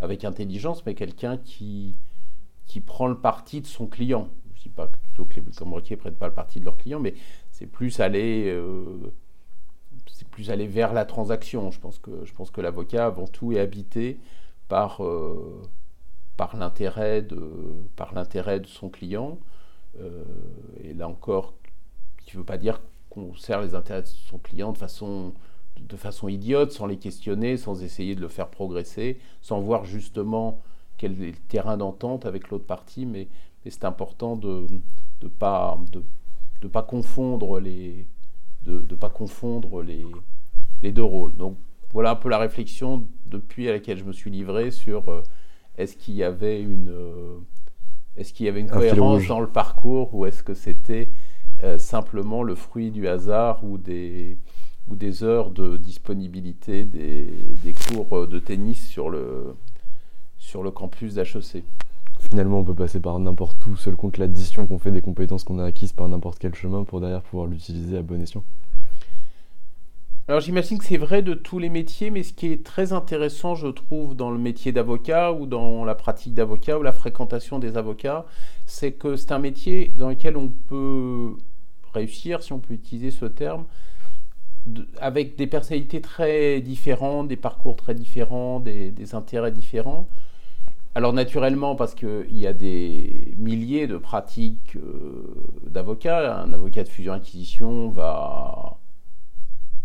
avec 0.00 0.24
intelligence, 0.24 0.86
mais 0.86 0.94
quelqu'un 0.94 1.36
qui, 1.36 1.94
qui 2.64 2.80
prend 2.80 3.06
le 3.06 3.18
parti 3.18 3.60
de 3.60 3.66
son 3.66 3.86
client. 3.86 4.28
Dis 4.66 4.72
pas 4.72 4.88
que 4.88 4.96
les 5.36 5.92
ne 5.96 5.96
prennent 5.96 6.14
pas 6.14 6.26
le 6.26 6.34
parti 6.34 6.58
de 6.58 6.64
leurs 6.64 6.76
clients, 6.76 6.98
mais 6.98 7.14
c'est 7.52 7.66
plus 7.66 8.00
aller, 8.00 8.46
euh, 8.48 9.12
c'est 10.08 10.26
plus 10.26 10.50
aller 10.50 10.66
vers 10.66 10.92
la 10.92 11.04
transaction. 11.04 11.70
Je 11.70 11.78
pense 11.78 12.00
que, 12.00 12.24
je 12.24 12.32
pense 12.32 12.50
que 12.50 12.60
l'avocat, 12.60 13.06
avant 13.06 13.28
tout, 13.28 13.52
est 13.52 13.60
habité 13.60 14.18
par, 14.66 15.04
euh, 15.04 15.62
par 16.36 16.56
l'intérêt 16.56 17.22
de, 17.22 17.36
de 17.36 18.66
son 18.66 18.88
client. 18.88 19.38
Euh, 20.00 20.24
et 20.82 20.94
là 20.94 21.08
encore, 21.08 21.54
qui 22.24 22.36
ne 22.36 22.40
veut 22.40 22.46
pas 22.46 22.58
dire 22.58 22.80
qu'on 23.08 23.36
sert 23.36 23.62
les 23.62 23.76
intérêts 23.76 24.02
de 24.02 24.08
son 24.08 24.38
client 24.38 24.72
de 24.72 24.78
façon, 24.78 25.32
de 25.78 25.96
façon 25.96 26.26
idiote, 26.26 26.72
sans 26.72 26.86
les 26.86 26.98
questionner, 26.98 27.56
sans 27.56 27.84
essayer 27.84 28.16
de 28.16 28.20
le 28.20 28.28
faire 28.28 28.48
progresser, 28.48 29.20
sans 29.42 29.60
voir 29.60 29.84
justement 29.84 30.60
quel 30.98 31.12
est 31.22 31.26
le 31.26 31.36
terrain 31.48 31.76
d'entente 31.76 32.26
avec 32.26 32.48
l'autre 32.48 32.66
partie, 32.66 33.06
mais, 33.06 33.28
mais 33.66 33.72
c'est 33.72 33.84
important 33.84 34.36
de, 34.36 34.68
de 35.20 35.26
pas 35.26 35.76
de, 35.90 36.04
de 36.62 36.68
pas 36.68 36.84
confondre 36.84 37.58
les 37.58 38.06
de, 38.64 38.78
de 38.78 38.94
pas 38.94 39.10
confondre 39.10 39.82
les, 39.82 40.06
les 40.84 40.92
deux 40.92 41.02
rôles. 41.02 41.34
Donc 41.34 41.56
voilà 41.92 42.12
un 42.12 42.14
peu 42.14 42.28
la 42.28 42.38
réflexion 42.38 43.02
depuis 43.26 43.68
à 43.68 43.72
laquelle 43.72 43.98
je 43.98 44.04
me 44.04 44.12
suis 44.12 44.30
livré 44.30 44.70
sur 44.70 45.08
euh, 45.08 45.20
est-ce 45.78 45.96
qu'il 45.96 46.14
y 46.14 46.22
avait 46.22 46.62
une 46.62 46.90
euh, 46.90 47.38
est-ce 48.16 48.32
qu'il 48.32 48.46
y 48.46 48.48
avait 48.48 48.60
une 48.60 48.70
cohérence 48.70 49.26
dans 49.26 49.40
le 49.40 49.48
parcours 49.48 50.14
ou 50.14 50.26
est-ce 50.26 50.44
que 50.44 50.54
c'était 50.54 51.08
euh, 51.64 51.76
simplement 51.76 52.44
le 52.44 52.54
fruit 52.54 52.92
du 52.92 53.08
hasard 53.08 53.64
ou 53.64 53.78
des 53.78 54.38
ou 54.86 54.94
des 54.94 55.24
heures 55.24 55.50
de 55.50 55.76
disponibilité 55.76 56.84
des, 56.84 57.26
des 57.64 57.72
cours 57.72 58.28
de 58.28 58.38
tennis 58.38 58.86
sur 58.86 59.10
le 59.10 59.56
sur 60.38 60.62
le 60.62 60.70
campus 60.70 61.14
d'HEC. 61.14 61.64
Finalement, 62.18 62.60
on 62.60 62.64
peut 62.64 62.74
passer 62.74 63.00
par 63.00 63.18
n'importe 63.18 63.64
où, 63.66 63.76
seul 63.76 63.96
compte 63.96 64.18
l'addition 64.18 64.66
qu'on 64.66 64.78
fait 64.78 64.90
des 64.90 65.02
compétences 65.02 65.44
qu'on 65.44 65.58
a 65.58 65.64
acquises 65.64 65.92
par 65.92 66.08
n'importe 66.08 66.38
quel 66.38 66.54
chemin 66.54 66.84
pour 66.84 67.00
derrière 67.00 67.22
pouvoir 67.22 67.46
l'utiliser 67.46 67.96
à 67.98 68.02
bon 68.02 68.20
escient. 68.20 68.42
Alors 70.28 70.40
j'imagine 70.40 70.78
que 70.78 70.84
c'est 70.84 70.96
vrai 70.96 71.22
de 71.22 71.34
tous 71.34 71.60
les 71.60 71.68
métiers, 71.68 72.10
mais 72.10 72.24
ce 72.24 72.32
qui 72.32 72.50
est 72.50 72.64
très 72.64 72.92
intéressant, 72.92 73.54
je 73.54 73.68
trouve, 73.68 74.16
dans 74.16 74.32
le 74.32 74.38
métier 74.38 74.72
d'avocat 74.72 75.32
ou 75.32 75.46
dans 75.46 75.84
la 75.84 75.94
pratique 75.94 76.34
d'avocat 76.34 76.80
ou 76.80 76.82
la 76.82 76.92
fréquentation 76.92 77.60
des 77.60 77.76
avocats, 77.76 78.26
c'est 78.64 78.90
que 78.90 79.14
c'est 79.14 79.30
un 79.30 79.38
métier 79.38 79.94
dans 79.96 80.08
lequel 80.08 80.36
on 80.36 80.48
peut 80.48 81.36
réussir, 81.94 82.42
si 82.42 82.52
on 82.52 82.58
peut 82.58 82.74
utiliser 82.74 83.12
ce 83.12 83.26
terme, 83.26 83.66
avec 85.00 85.36
des 85.36 85.46
personnalités 85.46 86.00
très 86.00 86.60
différentes, 86.60 87.28
des 87.28 87.36
parcours 87.36 87.76
très 87.76 87.94
différents, 87.94 88.58
des, 88.58 89.14
intérêts 89.14 89.52
différents. 89.52 90.08
Alors 90.96 91.12
naturellement, 91.12 91.76
parce 91.76 91.94
qu'il 91.94 92.38
y 92.38 92.46
a 92.46 92.54
des 92.54 93.34
milliers 93.36 93.86
de 93.86 93.98
pratiques 93.98 94.76
euh, 94.76 95.26
d'avocats, 95.68 96.40
un 96.40 96.54
avocat 96.54 96.84
de 96.84 96.88
fusion-acquisition 96.88 97.90
va 97.90 98.78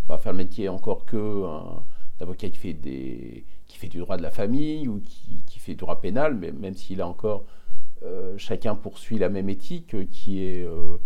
pas 0.08 0.18
faire 0.18 0.32
le 0.32 0.38
métier 0.38 0.70
encore 0.70 1.04
que 1.04 1.46
un, 1.46 1.84
avocat 2.22 2.50
qui 2.50 2.58
fait, 2.58 2.72
des, 2.72 3.44
qui 3.68 3.78
fait 3.78 3.90
du 3.90 3.98
droit 4.00 4.16
de 4.16 4.22
la 4.22 4.32
famille 4.32 4.88
ou 4.88 5.02
qui, 5.02 5.60
fait 5.60 5.74
du 5.74 5.80
droit 5.80 6.00
pénal, 6.00 6.34
mais 6.34 6.54
même 6.54 6.76
s'il 6.76 7.02
a 7.02 7.08
encore, 7.10 7.44
euh, 8.04 8.34
chacun 8.38 8.76
poursuit 8.76 9.18
la 9.20 9.28
même 9.28 9.50
éthique 9.50 10.10
qui 10.12 10.46
est, 10.46 10.64
euh, 10.64 10.98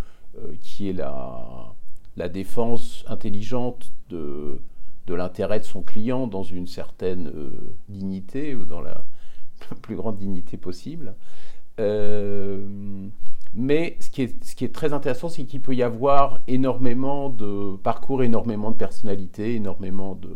qui 0.61 0.87
est 0.87 0.93
la, 0.93 1.73
la 2.15 2.29
défense 2.29 3.05
intelligente 3.07 3.91
de, 4.11 4.61
de 5.07 5.13
l'intérêt 5.15 5.59
de 5.59 5.65
son 5.65 5.81
client 5.81 6.27
dans 6.27 6.43
une 6.43 6.67
certaine 6.67 7.31
dignité 7.89 8.53
ou 8.53 8.65
dans 8.65 8.81
la 8.81 9.03
plus 9.81 9.95
grande 9.95 10.17
dignité 10.17 10.57
possible. 10.57 11.15
Mais 13.55 13.95
ce 14.01 14.09
qui 14.09 14.21
est, 14.23 14.43
ce 14.43 14.53
qui 14.53 14.65
est 14.65 14.73
très 14.73 14.91
intéressant, 14.91 15.29
c'est 15.29 15.45
qu'il 15.45 15.61
peut 15.61 15.73
y 15.73 15.81
avoir 15.81 16.41
énormément 16.47 17.29
de 17.29 17.77
parcours, 17.77 18.21
énormément 18.21 18.69
de 18.69 18.75
personnalités, 18.75 19.55
énormément 19.55 20.13
de, 20.15 20.29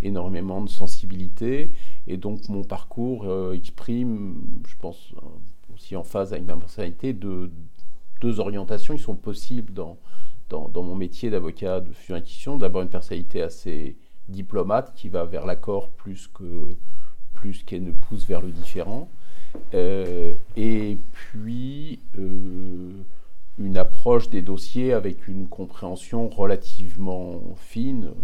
énormément 0.00 0.62
de 0.62 0.70
sensibilité. 0.70 1.70
Et 2.06 2.16
donc 2.16 2.48
mon 2.48 2.64
parcours 2.64 3.24
euh, 3.26 3.52
exprime, 3.52 4.36
je 4.66 4.74
pense, 4.80 5.12
euh, 5.18 5.74
aussi 5.74 5.96
en 5.96 6.02
phase 6.02 6.32
avec 6.32 6.46
ma 6.46 6.56
personnalité, 6.56 7.12
de, 7.12 7.50
deux 8.22 8.40
orientations 8.40 8.96
qui 8.96 9.02
sont 9.02 9.16
possibles 9.16 9.74
dans, 9.74 9.98
dans, 10.48 10.68
dans 10.68 10.82
mon 10.82 10.94
métier 10.94 11.28
d'avocat 11.28 11.80
de 11.80 11.92
fusion 11.92 12.56
D'abord 12.56 12.80
une 12.80 12.88
personnalité 12.88 13.42
assez 13.42 13.98
diplomate 14.28 14.94
qui 14.94 15.10
va 15.10 15.26
vers 15.26 15.44
l'accord 15.44 15.90
plus 15.90 16.26
que 16.28 16.74
plus 17.46 17.62
qu'elle 17.62 17.84
ne 17.84 17.92
pousse 17.92 18.26
vers 18.26 18.40
le 18.40 18.50
différent. 18.50 19.08
Euh, 19.72 20.34
et 20.56 20.98
puis 21.12 22.00
euh, 22.18 22.90
une 23.58 23.78
approche 23.78 24.28
des 24.28 24.42
dossiers 24.42 24.92
avec 24.92 25.28
une 25.28 25.46
compréhension 25.46 26.28
relativement 26.28 27.40
fine, 27.56 28.06
euh, 28.06 28.14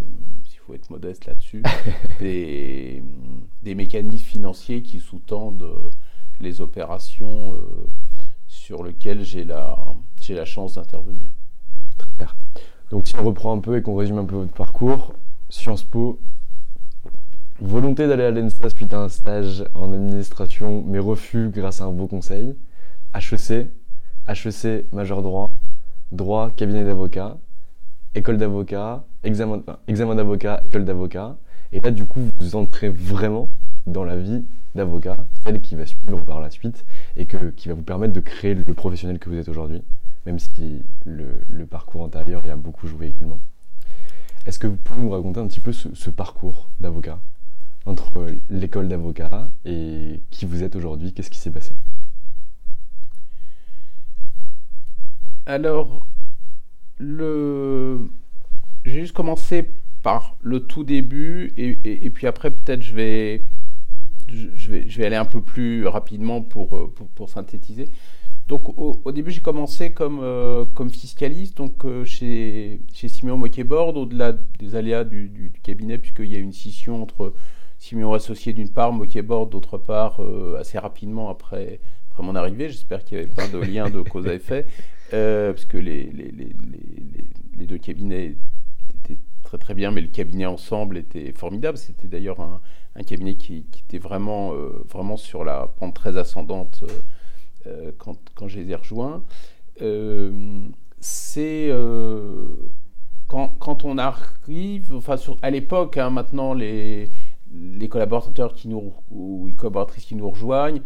s'il 0.45 0.59
faut 0.59 0.75
être 0.75 0.91
modeste 0.91 1.27
là-dessus, 1.27 1.63
des, 2.19 3.03
des, 3.63 3.75
mécanismes 3.75 4.25
financiers 4.25 4.83
qui 4.83 4.99
sous-tendent 4.99 5.71
les 6.41 6.61
opérations 6.61 7.57
sur 8.49 8.83
lesquelles 8.83 9.23
j'ai 9.23 9.45
la, 9.45 9.79
j'ai 10.21 10.35
la 10.35 10.45
chance 10.45 10.75
d'intervenir. 10.75 11.31
Très 11.97 12.11
clair. 12.11 12.37
Donc 12.91 13.07
si 13.07 13.15
on 13.17 13.25
reprend 13.25 13.57
un 13.57 13.61
peu 13.61 13.77
et 13.77 13.83
qu'on 13.83 13.95
résume 13.95 14.19
un 14.19 14.25
peu 14.25 14.35
votre 14.35 14.53
parcours, 14.53 15.15
Sciences 15.49 15.85
Po, 15.85 16.19
Volonté 17.61 18.09
d'aller 18.09 18.25
à 18.25 18.31
l'ENSA 18.31 18.71
suite 18.71 18.93
à 18.95 19.01
un 19.01 19.09
stage 19.09 19.65
en 19.75 19.93
administration, 19.93 20.83
mais 20.87 20.99
refus 20.99 21.51
grâce 21.51 21.81
à 21.81 21.85
un 21.85 21.93
beau 21.93 22.07
conseil. 22.07 22.57
HEC, 23.15 23.69
HEC 24.27 24.93
majeur 24.93 25.23
droit, 25.23 25.55
droit 26.11 26.51
cabinet 26.51 26.83
d'avocat, 26.83 27.39
école 28.15 28.39
d'avocat, 28.39 29.05
examen, 29.23 29.59
d'avocat, 30.15 30.63
école 30.65 30.85
d'avocat. 30.85 31.37
Et 31.73 31.81
là, 31.81 31.91
du 31.91 32.07
coup, 32.07 32.21
vous 32.41 32.57
entrez 32.57 32.89
vraiment 32.89 33.49
dans 33.87 34.05
la 34.05 34.17
vie 34.17 34.45
d'avocat, 34.75 35.27
celle 35.45 35.61
qui 35.61 35.77
va 35.77 35.87
suivre 35.87 36.25
par 36.25 36.41
la 36.41 36.51
suite 36.51 36.85
et 37.17 37.27
que, 37.27 37.51
qui 37.51 37.69
va 37.69 37.75
vous 37.75 37.83
permettre 37.83 38.15
de 38.15 38.21
créer 38.21 38.55
le 38.55 38.75
professionnel 38.75 39.19
que 39.19 39.29
vous 39.29 39.37
êtes 39.37 39.49
aujourd'hui, 39.49 39.83
même 40.27 40.39
si 40.39 40.83
le, 41.05 41.67
parcours 41.67 42.03
antérieur 42.03 42.45
y 42.45 42.51
a 42.51 42.57
beaucoup 42.57 42.87
joué 42.87 43.09
également. 43.09 43.41
Est-ce 44.47 44.59
que 44.59 44.67
vous 44.67 44.77
pouvez 44.77 45.03
nous 45.03 45.11
raconter 45.11 45.39
un 45.39 45.47
petit 45.47 45.61
peu 45.61 45.73
ce 45.73 46.11
parcours 46.11 46.71
d'avocat? 46.81 47.19
Entre 47.87 48.27
l'école 48.49 48.89
d'avocat 48.89 49.51
et 49.65 50.21
qui 50.31 50.47
vous 50.47 50.63
êtes 50.63 50.77
aujourd'hui 50.77 51.13
Qu'est-ce 51.13 51.31
qui 51.31 51.39
s'est 51.39 51.51
passé? 51.51 51.75
Alors, 55.47 56.07
le... 56.99 57.99
j'ai 58.85 59.01
juste 59.01 59.15
commencé 59.15 59.69
par 60.03 60.37
le 60.41 60.61
tout 60.61 60.85
début 60.85 61.53
et, 61.57 62.11
puis 62.11 62.27
après 62.27 62.51
peut-être 62.51 62.83
je 62.83 62.95
vais, 62.95 63.45
je, 64.29 64.71
vais, 64.71 64.89
je 64.89 64.99
vais 64.99 65.07
aller 65.07 65.17
un 65.17 65.25
peu 65.25 65.41
plus 65.41 65.87
rapidement 65.87 66.43
pour, 66.43 66.93
pour, 67.15 67.29
synthétiser. 67.29 67.89
Donc 68.49 68.77
au, 68.77 69.13
début 69.13 69.31
j'ai 69.31 69.41
commencé 69.41 69.93
comme, 69.93 70.19
euh, 70.21 70.65
comme 70.75 70.91
fiscaliste 70.91 71.57
donc 71.57 71.85
euh, 71.85 72.05
chez, 72.05 72.81
chez 72.93 73.09
Simeon 73.09 73.37
Moquet-Bord 73.37 73.97
au-delà 73.97 74.33
des 74.59 74.75
aléas 74.75 75.05
du, 75.05 75.29
du, 75.29 75.51
du 75.51 75.61
cabinet 75.61 75.99
puisqu'il 75.99 76.27
y 76.27 76.37
a 76.37 76.41
une 76.41 76.53
scission 76.53 77.03
entre 77.03 77.33
Simeon 77.83 78.13
associé 78.13 78.53
d'une 78.53 78.69
part, 78.69 78.93
Moquet-Bord 78.93 79.49
d'autre 79.49 79.77
part, 79.77 80.23
euh, 80.23 80.57
assez 80.61 80.79
rapidement 80.79 81.31
après, 81.31 81.81
mon 82.21 82.37
arrivée. 82.37 82.69
J'espère 82.69 83.05
qu'il 83.05 83.19
n'y 83.19 83.25
avait 83.25 83.35
pas 83.35 83.49
de 83.49 83.59
lien 83.59 83.91
de 83.91 84.03
cause 84.03 84.29
à 84.29 84.35
effet, 84.35 84.67
euh, 85.13 85.53
parce 85.53 85.65
que 85.65 85.79
les, 85.79 86.13
deux 87.57 87.79
cabinets 87.79 88.37
étaient 88.95 89.19
très 89.43 89.59
très 89.59 89.75
bien, 89.75 89.91
mais 89.91 90.01
le 90.01 90.07
cabinet 90.07 90.47
ensemble 90.47 90.97
était 90.97 91.33
formidable. 91.33 91.77
C'était 91.77 92.07
d'ailleurs 92.07 92.39
un, 92.41 93.03
cabinet 93.03 93.35
qui, 93.35 93.67
était 93.85 93.99
vraiment, 93.99 94.53
euh, 94.53 94.85
vraiment 94.89 95.17
sur 95.17 95.43
la 95.43 95.67
pente 95.67 95.95
très 95.95 96.17
ascendante 96.17 96.85
quand, 97.99 98.17
quand 98.37 98.47
je 98.47 98.61
les 98.61 98.71
ai 98.71 98.77
rejoints. 98.77 99.25
C'est 101.01 101.73
quand, 103.27 103.85
on 103.85 103.99
arrive, 103.99 104.95
enfin 104.95 105.17
à 105.43 105.51
l'époque, 105.51 105.97
hein, 105.97 106.11
maintenant 106.11 106.55
les 106.55 107.11
les 107.53 107.89
collaborateurs 107.89 108.55
qui 108.55 108.69
nous, 108.69 108.93
ou 109.11 109.47
les 109.47 109.55
collaboratrices 109.55 110.05
qui 110.05 110.15
nous 110.15 110.31
rejoignent, 110.31 110.81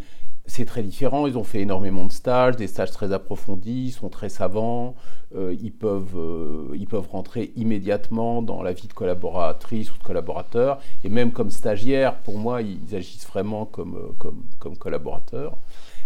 c'est 0.46 0.64
très 0.64 0.83
différent. 0.83 1.26
Ils 1.26 1.37
ont 1.37 1.44
fait 1.44 1.61
énormément 1.61 2.05
de 2.07 2.12
stages, 2.12 2.57
des 2.57 2.66
stages 2.66 2.90
très 2.90 3.12
approfondis, 3.12 3.87
ils 3.87 3.92
sont 3.92 4.09
très 4.09 4.29
savants, 4.29 4.94
euh, 5.35 5.55
ils, 5.61 5.72
peuvent, 5.72 6.16
euh, 6.16 6.68
ils 6.74 6.87
peuvent 6.87 7.09
rentrer 7.09 7.52
immédiatement 7.57 8.42
dans 8.42 8.62
la 8.62 8.72
vie 8.72 8.88
de 8.88 8.92
collaboratrice 8.92 9.92
ou 9.92 9.98
de 9.98 10.02
collaborateur. 10.02 10.79
Et 11.05 11.09
même 11.09 11.33
comme 11.33 11.50
stagiaire, 11.50 12.16
pour 12.18 12.38
moi, 12.38 12.62
ils 12.62 12.94
agissent 12.94 13.26
vraiment 13.26 13.66
comme, 13.66 13.96
euh, 13.96 14.12
comme, 14.18 14.44
comme 14.59 14.76
collaborateurs. 14.76 15.59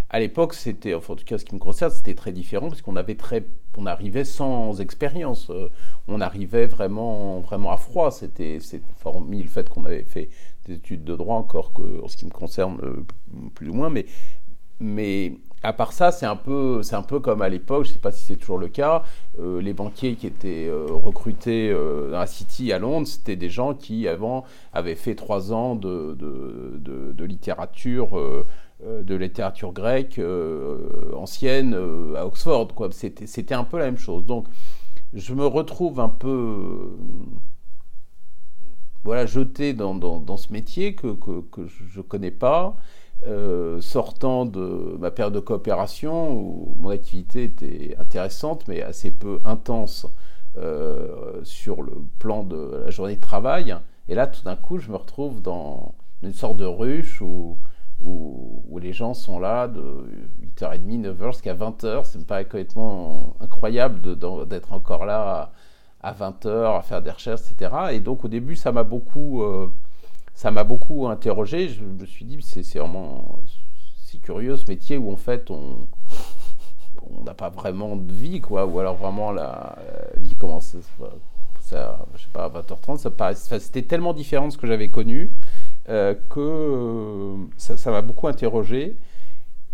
À 0.09 0.19
l'époque, 0.19 0.53
c'était, 0.55 0.93
enfin, 0.93 1.13
en 1.13 1.15
tout 1.15 1.23
cas, 1.23 1.37
ce 1.37 1.45
qui 1.45 1.55
me 1.55 1.59
concerne, 1.59 1.89
c'était 1.89 2.15
très 2.15 2.33
différent 2.33 2.67
parce 2.67 2.81
qu'on 2.81 2.97
avait 2.97 3.15
très, 3.15 3.45
on 3.77 3.85
arrivait 3.85 4.25
sans 4.25 4.81
expérience. 4.81 5.49
on 6.09 6.19
arrivait 6.19 6.65
vraiment, 6.65 7.39
vraiment 7.39 7.71
à 7.71 7.77
froid. 7.77 8.11
C'était, 8.11 8.57
c'est 8.59 8.81
hormis 9.05 9.41
le 9.41 9.47
fait 9.47 9.69
qu'on 9.69 9.85
avait 9.85 10.03
fait 10.03 10.29
des 10.65 10.75
études 10.75 11.03
de 11.03 11.15
droit 11.15 11.35
encore 11.35 11.73
que, 11.73 12.03
en 12.03 12.07
ce 12.07 12.17
qui 12.17 12.25
me 12.25 12.31
concerne 12.31 12.79
euh, 12.83 13.05
plus 13.55 13.69
ou 13.69 13.73
moins, 13.73 13.89
mais, 13.89 14.05
mais 14.79 15.33
à 15.63 15.73
part 15.73 15.93
ça, 15.93 16.11
c'est 16.11 16.25
un 16.25 16.35
peu, 16.35 16.81
c'est 16.83 16.95
un 16.95 17.03
peu 17.03 17.19
comme 17.19 17.41
à 17.41 17.49
l'époque, 17.49 17.85
je 17.85 17.89
ne 17.89 17.93
sais 17.93 17.99
pas 17.99 18.11
si 18.11 18.23
c'est 18.23 18.35
toujours 18.35 18.57
le 18.57 18.67
cas, 18.67 19.03
euh, 19.39 19.61
les 19.61 19.73
banquiers 19.73 20.15
qui 20.15 20.27
étaient 20.27 20.67
euh, 20.67 20.85
recrutés 20.89 21.71
dans 21.71 22.19
la 22.19 22.27
City 22.27 22.71
à 22.71 22.79
Londres, 22.79 23.07
c'était 23.07 23.35
des 23.35 23.49
gens 23.49 23.73
qui 23.73 24.07
avant 24.07 24.43
avaient 24.73 24.95
fait 24.95 25.15
trois 25.15 25.53
ans 25.53 25.75
de, 25.75 26.15
de, 26.17 27.13
de, 27.13 27.25
littérature, 27.25 28.17
de 28.83 29.15
littérature 29.15 29.71
grecque 29.71 30.19
ancienne 31.15 31.75
à 32.15 32.25
Oxford. 32.25 32.69
Quoi. 32.73 32.89
C'était, 32.91 33.27
c'était 33.27 33.53
un 33.53 33.63
peu 33.63 33.77
la 33.77 33.85
même 33.85 33.97
chose. 33.97 34.25
Donc, 34.25 34.47
je 35.13 35.33
me 35.33 35.45
retrouve 35.45 35.99
un 35.99 36.09
peu 36.09 36.91
voilà, 39.03 39.25
jeté 39.25 39.73
dans, 39.73 39.95
dans, 39.95 40.37
ce 40.37 40.51
métier 40.53 40.95
que, 40.95 41.13
que, 41.13 41.41
que 41.41 41.65
je 41.65 41.97
ne 41.97 42.03
connais 42.03 42.31
pas. 42.31 42.77
sortant 43.79 44.45
de 44.45 44.97
ma 44.99 45.11
période 45.11 45.33
de 45.33 45.39
coopération 45.39 46.33
où 46.33 46.75
mon 46.79 46.89
activité 46.89 47.43
était 47.45 47.95
intéressante 47.99 48.67
mais 48.67 48.81
assez 48.81 49.11
peu 49.11 49.39
intense 49.45 50.07
sur 51.43 51.81
le 51.81 51.93
plan 52.19 52.43
de 52.43 52.81
la 52.85 52.89
journée 52.89 53.15
de 53.15 53.21
travail. 53.21 53.75
Et 54.07 54.15
là, 54.15 54.27
tout 54.27 54.43
d'un 54.43 54.55
coup, 54.55 54.77
je 54.77 54.91
me 54.91 54.97
retrouve 54.97 55.41
dans 55.41 55.95
une 56.21 56.33
sorte 56.33 56.57
de 56.57 56.65
ruche 56.65 57.21
où, 57.21 57.57
où, 58.03 58.79
les 58.79 58.93
gens 58.93 59.13
sont 59.13 59.39
là 59.39 59.67
de 59.67 59.81
8h30, 60.57 61.01
9h 61.01 61.31
jusqu'à 61.33 61.53
20h. 61.53 62.03
Ça 62.03 62.19
me 62.19 62.23
paraît 62.23 62.45
complètement 62.45 63.35
incroyable 63.39 64.17
d'être 64.47 64.73
encore 64.73 65.05
là 65.05 65.51
à, 66.01 66.13
20h 66.13 66.77
à 66.77 66.81
faire 66.81 67.01
des 67.01 67.11
recherches, 67.11 67.41
etc. 67.51 67.71
Et 67.91 67.99
donc, 67.99 68.25
au 68.25 68.27
début, 68.27 68.55
ça 68.55 68.71
m'a 68.71 68.83
beaucoup, 68.83 69.43
euh, 69.43 69.71
beaucoup 70.65 71.07
interrogé. 71.07 71.69
Je 71.69 71.83
me 71.83 72.05
suis 72.05 72.25
dit, 72.25 72.41
c'est 72.41 72.79
vraiment 72.79 73.39
si 74.03 74.19
curieux 74.19 74.57
ce 74.57 74.65
métier 74.67 74.97
où 74.97 75.11
en 75.11 75.15
fait 75.15 75.49
on 75.51 75.87
on 77.19 77.23
n'a 77.23 77.33
pas 77.33 77.49
vraiment 77.49 77.95
de 77.95 78.11
vie, 78.11 78.41
quoi, 78.41 78.65
ou 78.65 78.79
alors 78.79 78.95
vraiment 78.95 79.31
la, 79.31 79.77
vie 80.17 80.35
commence, 80.35 80.75
ça, 81.59 82.05
je 82.15 82.21
sais 82.21 82.29
pas, 82.31 82.45
à 82.45 82.49
20h30, 82.49 82.97
ça 83.35 83.59
c'était 83.59 83.83
tellement 83.83 84.13
différent 84.13 84.47
de 84.47 84.53
ce 84.53 84.57
que 84.57 84.67
j'avais 84.67 84.89
connu 84.89 85.33
euh, 85.89 86.13
que 86.29 86.39
euh, 86.39 87.35
ça 87.57 87.91
m'a 87.91 88.01
beaucoup 88.01 88.27
interrogé. 88.27 88.95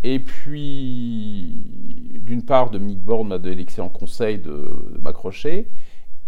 Et 0.04 0.20
puis, 0.20 1.60
d'une 2.24 2.44
part, 2.44 2.70
Dominique 2.70 3.02
Borne 3.02 3.28
m'a 3.28 3.38
donné 3.38 3.56
l'excellent 3.56 3.88
conseil 3.88 4.38
de, 4.38 4.70
m'accrocher. 5.02 5.66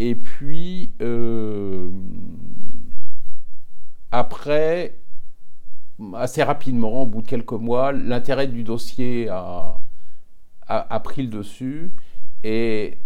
Et 0.02 0.14
puis, 0.14 0.92
euh, 1.02 1.90
après, 4.10 4.96
assez 6.14 6.42
rapidement, 6.42 7.02
au 7.02 7.06
bout 7.06 7.20
de 7.20 7.26
quelques 7.26 7.52
mois, 7.52 7.92
l'intérêt 7.92 8.46
du 8.46 8.64
dossier 8.64 9.28
a, 9.28 9.78
pris 11.04 11.24
le 11.24 11.28
dessus. 11.28 11.92
Et 12.44 12.96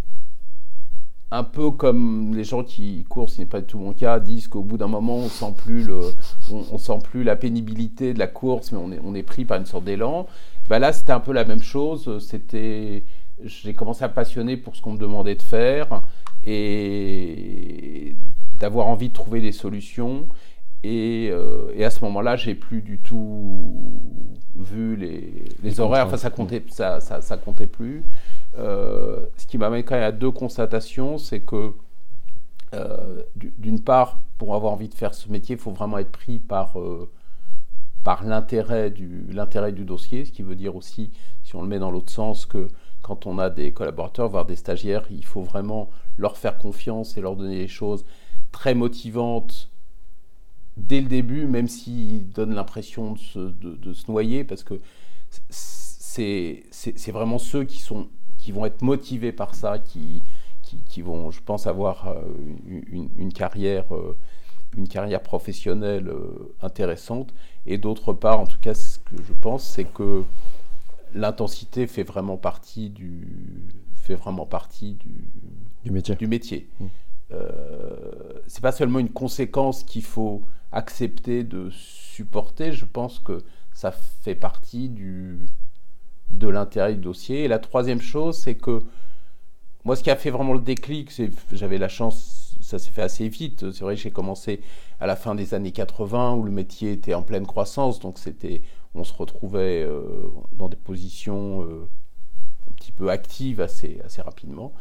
un 1.33 1.43
peu 1.43 1.73
comme 1.73 2.33
les 2.37 2.45
gens 2.45 2.63
qui 2.63 3.05
courent, 3.09 3.29
ce 3.29 3.41
n'est 3.41 3.49
pas 3.49 3.61
tout 3.61 3.81
mon 3.81 3.93
cas, 3.93 4.21
disent 4.21 4.47
qu'au 4.47 4.63
bout 4.63 4.79
d'un 4.79 4.87
moment, 4.87 5.17
on 5.17 5.29
sent 5.29 5.53
sent 6.79 6.99
plus 7.03 7.25
la 7.25 7.35
pénibilité 7.35 8.15
de 8.15 8.21
la 8.21 8.29
course, 8.29 8.71
mais 8.71 9.01
on 9.03 9.15
est, 9.17 9.25
pris 9.25 9.45
par 9.45 9.59
une 9.59 9.67
sorte 9.67 9.83
d'élan. 9.83 10.29
Bah 10.69 10.79
là, 10.79 10.93
c'était 10.93 11.11
un 11.11 11.19
peu 11.19 11.33
la 11.33 11.45
même 11.45 11.61
chose. 11.61 12.09
J'ai 13.43 13.75
commencé 13.75 14.05
à 14.05 14.09
passionner 14.09 14.57
pour 14.57 14.77
ce 14.77 14.81
qu'on 14.81 14.93
me 14.93 14.99
demandait 14.99 15.35
de 15.35 15.43
faire 15.43 16.05
et 16.47 18.17
d'avoir 18.59 18.87
envie 18.87 19.09
de 19.09 19.15
trouver 19.15 19.41
des 19.41 19.53
solutions. 19.53 20.29
Et, 20.83 21.31
euh, 21.33 21.73
et 21.75 21.85
à 21.85 21.91
ce 21.91 22.05
moment-là, 22.05 22.37
j'ai 22.37 22.55
plus 22.55 22.83
du 22.83 22.99
tout 22.99 24.03
vu 24.55 24.97
les, 24.97 25.45
les 25.63 25.81
horaires. 25.81 26.07
Enfin, 26.07 26.19
ça 26.19 26.31
comptait, 26.31 26.63
ça, 26.69 27.01
ça, 27.01 27.23
ça 27.23 27.37
comptait 27.37 27.67
plus. 27.67 28.05
Euh, 28.59 29.27
ce 29.37 29.47
qui 29.47 29.59
m'amène 29.59 29.83
quand 29.83 29.95
même 29.95 30.05
à 30.05 30.13
deux 30.13 30.31
constatations, 30.31 31.19
c'est 31.19 31.41
que 31.41 31.73
euh, 32.75 33.23
d'une 33.37 33.81
part, 33.81 34.21
pour 34.39 34.55
avoir 34.55 34.73
envie 34.73 34.89
de 34.89 34.95
faire 34.95 35.15
ce 35.15 35.31
métier, 35.31 35.57
il 35.57 35.61
faut 35.61 35.71
vraiment 35.71 35.99
être 35.99 36.11
pris 36.11 36.39
par, 36.39 36.79
euh, 36.79 37.11
par 38.03 38.25
l'intérêt 38.25 38.91
du, 38.91 39.27
l'intérêt 39.31 39.73
du 39.73 39.85
dossier, 39.85 40.25
ce 40.25 40.33
qui 40.33 40.43
veut 40.43 40.57
dire 40.57 40.77
aussi, 40.77 41.11
si 41.45 41.57
on 41.57 41.63
le 41.63 41.69
met 41.69 41.79
dans 41.79 41.91
l'autre 41.91 42.13
sens, 42.13 42.47
que 42.47 42.69
quand 43.05 43.27
on 43.27 43.39
a 43.39 43.51
des 43.51 43.71
collaborateurs, 43.71 44.31
voire 44.31 44.47
des 44.47 44.57
stagiaires, 44.57 45.05
il 45.11 45.27
faut 45.27 45.43
vraiment 45.43 45.91
leur 46.17 46.39
faire 46.39 46.57
confiance 46.57 47.19
et 47.19 47.21
leur 47.21 47.37
donner 47.37 47.59
des 47.59 47.69
choses 47.69 48.07
très 48.51 48.75
motivantes 48.75 49.71
dès 50.79 51.03
le 51.03 51.09
début, 51.09 51.47
même 51.47 51.69
s'ils 51.69 52.31
donnent 52.31 52.55
l'impression 52.55 53.13
de 53.13 53.93
se, 53.93 54.11
noyer, 54.11 54.43
parce 54.43 54.65
que 54.65 54.81
c'est, 55.51 56.63
vraiment 57.13 57.39
ceux 57.39 57.65
qui 57.65 58.53
vont 58.53 58.65
être 58.65 58.81
motivés 58.81 59.33
par 59.33 59.55
ça, 59.55 59.79
qui, 59.79 60.23
vont, 61.03 61.31
je 61.31 61.43
pense, 61.43 61.67
avoir 61.67 62.09
euh, 62.09 62.23
une, 62.67 63.33
carrière, 63.35 63.95
euh, 63.95 64.17
une 64.79 64.89
carrière 64.89 65.21
professionnelle 65.23 66.09
euh, 66.09 66.55
intéressante. 66.63 67.35
Et 67.67 67.77
d'autre 67.77 68.15
part, 68.15 68.41
en 68.41 68.47
tout 68.47 68.59
cas, 68.63 68.73
ce 68.73 68.99
que 68.99 69.23
je 69.23 69.35
pense, 69.35 69.63
c'est 69.63 69.85
que 69.85 70.25
l'intensité 71.15 71.87
fait 71.87 72.03
vraiment 72.03 72.37
partie 72.37 72.91
du, 72.91 73.29
fait 73.95 74.15
vraiment 74.15 74.47
partie 74.47 74.95
du, 74.95 75.31
du 75.85 75.91
métier. 75.91 76.15
Du 76.17 76.27
métier. 76.27 76.69
Mmh. 76.81 76.87
c'est 78.47 78.61
pas 78.61 78.73
seulement 78.73 78.99
une 78.99 79.11
conséquence 79.11 79.83
qu'il 79.83 80.05
faut 80.05 80.43
accepter 80.73 81.45
de 81.45 81.71
supporter, 81.71 82.73
je 82.73 82.85
pense 82.85 83.19
que 83.19 83.43
ça 83.73 83.93
fait 83.93 84.35
partie 84.35 84.89
du, 84.89 85.47
de 86.31 86.49
l'intérêt 86.49 86.95
du 86.95 87.01
dossier. 87.01 87.45
Et 87.45 87.49
la 87.49 87.59
troisième 87.59 88.01
chose, 88.01 88.37
c'est 88.39 88.55
que 88.55 88.83
moi, 89.85 89.97
ce 89.97 90.03
qui 90.03 90.11
a 90.11 90.17
fait 90.17 90.31
vraiment 90.31 90.55
le 90.55 90.61
déclic, 90.61 91.11
c'est 91.11 91.31
j'avais 91.53 91.79
la 91.79 91.89
chance, 91.89 92.57
ça 92.61 92.79
s'est 92.79 92.91
fait 92.91 93.03
assez 93.03 93.29
vite. 93.29 93.71
C'est 93.73 93.85
vrai 93.85 93.97
que 93.97 94.01
j'ai 94.01 94.11
commencé 94.11 94.61
à 95.01 95.07
la 95.07 95.17
fin 95.17 95.35
des 95.35 95.55
années 95.55 95.73
80 95.73 96.35
où 96.35 96.43
le 96.43 96.51
métier 96.51 96.93
était 96.93 97.15
en 97.15 97.23
pleine 97.23 97.47
croissance, 97.47 98.01
donc 98.01 98.19
c'était, 98.19 98.63
on 98.95 99.05
se 99.05 99.13
retrouvait 99.13 99.83
euh, 99.83 100.29
dans 100.53 100.69
des 100.69 100.77
positions 100.77 101.63
euh, 101.63 101.89
un 102.71 102.73
petit 102.75 102.93
peu 102.93 103.11
actives 103.11 103.61
assez, 103.61 104.01
assez 104.05 104.23
rapidement. 104.23 104.73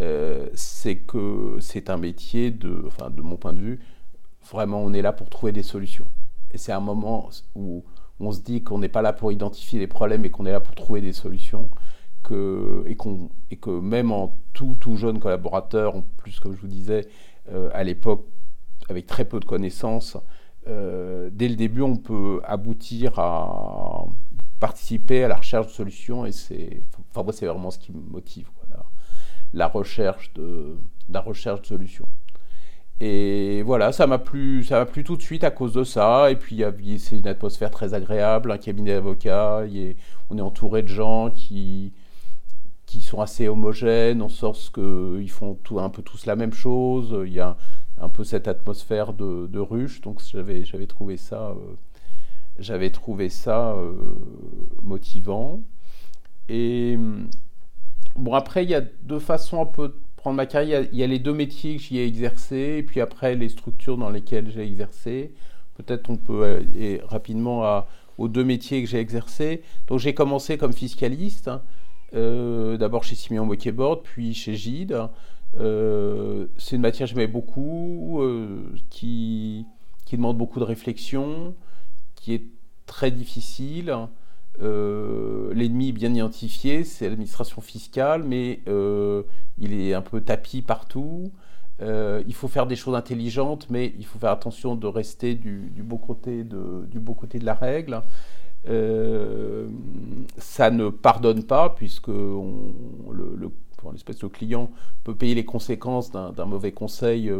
Euh, 0.00 0.48
c'est 0.54 0.96
que 0.96 1.58
c'est 1.60 1.90
un 1.90 1.98
métier 1.98 2.50
de, 2.50 2.84
enfin, 2.86 3.10
de 3.10 3.20
mon 3.20 3.36
point 3.36 3.52
de 3.52 3.60
vue, 3.60 3.80
vraiment, 4.50 4.82
on 4.82 4.92
est 4.92 5.02
là 5.02 5.12
pour 5.12 5.28
trouver 5.28 5.52
des 5.52 5.62
solutions. 5.62 6.06
Et 6.50 6.58
c'est 6.58 6.72
un 6.72 6.80
moment 6.80 7.28
où 7.54 7.84
on 8.20 8.32
se 8.32 8.40
dit 8.40 8.62
qu'on 8.64 8.78
n'est 8.78 8.88
pas 8.88 9.02
là 9.02 9.12
pour 9.12 9.30
identifier 9.32 9.78
les 9.78 9.86
problèmes 9.86 10.24
et 10.24 10.30
qu'on 10.30 10.46
est 10.46 10.52
là 10.52 10.60
pour 10.60 10.74
trouver 10.74 11.00
des 11.00 11.12
solutions. 11.12 11.68
Que, 12.24 12.84
et, 12.86 12.96
et 13.50 13.56
que 13.56 13.70
même 13.70 14.12
en 14.12 14.36
tout, 14.52 14.76
tout 14.80 14.96
jeune 14.96 15.18
collaborateur, 15.18 15.94
en 15.94 16.02
plus, 16.02 16.40
comme 16.40 16.54
je 16.54 16.60
vous 16.60 16.66
disais, 16.66 17.06
à 17.72 17.84
l'époque, 17.84 18.26
avec 18.90 19.06
très 19.06 19.24
peu 19.24 19.40
de 19.40 19.44
connaissances, 19.44 20.18
euh, 20.68 21.30
dès 21.32 21.48
le 21.48 21.56
début, 21.56 21.82
on 21.82 21.96
peut 21.96 22.40
aboutir 22.44 23.18
à 23.18 24.04
participer 24.60 25.24
à 25.24 25.28
la 25.28 25.36
recherche 25.36 25.68
de 25.68 25.72
solutions. 25.72 26.26
Et 26.26 26.32
c'est, 26.32 26.82
enfin, 27.10 27.22
moi, 27.22 27.32
c'est 27.32 27.46
vraiment 27.46 27.70
ce 27.70 27.78
qui 27.78 27.92
me 27.92 28.00
motive, 28.00 28.50
la, 29.54 29.66
recherche 29.66 30.32
de, 30.34 30.76
la 31.08 31.20
recherche 31.20 31.62
de 31.62 31.66
solutions. 31.66 32.08
Et 33.00 33.62
voilà, 33.62 33.92
ça 33.92 34.06
m'a 34.06 34.18
plu, 34.18 34.64
ça 34.64 34.80
m'a 34.80 34.86
plu 34.86 35.04
tout 35.04 35.16
de 35.16 35.22
suite 35.22 35.44
à 35.44 35.50
cause 35.50 35.72
de 35.72 35.84
ça. 35.84 36.30
Et 36.30 36.36
puis 36.36 36.64
c'est 36.98 37.16
une 37.16 37.28
atmosphère 37.28 37.70
très 37.70 37.94
agréable, 37.94 38.50
un 38.50 38.58
cabinet 38.58 38.94
d'avocats. 38.94 39.62
On 40.30 40.38
est 40.38 40.40
entouré 40.42 40.82
de 40.82 40.88
gens 40.88 41.30
qui 41.30 41.92
qui 42.88 43.02
sont 43.02 43.20
assez 43.20 43.48
homogènes, 43.48 44.22
en 44.22 44.30
sorte 44.30 44.72
qu'ils 44.72 45.30
font 45.30 45.54
tout, 45.62 45.78
un 45.78 45.90
peu 45.90 46.00
tous 46.02 46.24
la 46.24 46.36
même 46.36 46.54
chose. 46.54 47.14
Il 47.26 47.34
y 47.34 47.40
a 47.40 47.56
un, 48.00 48.08
peu 48.08 48.24
cette 48.24 48.48
atmosphère 48.48 49.12
de, 49.12 49.46
de 49.46 49.58
ruche, 49.58 50.00
donc 50.00 50.20
j'avais 50.22 50.86
trouvé 50.86 51.16
ça 51.16 51.50
euh, 51.50 51.74
j'avais 52.58 52.90
trouvé 52.90 53.28
ça 53.28 53.72
euh, 53.72 53.92
motivant. 54.82 55.60
Et 56.48 56.98
bon 58.16 58.34
après 58.34 58.64
il 58.64 58.70
y 58.70 58.74
a 58.74 58.80
deux 58.80 59.18
façons 59.18 59.62
un 59.62 59.66
peu 59.66 59.94
prendre 60.16 60.36
ma 60.36 60.46
carrière, 60.46 60.84
il 60.92 60.98
y, 60.98 61.02
a, 61.04 61.06
les 61.06 61.20
deux 61.20 61.32
métiers 61.32 61.76
que 61.76 61.82
j'y 61.82 61.98
ai 61.98 62.06
exercé, 62.06 62.76
et 62.78 62.82
puis 62.82 63.00
après 63.00 63.36
les 63.36 63.48
structures 63.48 63.96
dans 63.96 64.10
lesquelles 64.10 64.50
j'ai 64.50 64.62
exercé. 64.66 65.32
Peut-être 65.76 66.10
on 66.10 66.16
peut 66.16 66.44
aller 66.44 67.00
rapidement 67.06 67.84
aux 68.18 68.28
deux 68.28 68.44
métiers 68.44 68.82
que 68.82 68.88
j'ai 68.88 68.98
exercés. 68.98 69.62
Donc 69.86 70.00
j'ai 70.00 70.14
commencé 70.14 70.58
comme 70.58 70.72
fiscaliste, 70.72 71.46
hein, 71.48 71.62
euh, 72.14 72.76
d'abord 72.76 73.04
chez 73.04 73.14
Simeon 73.14 73.46
Boquebord, 73.46 74.02
puis 74.02 74.34
chez 74.34 74.56
Gide. 74.56 74.98
Euh, 75.60 76.46
c'est 76.56 76.76
une 76.76 76.82
matière 76.82 77.08
que 77.08 77.14
j'aimais 77.14 77.26
beaucoup, 77.26 78.20
euh, 78.22 78.62
qui, 78.90 79.66
demande 80.12 80.38
beaucoup 80.38 80.58
de 80.58 80.64
réflexion, 80.64 81.54
qui 82.14 82.34
est 82.34 82.44
très 82.86 83.10
difficile. 83.10 83.94
Euh, 84.60 85.52
l'ennemi 85.54 85.92
bien 85.92 86.12
identifié, 86.14 86.84
c'est 86.84 87.08
l'administration 87.08 87.60
fiscale, 87.60 88.22
mais 88.24 88.60
euh, 88.68 89.22
il 89.58 89.72
est 89.72 89.94
un 89.94 90.02
peu 90.02 90.20
tapis 90.20 90.62
partout. 90.62 91.30
Il 91.80 92.34
faut 92.34 92.48
faire 92.48 92.66
des 92.66 92.74
choses 92.76 92.96
intelligentes, 92.96 93.68
mais 93.70 93.94
il 93.98 94.04
faut 94.04 94.18
faire 94.18 94.32
attention 94.32 94.74
de 94.74 94.86
rester 94.86 95.34
du, 95.34 95.70
beau, 95.82 95.96
côté 95.98 96.42
de, 96.42 96.86
du 96.90 96.98
beau 96.98 97.14
côté 97.14 97.38
de 97.38 97.44
la 97.44 97.54
règle. 97.54 98.02
ça 100.38 100.70
ne 100.70 100.88
pardonne 100.88 101.44
pas, 101.44 101.70
puisque 101.70 102.08
le, 102.08 103.50
pour 103.78 103.92
l'espèce 103.92 104.18
de 104.18 104.26
client 104.26 104.70
peut 105.04 105.14
payer 105.14 105.34
les 105.34 105.46
conséquences 105.46 106.10
d'un 106.10 106.44
mauvais 106.44 106.72
conseil 106.72 107.32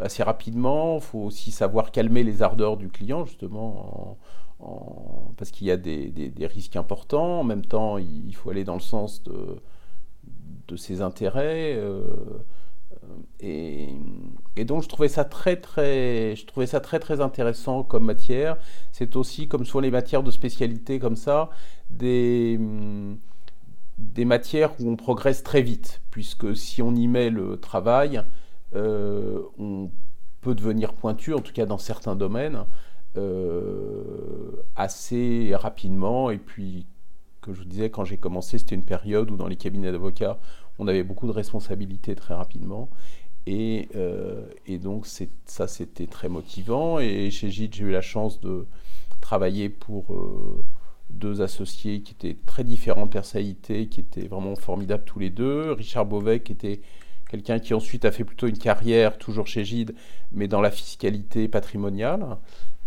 assez 0.00 0.22
rapidement. 0.22 0.96
Il 0.96 1.02
faut 1.02 1.18
aussi 1.20 1.50
savoir 1.50 1.90
calmer 1.90 2.24
les 2.24 2.42
ardeurs 2.42 2.78
du 2.78 2.88
client, 2.88 3.26
justement, 3.26 4.16
en, 4.60 5.32
parce 5.36 5.50
qu'il 5.50 5.66
y 5.66 5.70
a 5.70 5.76
des, 5.76 6.32
risques 6.40 6.76
importants. 6.76 7.40
En 7.40 7.44
même 7.44 7.64
temps, 7.64 7.98
il 7.98 8.34
faut 8.34 8.50
aller 8.50 8.64
dans 8.64 8.74
le 8.74 8.80
sens 8.80 9.22
de, 9.24 10.76
ses 10.76 11.00
intérêts. 11.00 11.74
Euh, 11.76 12.02
et, 13.40 13.88
et, 14.56 14.64
donc 14.64 14.82
je 14.82 14.88
trouvais 14.88 15.08
ça 15.08 15.24
très 15.24 15.56
très, 15.56 16.36
je 16.36 16.44
trouvais 16.44 16.66
ça 16.66 16.80
très 16.80 16.98
très 16.98 17.20
intéressant 17.20 17.82
comme 17.82 18.04
matière. 18.04 18.56
C'est 18.92 19.16
aussi 19.16 19.48
comme 19.48 19.64
souvent 19.64 19.80
les 19.80 19.90
matières 19.90 20.22
de 20.22 20.30
spécialité 20.30 20.98
comme 20.98 21.16
ça, 21.16 21.48
des 21.90 22.58
des 23.98 24.24
matières 24.24 24.72
où 24.80 24.88
on 24.88 24.96
progresse 24.96 25.42
très 25.42 25.60
vite, 25.60 26.00
puisque 26.10 26.56
si 26.56 26.82
on 26.82 26.94
y 26.94 27.08
met 27.08 27.30
le 27.30 27.58
travail, 27.58 28.22
euh, 28.74 29.42
on 29.58 29.90
peut 30.40 30.54
devenir 30.54 30.94
pointu, 30.94 31.34
en 31.34 31.40
tout 31.40 31.52
cas 31.52 31.66
dans 31.66 31.78
certains 31.78 32.14
domaines, 32.14 32.64
euh, 33.16 34.52
assez 34.76 35.52
rapidement. 35.54 36.30
Et 36.30 36.38
puis, 36.38 36.86
que 37.40 37.52
je 37.52 37.60
vous 37.60 37.64
disais, 37.64 37.90
quand 37.90 38.04
j'ai 38.04 38.18
commencé, 38.18 38.58
c'était 38.58 38.76
une 38.76 38.84
période 38.84 39.30
où 39.30 39.36
dans 39.36 39.48
les 39.48 39.56
cabinets 39.56 39.90
d'avocats, 39.90 40.38
on 40.78 40.86
avait 40.86 41.02
beaucoup 41.02 41.26
de 41.26 41.32
responsabilités 41.32 42.14
très 42.14 42.34
rapidement. 42.34 42.88
Et, 43.46 43.88
euh, 43.96 44.46
et 44.66 44.78
donc, 44.78 45.06
ça, 45.06 45.66
c'était 45.66 46.06
très 46.06 46.28
motivant. 46.28 47.00
Et 47.00 47.30
chez 47.30 47.50
Gide, 47.50 47.74
j'ai 47.74 47.84
eu 47.84 47.90
la 47.90 48.02
chance 48.02 48.40
de 48.40 48.66
travailler 49.20 49.68
pour 49.68 50.14
deux 51.10 51.42
associés 51.42 52.02
qui 52.02 52.12
étaient 52.12 52.36
très 52.46 52.64
différents 52.64 53.06
de 53.06 53.10
personnalité, 53.10 53.86
qui 53.88 54.00
étaient 54.00 54.28
vraiment 54.28 54.56
formidables 54.56 55.04
tous 55.04 55.18
les 55.18 55.30
deux. 55.30 55.72
Richard 55.72 56.06
Beauvais, 56.06 56.40
qui 56.40 56.52
était 56.52 56.80
quelqu'un 57.28 57.58
qui 57.58 57.74
ensuite 57.74 58.04
a 58.04 58.10
fait 58.10 58.24
plutôt 58.24 58.46
une 58.46 58.58
carrière, 58.58 59.18
toujours 59.18 59.46
chez 59.46 59.64
Gide, 59.64 59.94
mais 60.32 60.48
dans 60.48 60.60
la 60.60 60.70
fiscalité 60.70 61.48
patrimoniale, 61.48 62.38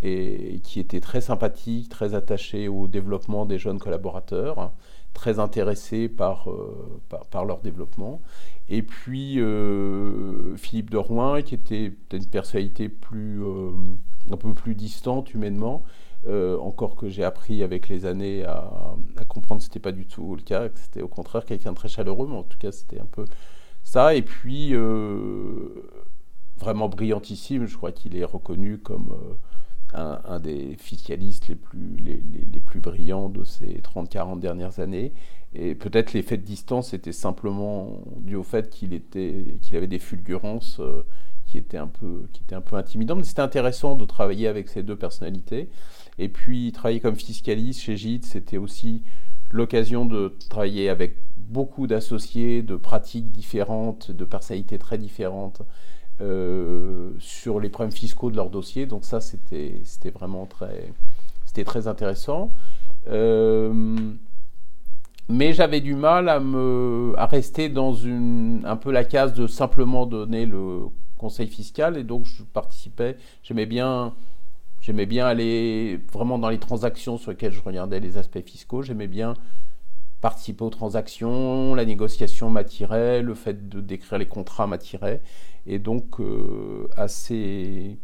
et 0.02 0.60
qui 0.64 0.80
était 0.80 1.00
très 1.00 1.22
sympathique, 1.22 1.90
très 1.90 2.16
attaché 2.16 2.68
au 2.68 2.88
développement 2.88 3.46
des 3.46 3.60
jeunes 3.60 3.80
collaborateurs, 3.80 4.72
très 5.14 5.40
intéressé 5.40 6.10
par, 6.10 6.50
euh, 6.50 7.02
par, 7.30 7.46
leur 7.46 7.60
développement. 7.60 8.22
Et 8.70 8.82
puis 8.82 9.40
euh, 9.40 10.56
Philippe 10.56 10.90
de 10.90 10.98
Rouen, 10.98 11.42
qui 11.42 11.56
était 11.56 11.94
une 12.14 12.26
personnalité 12.26 12.90
plus, 12.90 13.44
euh, 13.44 13.72
un 14.32 14.38
peu 14.38 14.54
plus 14.54 14.74
distante 14.74 15.34
humainement, 15.34 15.84
euh, 16.28 16.56
encore 16.60 16.96
que 16.96 17.10
j'ai 17.10 17.24
appris 17.24 17.64
avec 17.64 17.90
les 17.90 18.06
années 18.06 18.46
à, 18.46 18.94
comprendre 19.28 19.60
que 19.60 19.66
ce 19.66 19.70
n'était 19.70 19.80
pas 19.80 19.92
du 19.92 20.06
tout 20.06 20.36
le 20.36 20.44
cas, 20.44 20.70
que 20.70 20.78
c'était 20.78 21.02
au 21.02 21.08
contraire 21.08 21.46
quelqu'un 21.46 21.72
de 21.72 21.78
très 21.78 21.88
chaleureux, 21.88 22.28
mais 22.30 22.36
en 22.36 22.44
tout 22.44 22.60
cas 22.60 22.72
c'était 22.72 23.00
un 23.00 23.08
peu 23.10 23.26
ça. 23.84 24.14
Et 24.14 24.22
puis 24.22 24.76
euh, 24.76 25.90
vraiment 26.60 26.90
brillantissime, 26.90 27.66
je 27.66 27.76
crois 27.76 27.92
qu'il 27.92 28.16
est 28.16 28.24
reconnu 28.24 28.78
comme 28.78 29.16
euh, 29.96 30.16
un, 30.26 30.40
des 30.40 30.76
fiscalistes 30.78 31.48
les 31.48 31.56
plus, 31.56 31.98
les, 31.98 32.60
plus 32.60 32.82
brillants 32.82 33.30
de 33.30 33.44
ces 33.44 33.82
30-40 33.82 34.40
dernières 34.40 34.80
années. 34.80 35.14
Et 35.54 35.74
peut-être 35.74 36.14
l'effet 36.14 36.38
de 36.38 36.44
distance 36.44 36.94
était 36.94 37.12
simplement 37.12 38.00
dû 38.18 38.36
au 38.36 38.44
fait 38.44 38.70
qu'il 38.70 39.02
qu'il 39.10 39.76
avait 39.76 39.88
des 39.88 40.00
fulgurances 40.00 40.80
qui 41.48 41.58
étaient 41.58 41.78
un 41.78 41.88
peu, 41.88 42.28
qui 42.32 42.42
étaient 42.44 42.56
un 42.56 42.62
peu 42.62 42.78
intimidantes. 42.78 43.18
Mais 43.18 43.24
c'était 43.26 43.42
intéressant 43.42 43.96
de 43.96 44.06
travailler 44.06 44.48
avec 44.48 44.70
ces 44.70 44.84
deux 44.84 44.96
personnalités. 44.96 45.70
Et 46.22 46.30
puis 46.30 46.72
travailler 46.72 47.00
comme 47.00 47.16
fiscaliste 47.16 47.82
chez 47.82 47.98
Gide, 47.98 48.26
c'était 48.26 48.58
aussi 48.58 49.02
l'occasion 49.50 50.06
de 50.06 50.36
travailler 50.50 50.88
avec 50.88 51.18
beaucoup 51.36 51.88
d'associés, 51.88 52.62
de 52.62 52.76
pratiques 52.76 53.32
différentes, 53.32 54.12
de 54.12 54.24
personnalités 54.24 54.78
très 54.78 55.00
différentes 55.00 55.64
euh, 56.22 57.10
sur 57.18 57.60
les 57.60 57.70
problèmes 57.70 57.92
fiscaux 57.92 58.30
de 58.30 58.36
leur 58.36 58.52
dossier. 58.52 58.86
Donc 58.86 59.04
ça, 59.04 59.20
c'était 59.20 59.82
vraiment 60.14 60.46
très, 60.46 60.94
très 61.66 61.88
intéressant. 61.88 62.52
Euh, 63.08 63.74
mais 65.28 65.54
j'avais 65.54 65.82
du 65.82 65.96
mal 65.96 66.30
à, 66.30 66.40
me, 66.40 67.16
à 67.18 67.26
rester 67.26 67.68
dans 67.68 67.94
une, 67.94 68.62
un 68.64 68.76
peu 68.76 68.92
la 68.92 69.06
case 69.06 69.34
de 69.34 69.48
simplement 69.48 70.06
donner 70.06 70.46
le 70.46 70.82
conseil 71.18 71.48
fiscal. 71.48 71.98
Et 71.98 72.04
donc 72.04 72.26
je 72.26 72.44
participais, 72.44 73.18
j'aimais 73.42 73.66
bien 73.66 74.14
J'aimais 74.82 75.06
bien 75.06 75.28
aller 75.28 76.00
vraiment 76.12 76.40
dans 76.40 76.50
les 76.50 76.58
transactions 76.58 77.20
sur 77.20 77.30
lesquelles 77.32 77.54
je 77.54 77.62
regardais 77.62 78.00
les 78.00 78.18
aspects 78.18 78.44
fiscaux. 78.44 78.82
J'aimais 78.82 79.08
bien 79.08 79.36
participer 80.22 80.64
aux 80.64 80.70
transactions, 80.70 81.76
la 81.76 81.86
négociation 81.86 82.50
m'attirait, 82.50 83.22
le 83.22 83.34
fait 83.36 83.70
de 83.70 83.80
décrire 83.80 84.18
les 84.18 84.28
contrats 84.28 84.66
m'attirait. 84.68 85.22
Et 85.68 85.78
donc, 85.78 86.20
euh, 86.20 86.88
assez, 86.96 87.98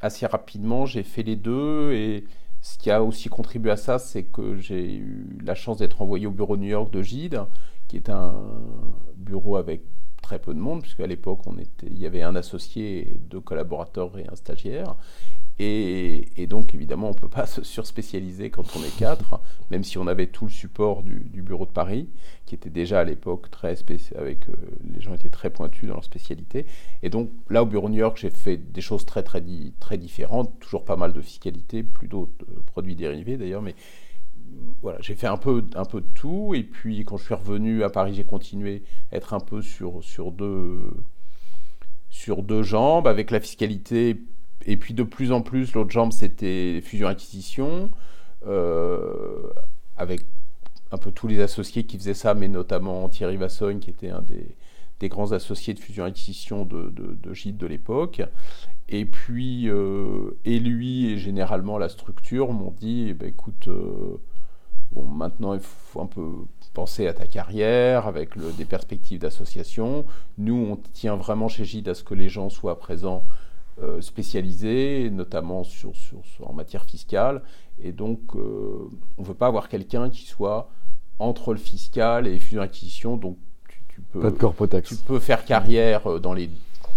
assez 0.00 0.26
rapidement, 0.26 0.84
j'ai 0.84 1.04
fait 1.04 1.22
les 1.22 1.36
deux. 1.36 1.92
Et 1.92 2.24
ce 2.60 2.76
qui 2.78 2.90
a 2.90 3.04
aussi 3.04 3.28
contribué 3.28 3.70
à 3.70 3.76
ça, 3.76 4.00
c'est 4.00 4.24
que 4.24 4.56
j'ai 4.56 4.94
eu 4.94 5.38
la 5.44 5.54
chance 5.54 5.78
d'être 5.78 6.02
envoyé 6.02 6.26
au 6.26 6.32
bureau 6.32 6.56
New 6.56 6.68
York 6.68 6.92
de 6.92 7.02
Gide, 7.02 7.42
qui 7.86 7.96
est 7.96 8.10
un 8.10 8.34
bureau 9.16 9.56
avec 9.56 9.82
très 10.22 10.40
peu 10.40 10.54
de 10.54 10.58
monde, 10.58 10.82
puisqu'à 10.82 11.06
l'époque, 11.06 11.40
il 11.84 11.98
y 11.98 12.06
avait 12.06 12.22
un 12.22 12.34
associé, 12.34 13.20
deux 13.30 13.40
collaborateurs 13.40 14.18
et 14.18 14.26
un 14.30 14.34
stagiaire. 14.34 14.96
Et, 15.58 16.46
donc, 16.48 16.74
évidemment, 16.74 17.08
on 17.08 17.14
ne 17.14 17.18
peut 17.18 17.28
pas 17.28 17.46
se 17.46 17.62
surspécialiser 17.62 18.50
quand 18.50 18.76
on 18.76 18.82
est 18.82 18.96
quatre, 18.96 19.40
même 19.70 19.84
si 19.84 19.98
on 19.98 20.06
avait 20.06 20.26
tout 20.26 20.44
le 20.44 20.50
support 20.50 21.02
du, 21.02 21.42
bureau 21.42 21.64
de 21.64 21.70
Paris, 21.70 22.08
qui 22.44 22.54
était 22.54 22.70
déjà 22.70 23.00
à 23.00 23.04
l'époque 23.04 23.50
très 23.50 23.76
spécial, 23.76 24.20
avec 24.20 24.48
euh, 24.48 24.54
les 24.92 25.00
gens 25.00 25.14
étaient 25.14 25.30
très 25.30 25.50
pointus 25.50 25.88
dans 25.88 25.94
leur 25.94 26.04
spécialité. 26.04 26.66
Et 27.02 27.08
donc, 27.08 27.30
là, 27.48 27.62
au 27.62 27.66
bureau 27.66 27.88
New 27.88 27.98
York, 27.98 28.18
j'ai 28.20 28.30
fait 28.30 28.56
des 28.56 28.80
choses 28.80 29.06
très, 29.06 29.22
très, 29.22 29.42
très 29.80 29.98
différentes, 29.98 30.58
toujours 30.60 30.84
pas 30.84 30.96
mal 30.96 31.12
de 31.12 31.20
fiscalité, 31.20 31.82
plus 31.82 32.08
d'autres 32.08 32.32
euh, 32.50 32.60
produits 32.66 32.96
dérivés 32.96 33.36
d'ailleurs, 33.36 33.62
mais 33.62 33.74
voilà, 34.82 34.98
j'ai 35.00 35.14
fait 35.14 35.26
un 35.26 35.36
peu, 35.36 35.64
un 35.74 35.84
peu 35.84 36.00
de 36.00 36.06
tout. 36.14 36.54
Et 36.54 36.62
puis, 36.62 37.04
quand 37.04 37.16
je 37.16 37.24
suis 37.24 37.34
revenu 37.34 37.82
à 37.82 37.90
Paris, 37.90 38.14
j'ai 38.14 38.24
continué 38.24 38.82
à 39.12 39.16
être 39.16 39.34
un 39.34 39.40
peu 39.40 39.62
sur, 39.62 40.02
sur, 40.02 40.32
deux, 40.32 40.80
sur 42.10 42.42
deux 42.42 42.62
jambes, 42.62 43.06
avec 43.06 43.30
la 43.30 43.40
fiscalité 43.40 44.18
et 44.66 44.76
puis 44.76 44.94
de 44.94 45.04
plus 45.04 45.32
en 45.32 45.42
plus, 45.42 45.72
l'autre 45.74 45.90
jambe, 45.90 46.12
c'était 46.12 46.80
fusion-acquisition, 46.82 47.90
euh, 48.46 49.48
avec 49.96 50.22
un 50.90 50.98
peu 50.98 51.12
tous 51.12 51.28
les 51.28 51.40
associés 51.40 51.84
qui 51.84 51.96
faisaient 51.96 52.14
ça, 52.14 52.34
mais 52.34 52.48
notamment 52.48 53.08
Thierry 53.08 53.36
Vassogne, 53.36 53.78
qui 53.78 53.90
était 53.90 54.10
un 54.10 54.22
des, 54.22 55.08
grands 55.08 55.30
associés 55.30 55.72
de 55.72 55.78
fusion-acquisition 55.78 56.64
de, 56.64 56.90
de, 56.90 57.34
Gide 57.34 57.56
de 57.56 57.66
l'époque. 57.66 58.22
Et 58.88 59.04
puis, 59.04 59.68
euh, 59.68 60.36
et 60.44 60.58
lui 60.58 61.10
et 61.10 61.18
généralement 61.18 61.78
la 61.78 61.88
structure 61.88 62.52
m'ont 62.52 62.72
dit, 62.72 63.06
eh 63.10 63.14
ben, 63.14 63.28
écoute, 63.28 63.68
euh, 63.68 64.20
bon, 64.92 65.04
maintenant 65.04 65.54
il 65.54 65.60
faut 65.60 66.00
un 66.00 66.06
peu 66.06 66.26
penser 66.72 67.06
à 67.06 67.14
ta 67.14 67.26
carrière 67.26 68.06
avec 68.06 68.36
des 68.56 68.64
perspectives 68.64 69.20
d'association. 69.20 70.04
Nous, 70.38 70.54
on 70.54 70.76
tient 70.92 71.16
vraiment 71.16 71.48
chez 71.48 71.64
Gide 71.64 71.88
à 71.88 71.94
ce 71.94 72.02
que 72.02 72.14
les 72.14 72.28
gens 72.28 72.50
soient 72.50 72.78
présents 72.78 73.24
euh, 73.82 74.00
spécialisé, 74.00 75.10
notamment 75.10 75.62
sur, 75.62 75.94
sur, 75.94 76.22
en 76.48 76.54
matière 76.54 76.86
fiscale. 76.86 77.42
Et 77.78 77.92
donc, 77.92 78.20
euh, 78.34 78.88
on 79.18 79.22
ne 79.22 79.26
veut 79.26 79.34
pas 79.34 79.48
avoir 79.48 79.68
quelqu'un 79.68 80.08
qui 80.08 80.24
soit 80.24 80.70
entre 81.18 81.52
le 81.52 81.58
fiscal 81.58 82.26
et 82.26 82.30
les 82.30 82.38
fusion-acquisition. 82.38 83.18
Donc, 83.18 83.36
tu, 83.90 84.00
peux, 84.00 84.20
pas 84.32 84.66
de 84.66 84.80
tu 84.80 84.96
peux 84.96 85.18
faire 85.18 85.44
carrière 85.44 86.10
euh, 86.10 86.18
dans 86.18 86.32
les 86.32 86.48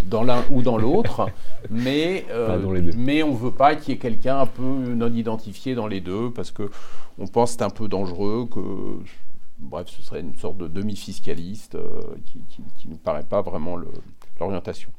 dans 0.05 0.23
l'un 0.23 0.45
ou 0.49 0.61
dans 0.61 0.77
l'autre, 0.77 1.29
mais, 1.69 2.25
mais 2.95 3.23
on 3.23 3.33
ne 3.33 3.37
veut 3.37 3.51
pas 3.51 3.75
qu'il 3.75 3.93
y 3.93 3.97
ait 3.97 3.99
quelqu'un 3.99 4.39
un 4.39 4.45
peu 4.45 4.63
non 4.63 5.13
identifié 5.13 5.75
dans 5.75 5.87
les 5.87 5.99
deux, 5.99 6.31
parce 6.31 6.51
que 6.51 6.71
on 7.17 7.27
pense 7.27 7.51
que 7.51 7.57
c'est 7.57 7.65
un 7.65 7.69
peu 7.69 7.89
dangereux, 7.89 8.47
que 8.49 8.59
bref, 9.57 9.87
ce 9.89 10.01
serait 10.01 10.21
une 10.21 10.37
sorte 10.37 10.57
de 10.57 10.69
demi-fiscaliste 10.69 11.77
qui 12.25 12.87
ne 12.87 12.91
nous 12.91 12.97
paraît 12.97 13.25
pas 13.25 13.41
vraiment 13.41 13.75
l'orientation. 14.39 14.89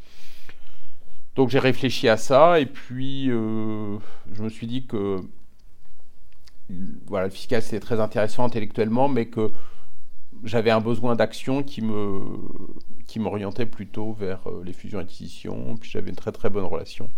Donc 1.40 1.48
j'ai 1.48 1.58
réfléchi 1.58 2.06
à 2.06 2.18
ça 2.18 2.60
et 2.60 2.66
puis 2.66 3.30
euh, 3.30 3.96
je 4.30 4.42
me 4.42 4.50
suis 4.50 4.66
dit 4.66 4.84
que 4.84 5.22
voilà, 7.06 7.28
le 7.28 7.32
fiscal 7.32 7.62
c'était 7.62 7.80
très 7.80 7.98
intéressant 7.98 8.44
intellectuellement, 8.44 9.08
mais 9.08 9.24
que 9.24 9.50
j'avais 10.44 10.70
un 10.70 10.82
besoin 10.82 11.16
d'action 11.16 11.62
qui 11.62 11.80
me 11.80 12.20
qui 13.06 13.20
m'orientait 13.20 13.64
plutôt 13.64 14.12
vers 14.12 14.46
euh, 14.48 14.62
les 14.66 14.74
fusions-acquisitions. 14.74 15.78
Puis 15.78 15.90
j'avais 15.90 16.10
une 16.10 16.14
très 16.14 16.30
très 16.30 16.50
bonne 16.50 16.66
relation 16.66 17.08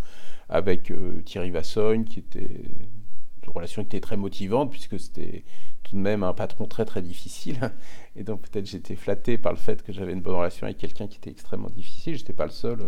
avec 0.48 0.92
euh, 0.92 1.20
Thierry 1.22 1.50
Vassogne, 1.50 2.04
qui 2.04 2.20
était 2.20 2.62
une 3.44 3.52
relation 3.52 3.82
qui 3.82 3.88
était 3.96 4.00
très 4.06 4.16
motivante 4.16 4.70
puisque 4.70 5.00
c'était 5.00 5.42
tout 5.82 5.96
de 5.96 6.00
même 6.00 6.22
un 6.22 6.32
patron 6.32 6.68
très 6.68 6.84
très 6.84 7.02
difficile. 7.02 7.72
Et 8.14 8.22
donc 8.22 8.42
peut-être 8.42 8.66
j'étais 8.66 8.94
flatté 8.94 9.36
par 9.36 9.50
le 9.50 9.58
fait 9.58 9.82
que 9.82 9.92
j'avais 9.92 10.12
une 10.12 10.22
bonne 10.22 10.36
relation 10.36 10.66
avec 10.66 10.78
quelqu'un 10.78 11.08
qui 11.08 11.16
était 11.16 11.30
extrêmement 11.30 11.70
difficile. 11.70 12.14
J'étais 12.14 12.32
pas 12.32 12.44
le 12.44 12.52
seul. 12.52 12.78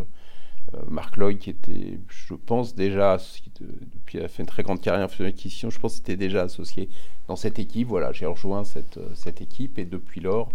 Marc 0.89 1.17
Lloyd, 1.17 1.39
qui 1.39 1.51
était, 1.51 2.01
je 2.09 2.35
pense, 2.35 2.75
déjà, 2.75 3.19
depuis 3.61 4.19
il 4.19 4.25
a 4.25 4.29
fait 4.29 4.43
une 4.43 4.49
très 4.49 4.63
grande 4.63 4.81
carrière 4.81 5.05
en 5.05 5.09
fusion 5.09 5.27
acquisition, 5.27 5.71
je 5.71 5.79
pense 5.79 5.95
qu'il 5.95 6.03
était 6.03 6.17
déjà 6.17 6.43
associé 6.43 6.89
dans 7.29 7.37
cette 7.37 7.59
équipe. 7.59 7.89
Voilà, 7.89 8.13
j'ai 8.13 8.27
rejoint 8.27 8.65
cette, 8.65 8.99
euh, 8.99 9.09
cette 9.15 9.41
équipe 9.41 9.79
et 9.79 9.85
depuis 9.85 10.21
lors, 10.21 10.51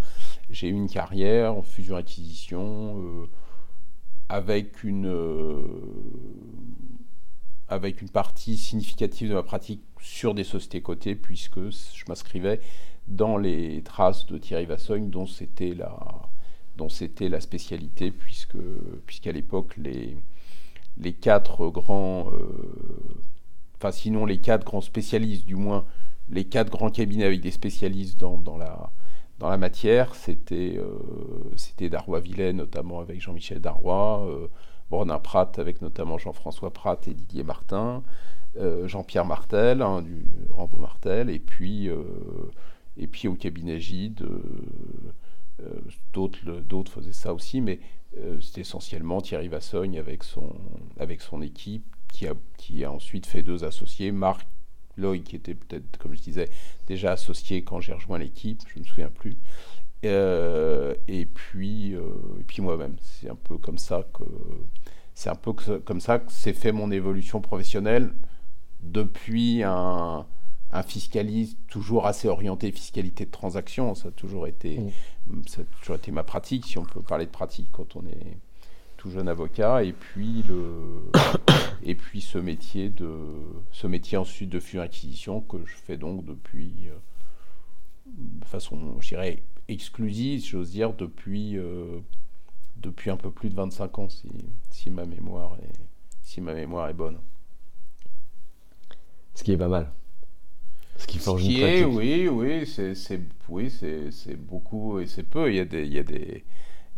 j'ai 0.50 0.68
eu 0.68 0.74
une 0.74 0.90
carrière 0.90 1.56
en 1.56 1.62
fusion-acquisition 1.62 3.02
euh, 3.02 3.30
avec 4.30 4.84
une 4.84 5.08
avec 7.70 8.02
une 8.02 8.10
partie 8.10 8.58
significative 8.58 9.30
de 9.30 9.36
ma 9.36 9.44
pratique 9.44 9.84
sur 10.02 10.34
des 10.34 10.44
sociétés 10.44 10.82
cotées, 10.82 11.16
puisque 11.16 11.70
je 11.70 12.04
m'inscrivais 12.08 12.60
dans 13.08 13.38
les 13.38 13.84
traces 13.84 14.26
de 14.26 14.38
Thierry 14.40 14.66
Vassogne, 14.66 15.10
dont 15.10 15.28
c'était 15.28 15.76
la, 15.76 16.29
dont 16.80 16.90
c'était 16.90 17.30
la 17.30 17.40
spécialité, 17.40 18.12
puisque 18.12 18.58
puisqu'à 19.06 19.32
l'époque 19.32 19.78
les 19.78 21.14
quatre 21.14 21.68
grands, 21.70 22.32
enfin 23.78 23.92
sinon 23.92 24.26
les 24.26 24.40
quatre 24.40 24.66
grands 24.66 24.82
spécialistes, 24.82 25.46
du 25.46 25.56
moins 25.56 25.86
les 26.30 26.46
quatre 26.46 26.72
grands 26.72 26.90
cabinets 26.90 27.26
avec 27.26 27.42
des 27.42 27.52
spécialistes 27.52 28.20
dans, 28.20 28.58
la 28.58 29.58
matière, 29.58 30.16
c'était 30.16 30.80
c'était 31.56 31.90
Darrois-Villet, 31.90 32.54
notamment 32.54 33.00
avec 33.00 33.22
Jean-Michel 33.22 33.60
Darrois, 33.60 34.28
Bornin 34.90 35.20
Pratt 35.20 35.60
avec 35.60 35.82
notamment 35.82 36.18
Jean-François 36.18 36.72
Pratt 36.72 37.08
et 37.08 37.14
Didier 37.14 37.44
Martin, 37.44 38.04
euh, 38.58 38.88
Jean-Pierre 38.88 39.26
Martel, 39.26 39.82
hein, 39.82 40.02
du 40.02 40.26
Rambo 40.50 40.78
Martel, 40.78 41.30
et 41.30 41.40
puis, 41.40 41.88
euh, 41.88 42.04
et 42.98 43.08
puis 43.08 43.28
au 43.28 43.36
cabinet 43.36 43.80
Gide, 43.80 44.24
euh, 44.24 44.42
d'autres 46.14 46.92
faisaient 46.92 47.14
ça 47.14 47.34
aussi, 47.34 47.62
mais 47.62 47.80
c'était 48.42 48.62
essentiellement 48.62 49.22
Thierry 49.22 49.48
Vassogne 49.48 50.00
avec 50.00 50.24
son, 50.24 51.42
équipe, 51.42 51.86
qui 52.08 52.28
a, 52.84 52.92
ensuite 52.92 53.26
fait 53.26 53.44
deux 53.44 53.64
associés, 53.64 54.12
Marc 54.12 54.48
Loy, 54.98 55.20
qui 55.20 55.36
était 55.36 55.54
peut-être, 55.54 55.98
comme 55.98 56.14
je 56.14 56.22
disais, 56.22 56.50
déjà 56.88 57.14
associé 57.14 57.64
quand 57.64 57.80
j'ai 57.80 57.94
rejoint 57.94 58.18
l'équipe, 58.18 58.62
je 58.68 58.80
ne 58.80 58.84
me 58.84 58.86
souviens 58.86 59.10
plus, 59.10 59.38
et 60.04 61.28
puis, 61.34 61.94
et 61.94 62.44
puis 62.48 62.62
moi-même. 62.62 62.96
C'est 63.02 63.30
un 63.30 63.36
peu 63.36 63.58
comme 63.58 63.78
ça 63.78 64.06
que 64.14 64.24
c'est 65.20 65.30
un 65.30 65.36
peu 65.36 65.52
comme 65.52 66.00
ça 66.00 66.20
que 66.20 66.32
s'est 66.32 66.54
fait 66.54 66.72
mon 66.72 66.92
évolution 66.92 67.42
professionnelle 67.42 68.14
depuis 68.82 69.64
un, 69.64 70.26
fiscaliste 70.88 71.58
toujours 71.68 72.08
assez 72.08 72.30
orienté 72.30 72.72
fiscalité 72.72 73.26
de 73.26 73.32
transaction. 73.32 73.96
Ça 73.96 74.08
a 74.08 74.12
toujours 74.12 74.48
été. 74.48 74.80
Ça 75.48 75.62
a 75.62 75.80
toujours 75.80 75.96
été 75.96 76.12
ma 76.12 76.24
pratique, 76.24 76.66
si 76.66 76.78
on 76.78 76.86
peut 76.86 77.02
parler 77.02 77.26
de 77.26 77.32
pratique 77.32 77.70
quand 77.72 77.96
on 77.96 78.06
est 78.06 78.38
tout 78.98 79.10
jeune 79.10 79.28
avocat. 79.28 79.84
Et 79.84 79.94
puis 79.94 80.44
le, 80.48 81.12
et 81.84 81.96
puis 81.96 82.22
ce 82.22 82.38
métier 82.38 82.90
de, 82.90 83.10
ce 83.72 83.88
métier 83.88 84.18
ensuite 84.18 84.50
de 84.50 84.60
fusion 84.60 84.82
acquisition 84.82 85.42
que 85.42 85.58
je 85.66 85.76
fais 85.76 85.98
donc 85.98 86.26
depuis, 86.26 86.74
euh, 86.88 86.96
de 88.06 88.46
façon, 88.46 89.00
je 89.00 89.10
dirais 89.10 89.44
exclusive, 89.68 90.46
j'ose 90.46 90.72
dire, 90.72 90.94
depuis, 90.94 91.58
euh, 91.58 92.00
depuis 92.78 93.10
un 93.10 93.18
peu 93.18 93.32
plus 93.32 93.50
de 93.50 93.56
25 93.56 94.00
ans, 94.00 94.10
si, 94.10 94.30
si 94.72 94.90
ma 94.90 95.06
mémoire 95.06 95.58
est, 95.62 95.80
si 96.22 96.42
ma 96.42 96.54
mémoire 96.54 96.90
est 96.90 96.94
bonne. 96.94 97.18
Ce 99.36 99.44
qui 99.44 99.54
est 99.54 99.58
pas 99.58 99.68
mal. 99.68 99.92
Ce 101.00 101.08
qui 101.08 101.18
forge 101.18 101.42
qui 101.42 101.62
est, 101.62 101.86
oui, 101.86 102.28
oui, 102.28 102.68
c'est, 102.68 102.94
oui, 103.48 103.72
c'est, 103.72 104.36
beaucoup 104.36 105.00
et 105.00 105.08
c'est 105.08 105.24
peu. 105.24 105.50
Il 105.50 105.56
y 105.56 105.60
a 105.62 105.66
des, 105.66 105.86
il 105.86 105.94
y 105.94 106.00
a 106.00 106.04
des, 106.04 106.44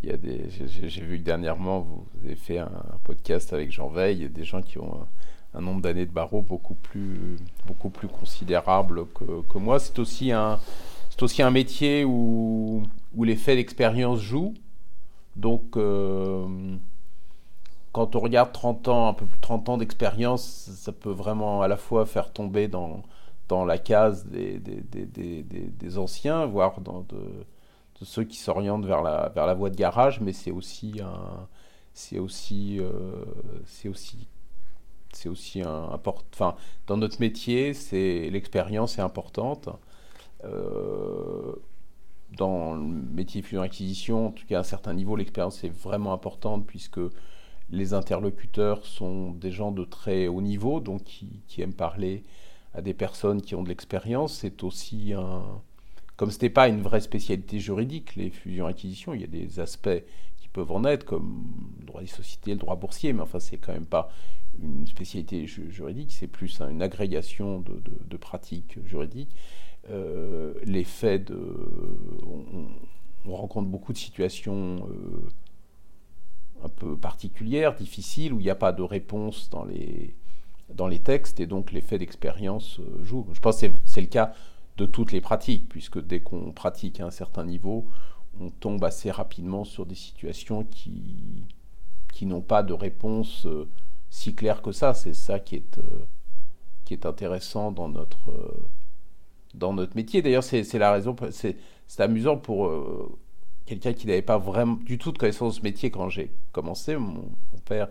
il 0.02 0.10
y 0.10 0.12
a 0.12 0.18
des. 0.18 0.50
J'ai, 0.68 1.02
vu 1.02 1.20
que 1.20 1.24
dernièrement 1.24 1.82
vous 1.82 2.04
avez 2.26 2.36
fait 2.36 2.58
un, 2.58 2.72
podcast 3.04 3.54
avec 3.54 3.72
Jean 3.72 3.90
Veil. 3.90 4.18
Il 4.18 4.22
y 4.24 4.26
a 4.26 4.30
des 4.30 4.44
gens 4.44 4.64
qui 4.64 4.80
ont 4.80 5.06
un, 5.54 5.62
nombre 5.62 5.82
d'années 5.82 6.08
de 6.08 6.12
barreau 6.12 6.42
beaucoup 6.42 6.74
plus, 6.74 7.38
beaucoup 7.68 7.92
plus 7.92 8.08
considérable 8.08 9.06
que, 9.14 9.44
que 9.48 9.58
moi. 9.60 9.78
C'est 9.78 10.00
aussi 10.00 10.32
un, 10.32 10.60
c'est 11.12 11.22
aussi 11.22 11.44
un 11.44 11.52
métier 11.52 12.04
où, 12.04 12.82
où 13.14 13.24
l'effet 13.24 13.56
d'expérience 13.56 14.20
joue. 14.20 14.56
Donc 15.36 15.78
euh, 15.78 16.76
quand 17.92 18.16
on 18.16 18.20
regarde 18.20 18.52
30 18.52 18.88
ans, 18.88 19.10
un 19.10 19.14
peu 19.14 19.26
plus 19.28 19.38
de 19.38 19.42
30 19.42 19.70
ans 19.70 19.78
d'expérience, 19.78 20.72
ça 20.76 20.92
peut 20.92 21.12
vraiment 21.12 21.62
à 21.62 21.68
la 21.68 21.78
fois 21.78 22.08
faire 22.08 22.34
tomber 22.34 22.68
dans, 22.68 23.04
dans 23.52 23.66
la 23.66 23.78
case 23.78 24.28
des, 24.28 24.60
des, 24.60 24.82
des, 25.06 25.44
des 25.44 25.98
anciens, 25.98 26.46
voire 26.46 26.80
dans 26.80 27.02
de, 27.02 27.18
de 28.00 28.06
ceux 28.06 28.24
qui 28.24 28.38
s'orientent 28.38 28.86
vers 28.86 29.02
la, 29.02 29.28
vers 29.36 29.46
la 29.46 29.54
voie 29.54 29.70
de 29.70 29.76
garage, 29.76 30.22
mais 30.22 30.32
c'est 30.32 30.52
aussi 30.52 31.02
un. 31.04 31.50
C'est 31.94 32.18
aussi. 32.18 32.80
Euh, 32.80 33.26
c'est 33.66 33.90
aussi. 33.90 34.30
C'est 35.12 35.28
aussi 35.28 35.62
un. 35.62 36.00
Enfin, 36.34 36.56
dans 36.88 36.96
notre 36.96 37.20
métier, 37.20 37.74
c'est 37.74 38.30
l'expérience 38.30 38.98
est 38.98 39.02
importante. 39.02 39.68
Euh, 40.46 41.54
dans 42.38 42.76
le 42.76 42.82
métier 42.84 43.42
fusion-acquisition, 43.42 44.28
en 44.28 44.32
tout 44.32 44.46
cas 44.48 44.58
à 44.58 44.60
un 44.62 44.64
certain 44.64 44.94
niveau, 44.94 45.18
l'expérience 45.18 45.62
est 45.66 45.76
vraiment 45.84 46.14
importante 46.14 46.66
puisque 46.66 47.02
les 47.70 47.94
interlocuteurs 47.94 48.86
sont 48.86 49.32
des 49.32 49.52
gens 49.52 49.74
de 49.74 49.84
très 49.84 50.30
haut 50.30 50.42
niveau, 50.42 50.80
donc 50.80 51.04
qui, 51.04 51.62
aiment 51.62 51.74
parler 51.74 52.24
à 52.74 52.82
des 52.82 52.94
personnes 52.94 53.42
qui 53.42 53.56
ont 53.56 53.64
de 53.64 53.70
l'expérience. 53.70 54.34
C'est 54.40 54.64
aussi 54.64 55.14
un... 55.14 55.62
Comme 56.18 56.30
ce 56.30 56.36
n'était 56.36 56.50
pas 56.50 56.68
une 56.68 56.82
vraie 56.82 57.02
spécialité 57.02 57.60
juridique, 57.60 58.16
les 58.16 58.30
fusions-acquisitions, 58.30 59.14
il 59.14 59.22
y 59.22 59.24
a 59.24 59.28
des 59.28 59.60
aspects 59.60 60.04
qui 60.38 60.48
peuvent 60.50 60.72
en 60.72 60.84
être, 60.84 61.04
comme 61.04 61.46
le 61.80 61.86
droit 61.86 62.02
des 62.02 62.08
sociétés, 62.08 62.52
le 62.52 62.60
droit 62.60 62.76
boursier, 62.76 63.12
mais 63.14 63.22
enfin, 63.22 63.40
c'est 63.40 63.58
quand 63.58 63.74
même 63.74 63.88
pas 63.88 64.12
une 64.62 64.86
spécialité 64.86 65.48
juridique, 65.48 66.12
c'est 66.12 66.28
plus 66.28 66.62
une 66.62 66.84
agrégation 66.84 67.62
de, 67.62 68.18
pratiques 68.18 68.78
juridiques. 68.86 69.34
Euh, 69.90 70.54
les 70.64 70.84
faits 70.84 71.26
de... 71.26 71.58
On, 73.26 73.36
rencontre 73.36 73.70
beaucoup 73.70 73.94
de 73.94 73.98
situations... 73.98 74.88
Euh, 74.90 75.28
un 76.64 76.70
peu 76.70 76.96
particulière, 76.96 77.74
difficile, 77.74 78.34
où 78.34 78.40
il 78.40 78.44
n'y 78.44 78.50
a 78.52 78.56
pas 78.56 78.72
de 78.72 78.84
réponse 78.84 79.50
dans 79.50 79.64
les, 79.64 80.14
dans 80.76 80.88
les 80.88 81.00
textes, 81.00 81.40
et 81.40 81.46
donc 81.46 81.72
l'effet 81.72 81.98
d'expérience 81.98 82.80
euh, 82.80 83.04
joue. 83.04 83.28
Je 83.34 83.40
pense 83.40 83.62
que 83.62 83.68
c'est 83.86 84.02
le 84.02 84.08
cas 84.08 84.34
de 84.78 84.86
toutes 84.86 85.12
les 85.12 85.22
pratiques, 85.22 85.68
puisque 85.70 86.04
dès 86.04 86.22
qu'on 86.22 86.52
pratique 86.52 87.00
à 87.00 87.06
un 87.06 87.12
certain 87.12 87.44
niveau, 87.44 87.86
on 88.40 88.50
tombe 88.50 88.84
assez 88.84 89.12
rapidement 89.12 89.64
sur 89.64 89.86
des 89.86 89.96
situations 89.96 90.64
qui, 90.64 91.46
qui 92.14 92.26
n'ont 92.26 92.42
pas 92.42 92.64
de 92.64 92.74
réponse 92.74 93.46
euh, 93.46 93.68
si 94.10 94.34
claire 94.34 94.62
que 94.62 94.72
ça. 94.72 94.94
C'est 94.94 95.14
ça 95.14 95.40
qui 95.40 95.56
est, 95.56 95.78
euh, 95.78 96.06
qui 96.86 96.94
est 96.94 97.06
intéressant 97.06 97.72
dans 97.72 97.90
notre, 97.90 98.32
dans 99.54 99.74
notre 99.74 99.96
métier. 99.96 100.22
D'ailleurs, 100.22 100.44
c'est 100.44 100.74
la 100.74 100.92
raison, 100.92 101.16
c'est 101.32 101.56
amusant 102.00 102.38
pour 102.38 102.72
quelqu'un 103.66 103.94
qui 103.94 104.08
n'avait 104.08 104.22
pas 104.22 104.38
vraiment 104.38 104.76
du 104.76 104.98
tout 104.98 105.12
de 105.12 105.18
connaissance 105.18 105.56
de 105.56 105.60
ce 105.60 105.64
métier 105.64 105.92
quand 105.92 106.10
j'ai 106.10 106.32
commencé. 106.52 106.98
Mon, 106.98 107.32
père 107.66 107.90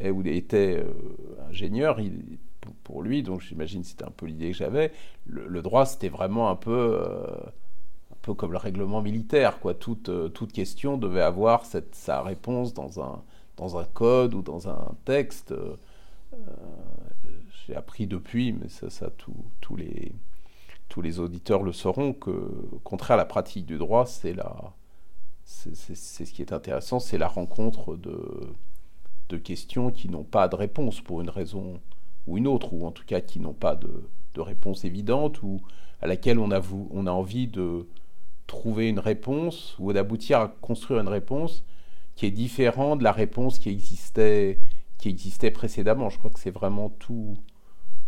était 0.00 0.82
euh, 0.82 1.48
ingénieur, 1.48 2.00
il, 2.00 2.38
pour 2.84 3.02
lui, 3.02 3.22
donc 3.22 3.40
j'imagine 3.40 3.84
c'était 3.84 4.04
un 4.04 4.10
peu 4.10 4.26
l'idée 4.26 4.50
que 4.50 4.56
j'avais. 4.56 4.92
Le, 5.26 5.62
droit, 5.62 5.86
c'était 5.86 6.08
vraiment 6.08 6.50
un 6.50 6.56
peu, 6.56 7.00
euh, 7.02 7.26
un 8.12 8.16
peu 8.22 8.34
comme 8.34 8.52
le 8.52 8.58
règlement 8.58 9.00
militaire, 9.02 9.60
quoi. 9.60 9.74
Toute, 9.74 10.08
euh, 10.08 10.28
question 10.52 10.96
devait 10.96 11.22
avoir 11.22 11.64
sa 11.92 12.22
réponse 12.22 12.74
dans 12.74 13.00
un, 13.00 13.22
dans 13.56 13.78
un 13.78 13.84
code 13.84 14.34
ou 14.34 14.42
dans 14.42 14.68
un 14.68 14.94
texte. 15.04 15.54
j'ai 17.66 17.76
appris 17.76 18.06
depuis, 18.06 18.52
mais 18.52 18.68
ça, 18.68 19.08
tous 19.60 19.76
les 19.76 21.18
auditeurs 21.18 21.62
le 21.62 21.72
sauront 21.72 22.12
que, 22.12 22.30
contraire, 22.84 23.16
la 23.16 23.24
pratique 23.24 23.66
du 23.66 23.78
droit, 23.78 24.06
c'est 24.06 24.34
la, 24.34 24.74
c'est 25.44 25.74
ce 25.94 26.32
qui 26.32 26.42
est 26.42 26.52
intéressant, 26.52 27.00
c'est 27.00 27.18
la 27.18 27.28
rencontre 27.28 27.96
de, 27.96 28.54
de 29.30 29.36
questions 29.36 29.90
qui 29.90 30.08
n'ont 30.08 30.24
pas 30.24 30.48
de 30.48 30.56
réponse 30.56 31.00
pour 31.00 31.20
une 31.20 31.30
raison 31.30 31.80
ou 32.26 32.36
une 32.36 32.46
autre, 32.46 32.72
ou 32.72 32.86
en 32.86 32.90
tout 32.90 33.04
cas 33.06 33.20
qui 33.20 33.40
n'ont 33.40 33.54
pas 33.54 33.76
de, 33.76 33.88
réponse 34.36 34.84
évidente, 34.84 35.42
ou 35.42 35.60
à 36.00 36.06
laquelle 36.06 36.38
on 36.38 36.50
a, 36.50 36.62
on 36.90 37.06
a 37.06 37.10
envie 37.10 37.46
de 37.46 37.86
trouver 38.46 38.88
une 38.88 38.98
réponse, 38.98 39.76
ou 39.78 39.92
d'aboutir 39.92 40.40
à 40.40 40.48
construire 40.48 41.00
une 41.00 41.08
réponse 41.08 41.62
qui 42.16 42.26
est 42.26 42.30
différente 42.30 43.00
de 43.00 43.04
la 43.04 43.12
réponse 43.12 43.58
qui 43.58 43.68
existait, 43.68 44.58
qui 44.98 45.08
existait 45.08 45.50
précédemment. 45.50 46.08
Je 46.08 46.18
crois 46.18 46.30
que 46.30 46.40
c'est 46.40 46.50
vraiment 46.50 46.88
tout, 46.88 47.36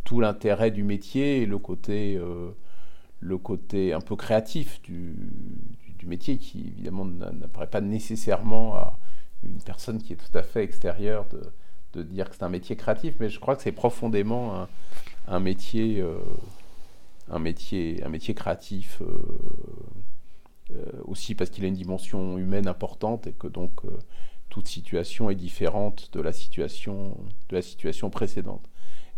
tout 0.05 0.21
l'intérêt 0.21 0.71
du 0.71 0.85
métier 0.85 1.43
et 1.43 1.47
le 1.47 1.59
côté, 1.59 2.17
euh, 2.17 2.51
le 3.21 3.39
côté 3.39 3.93
un 3.93 4.01
peu 4.01 4.17
créatif 4.17 4.81
du, 4.83 5.15
du 5.99 6.07
métier 6.07 6.39
qui 6.39 6.69
évidemment 6.69 7.05
n'apparaît 7.05 7.71
pas 7.71 7.81
nécessairement 7.81 8.75
à 8.75 8.99
une 9.45 9.61
personne 9.63 10.03
qui 10.03 10.13
est 10.13 10.17
tout 10.17 10.37
à 10.39 10.43
fait 10.43 10.63
extérieure 10.63 11.27
de, 11.31 11.43
de 11.93 12.03
dire 12.03 12.31
que 12.31 12.37
c'est 12.37 12.45
un 12.45 12.49
métier 12.49 12.77
créatif, 12.77 13.15
mais 13.21 13.29
je 13.29 13.39
crois 13.39 13.57
que 13.57 13.63
c'est 13.63 13.73
profondément 13.73 14.67
un, 15.29 15.41
métier, 15.41 16.01
euh, 16.01 16.19
un 17.31 17.39
métier, 17.39 18.03
un 18.05 18.09
métier 18.09 18.35
créatif 18.35 19.03
euh, 19.03 19.07
euh, 20.75 20.85
aussi 21.05 21.35
parce 21.35 21.51
qu'il 21.51 21.65
a 21.65 21.69
une 21.69 21.75
dimension 21.75 22.39
humaine 22.39 22.67
importante 22.67 23.27
et 23.27 23.33
que 23.33 23.47
donc 23.47 23.83
toute 24.49 24.69
situation 24.69 25.31
est 25.31 25.35
différente 25.35 26.11
de 26.13 26.21
la 26.21 26.33
situation, 26.33 27.17
de 27.49 27.57
la 27.57 27.63
situation 27.63 28.11
précédente. 28.11 28.69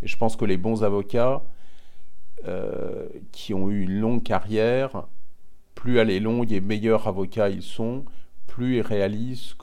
Et 0.02 0.08
je 0.08 0.16
pense 0.16 0.36
que 0.36 0.44
les 0.44 0.56
bons 0.56 0.84
avocats 0.84 1.42
qui 3.32 3.54
ont 3.54 3.70
eu 3.70 3.82
une 3.82 4.00
longue 4.00 4.22
carrière 4.22 5.06
plus 5.74 5.96
elle 5.96 6.10
est 6.10 6.20
longue 6.20 6.52
et 6.52 6.60
meilleurs 6.60 7.08
avocats 7.08 7.48
ils 7.48 7.62
sont, 7.62 8.04
plus 8.46 8.76
ils 8.76 8.82
réalisent 8.82 9.54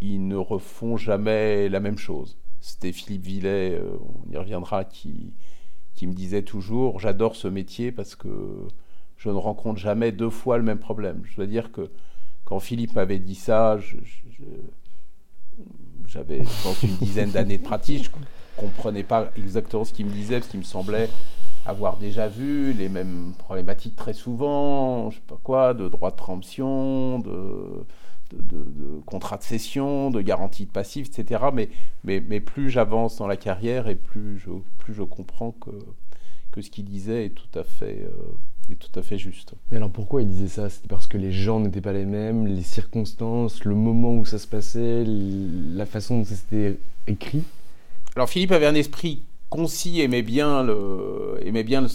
qu'ils 0.00 0.26
ne 0.26 0.36
refont 0.36 0.96
jamais 0.96 1.68
la 1.68 1.80
même 1.80 1.98
chose. 1.98 2.36
C'était 2.60 2.92
Philippe 2.92 3.22
Villet, 3.22 3.78
euh, 3.78 3.96
on 4.00 4.32
y 4.32 4.36
reviendra, 4.36 4.84
qui, 4.84 5.32
qui 5.94 6.06
me 6.06 6.12
disait 6.12 6.42
toujours 6.42 6.98
J'adore 6.98 7.36
ce 7.36 7.48
métier 7.48 7.92
parce 7.92 8.14
que 8.14 8.66
je 9.16 9.28
ne 9.28 9.34
rencontre 9.34 9.78
jamais 9.78 10.12
deux 10.12 10.30
fois 10.30 10.58
le 10.58 10.64
même 10.64 10.78
problème. 10.78 11.22
Je 11.24 11.36
dois 11.36 11.46
dire 11.46 11.72
que 11.72 11.90
quand 12.44 12.60
Philippe 12.60 12.94
m'avait 12.94 13.18
dit 13.18 13.34
ça, 13.34 13.78
j'avais, 16.06 16.44
je 16.44 16.86
une 16.86 16.96
dizaine 16.96 17.30
d'années 17.30 17.58
de 17.58 17.62
pratique. 17.62 18.04
Je 18.04 18.60
comprenais 18.60 19.02
pas 19.02 19.30
exactement 19.36 19.84
ce 19.84 19.92
qu'il 19.92 20.06
me 20.06 20.12
disait, 20.12 20.38
parce 20.38 20.50
qu'il 20.50 20.60
me 20.60 20.64
semblait 20.64 21.10
avoir 21.66 21.96
déjà 21.96 22.28
vu 22.28 22.72
les 22.72 22.88
mêmes 22.88 23.32
problématiques 23.38 23.96
très 23.96 24.12
souvent, 24.12 25.10
je 25.10 25.16
sais 25.16 25.22
pas 25.26 25.38
quoi, 25.42 25.74
de 25.74 25.88
droit 25.88 26.10
de 26.10 26.16
préemption, 26.16 27.18
de, 27.18 27.84
de, 28.32 28.38
de, 28.40 29.00
contrat 29.04 29.36
de 29.36 29.42
cession, 29.42 30.10
de 30.10 30.20
garantie 30.20 30.66
de 30.66 30.70
passif, 30.70 31.08
etc. 31.08 31.44
Mais, 31.52 31.68
mais, 32.04 32.22
mais 32.26 32.40
plus 32.40 32.70
j'avance 32.70 33.16
dans 33.16 33.26
la 33.26 33.36
carrière 33.36 33.88
et 33.88 33.96
plus 33.96 34.38
je, 34.38 34.50
plus 34.78 34.94
je 34.94 35.02
comprends 35.02 35.52
que, 35.52 35.70
que 36.52 36.62
ce 36.62 36.70
qu'il 36.70 36.84
disait 36.84 37.26
est 37.26 37.30
tout 37.30 37.58
à 37.58 37.64
fait... 37.64 38.04
Euh, 38.04 38.36
est 38.72 38.74
tout 38.74 38.98
à 38.98 39.02
fait 39.02 39.18
juste. 39.18 39.54
Mais 39.70 39.76
alors 39.76 39.90
pourquoi 39.90 40.22
il 40.22 40.28
disait 40.28 40.48
ça? 40.48 40.68
C'était 40.68 40.88
parce 40.88 41.06
que 41.06 41.16
les 41.16 41.32
gens 41.32 41.60
n'étaient 41.60 41.80
pas 41.80 41.92
les 41.92 42.04
mêmes, 42.04 42.46
les 42.46 42.62
circonstances, 42.62 43.64
le 43.64 43.74
moment 43.74 44.14
où 44.14 44.24
ça 44.24 44.38
se 44.38 44.46
passait, 44.46 45.04
la 45.06 45.86
façon 45.86 46.18
dont 46.18 46.24
c'était 46.24 46.78
écrit? 47.06 47.44
Alors 48.16 48.28
Philippe 48.28 48.52
avait 48.52 48.66
un 48.66 48.74
esprit 48.74 49.22
concis, 49.48 50.00
aimait 50.00 50.22
bien 50.22 50.62
le, 50.62 51.38
aimait 51.42 51.64
bien 51.64 51.82
le, 51.82 51.88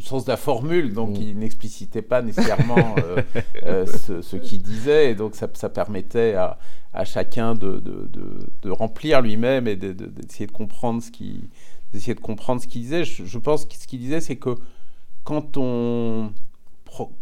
sens 0.00 0.24
de 0.24 0.30
la 0.30 0.36
formule, 0.36 0.92
donc 0.92 1.10
mm. 1.10 1.22
il 1.22 1.38
n'explicitait 1.38 2.02
pas 2.02 2.22
nécessairement 2.22 2.94
euh, 2.98 3.22
euh, 3.64 3.86
ce, 4.22 4.36
qu'il 4.36 4.62
disait, 4.62 5.10
et 5.10 5.14
donc 5.14 5.34
ça, 5.34 5.48
ça 5.54 5.68
permettait 5.68 6.34
à, 6.34 6.58
à 6.92 7.04
chacun 7.04 7.54
de, 7.54 7.78
de, 7.78 8.08
de, 8.62 8.70
remplir 8.70 9.20
lui-même 9.20 9.68
et 9.68 9.76
d'essayer 9.76 10.46
de, 10.46 10.52
comprendre 10.52 11.02
ce 11.02 11.10
qu'il 11.10 11.42
d'essayer 11.92 12.14
de 12.14 12.20
comprendre 12.20 12.60
ce 12.60 12.66
qu'il 12.66 12.82
disait. 12.82 13.04
Je, 13.04 13.24
je, 13.24 13.38
pense 13.38 13.64
que 13.64 13.74
ce 13.74 13.86
qu'il 13.86 13.98
disait, 13.98 14.20
c'est 14.20 14.36
que 14.36 14.56
quand 15.24 15.56
on, 15.56 16.32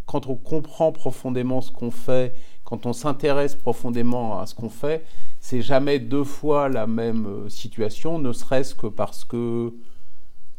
quand 0.07 0.27
on 0.27 0.37
comprend 0.37 0.93
profondément 0.93 1.61
ce 1.61 1.71
qu'on 1.71 1.91
fait, 1.91 2.35
quand 2.64 2.87
on 2.87 2.93
s'intéresse 2.93 3.55
profondément 3.55 4.41
à 4.41 4.47
ce 4.47 4.55
qu'on 4.55 4.71
fait, 4.71 5.05
c'est 5.49 5.63
jamais 5.63 6.01
deux 6.01 6.25
fois 6.25 6.69
la 6.69 6.89
même 6.89 7.27
euh, 7.27 7.49
situation, 7.49 8.19
ne 8.19 8.33
serait-ce 8.33 8.75
que 8.75 8.89
parce 8.89 9.25
que 9.25 9.73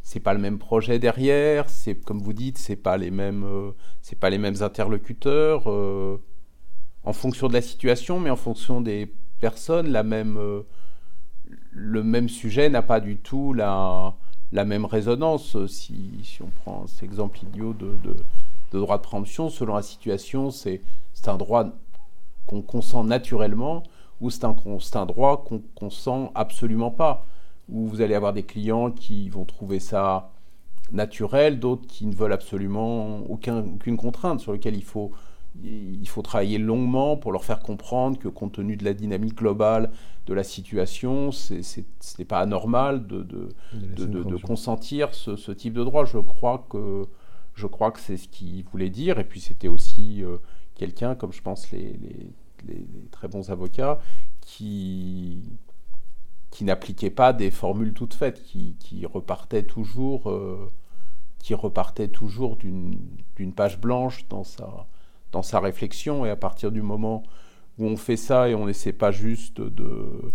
c'est 0.01 0.21
pas 0.21 0.33
le 0.33 0.39
même 0.39 0.59
projet 0.59 0.97
derrière, 0.97 1.69
c'est 1.69 1.95
comme 1.95 2.21
vous 2.21 2.31
dites, 2.31 2.57
c'est 2.57 2.77
pas 2.77 2.95
les 2.95 3.11
mêmes, 3.11 3.43
euh, 3.43 3.71
c'est 4.01 4.17
pas 4.17 4.29
les 4.29 4.37
mêmes 4.37 4.55
interlocuteurs. 4.61 5.69
Euh, 5.69 6.21
en 7.03 7.11
fonction 7.11 7.49
de 7.49 7.53
la 7.53 7.61
situation, 7.61 8.21
mais 8.21 8.29
en 8.29 8.37
fonction 8.37 8.79
des 8.79 9.11
personnes, 9.41 9.89
la 9.89 10.03
même, 10.03 10.39
le 11.71 12.03
même 12.03 12.29
sujet 12.29 12.69
n'a 12.69 12.81
pas 12.81 13.01
du 13.01 13.17
tout 13.17 13.51
la, 13.51 14.15
la 14.53 14.63
même 14.63 14.85
résonance. 14.85 15.65
Si, 15.67 16.39
on 16.41 16.49
prend 16.63 16.87
cet 16.87 17.03
exemple 17.03 17.39
idiot 17.43 17.73
de, 17.73 17.91
de, 18.05 18.79
droit 18.79 18.97
de 18.97 19.03
préemption, 19.03 19.49
selon 19.49 19.75
la 19.75 19.81
situation, 19.81 20.49
c'est 20.49 20.81
un 21.25 21.35
droit 21.35 21.65
qu'on 22.45 22.61
consent 22.61 23.03
naturellement 23.03 23.83
ou 24.21 24.29
c'est 24.29 24.45
un, 24.45 24.55
un, 24.95 25.05
droit 25.05 25.43
qu'on 25.43 25.61
consent 25.75 26.31
absolument 26.35 26.91
pas. 26.91 27.25
Où 27.69 27.85
vous 27.87 28.01
allez 28.01 28.15
avoir 28.15 28.33
des 28.33 28.43
clients 28.43 28.91
qui 28.91 29.29
vont 29.29 29.43
trouver 29.43 29.79
ça 29.79 30.31
naturel, 30.91 31.59
d'autres 31.59 31.85
qui 31.85 32.05
ne 32.05 32.15
veulent 32.15 32.33
absolument 32.33 33.19
aucun, 33.29 33.59
aucune 33.59 33.97
contrainte, 33.97 34.39
sur 34.39 34.53
lequel 34.53 34.75
il 34.75 34.83
faut 34.83 35.11
il 35.63 36.07
faut 36.07 36.21
travailler 36.21 36.57
longuement 36.57 37.17
pour 37.17 37.31
leur 37.31 37.43
faire 37.43 37.59
comprendre 37.59 38.19
que 38.19 38.27
compte 38.27 38.53
tenu 38.53 38.77
de 38.77 38.85
la 38.85 38.93
dynamique 38.93 39.35
globale 39.35 39.91
de 40.25 40.33
la 40.33 40.43
situation, 40.43 41.31
ce 41.31 41.55
n'est 42.19 42.25
pas 42.25 42.39
anormal 42.39 43.07
de, 43.07 43.23
de, 43.23 43.49
de, 43.73 44.37
consentir 44.37 45.13
ce, 45.13 45.51
type 45.51 45.73
de 45.73 45.83
droit. 45.83 46.05
Je 46.05 46.17
crois 46.17 46.65
que, 46.69 47.07
je 47.55 47.65
crois 47.65 47.91
que 47.91 47.99
c'est 47.99 48.17
ce 48.17 48.27
qu'il 48.27 48.63
voulait 48.65 48.89
dire. 48.89 49.19
Et 49.19 49.23
puis 49.23 49.39
c'était 49.39 49.69
aussi 49.69 50.23
euh, 50.23 50.37
quelqu'un, 50.75 51.15
comme 51.15 51.31
je 51.31 51.41
pense 51.41 51.71
les, 51.71 51.93
les, 51.93 52.29
les, 52.63 52.85
très 53.11 53.27
bons 53.27 53.49
avocats, 53.49 53.99
qui, 54.41 55.43
qui 56.51 56.63
n'appliquait 56.63 57.09
pas 57.09 57.33
des 57.33 57.51
formules 57.51 57.93
toutes 57.93 58.13
faites, 58.13 58.41
qui, 58.43 58.75
qui 58.79 59.05
repartait 59.05 59.63
toujours, 59.63 60.29
euh, 60.29 60.71
qui 61.39 61.53
repartait 61.53 62.07
toujours 62.07 62.57
d'une 62.57 63.53
page 63.55 63.79
blanche 63.79 64.27
dans 64.29 64.43
sa 64.43 64.87
dans 65.31 65.43
sa 65.43 65.59
réflexion. 65.59 66.25
Et 66.25 66.29
à 66.29 66.35
partir 66.35 66.71
du 66.71 66.81
moment 66.81 67.23
où 67.77 67.85
on 67.85 67.97
fait 67.97 68.17
ça 68.17 68.49
et 68.49 68.55
on 68.55 68.65
n'essaie 68.65 68.93
pas 68.93 69.11
juste 69.11 69.61
de 69.61 70.31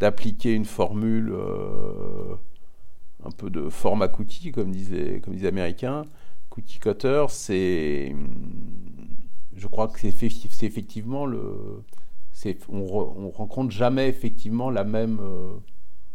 d'appliquer 0.00 0.52
une 0.52 0.64
formule 0.64 1.32
euh, 1.32 2.34
un 3.24 3.30
peu 3.30 3.50
de 3.50 3.68
format 3.68 4.08
cookie, 4.08 4.50
comme 4.50 4.72
disaient, 4.72 5.20
comme 5.20 5.36
Américains, 5.44 6.06
cookie 6.50 6.80
cutter, 6.80 7.26
c'est, 7.28 8.14
je 9.56 9.66
crois 9.66 9.88
que 9.88 9.98
c'est, 9.98 10.12
c'est 10.12 10.66
effectivement 10.66 11.26
le, 11.26 11.82
c'est, 12.32 12.58
on, 12.68 12.78
on, 12.78 13.30
rencontre 13.30 13.70
jamais 13.70 14.08
effectivement 14.08 14.70
la 14.70 14.84
même, 14.84 15.20
euh, 15.20 15.54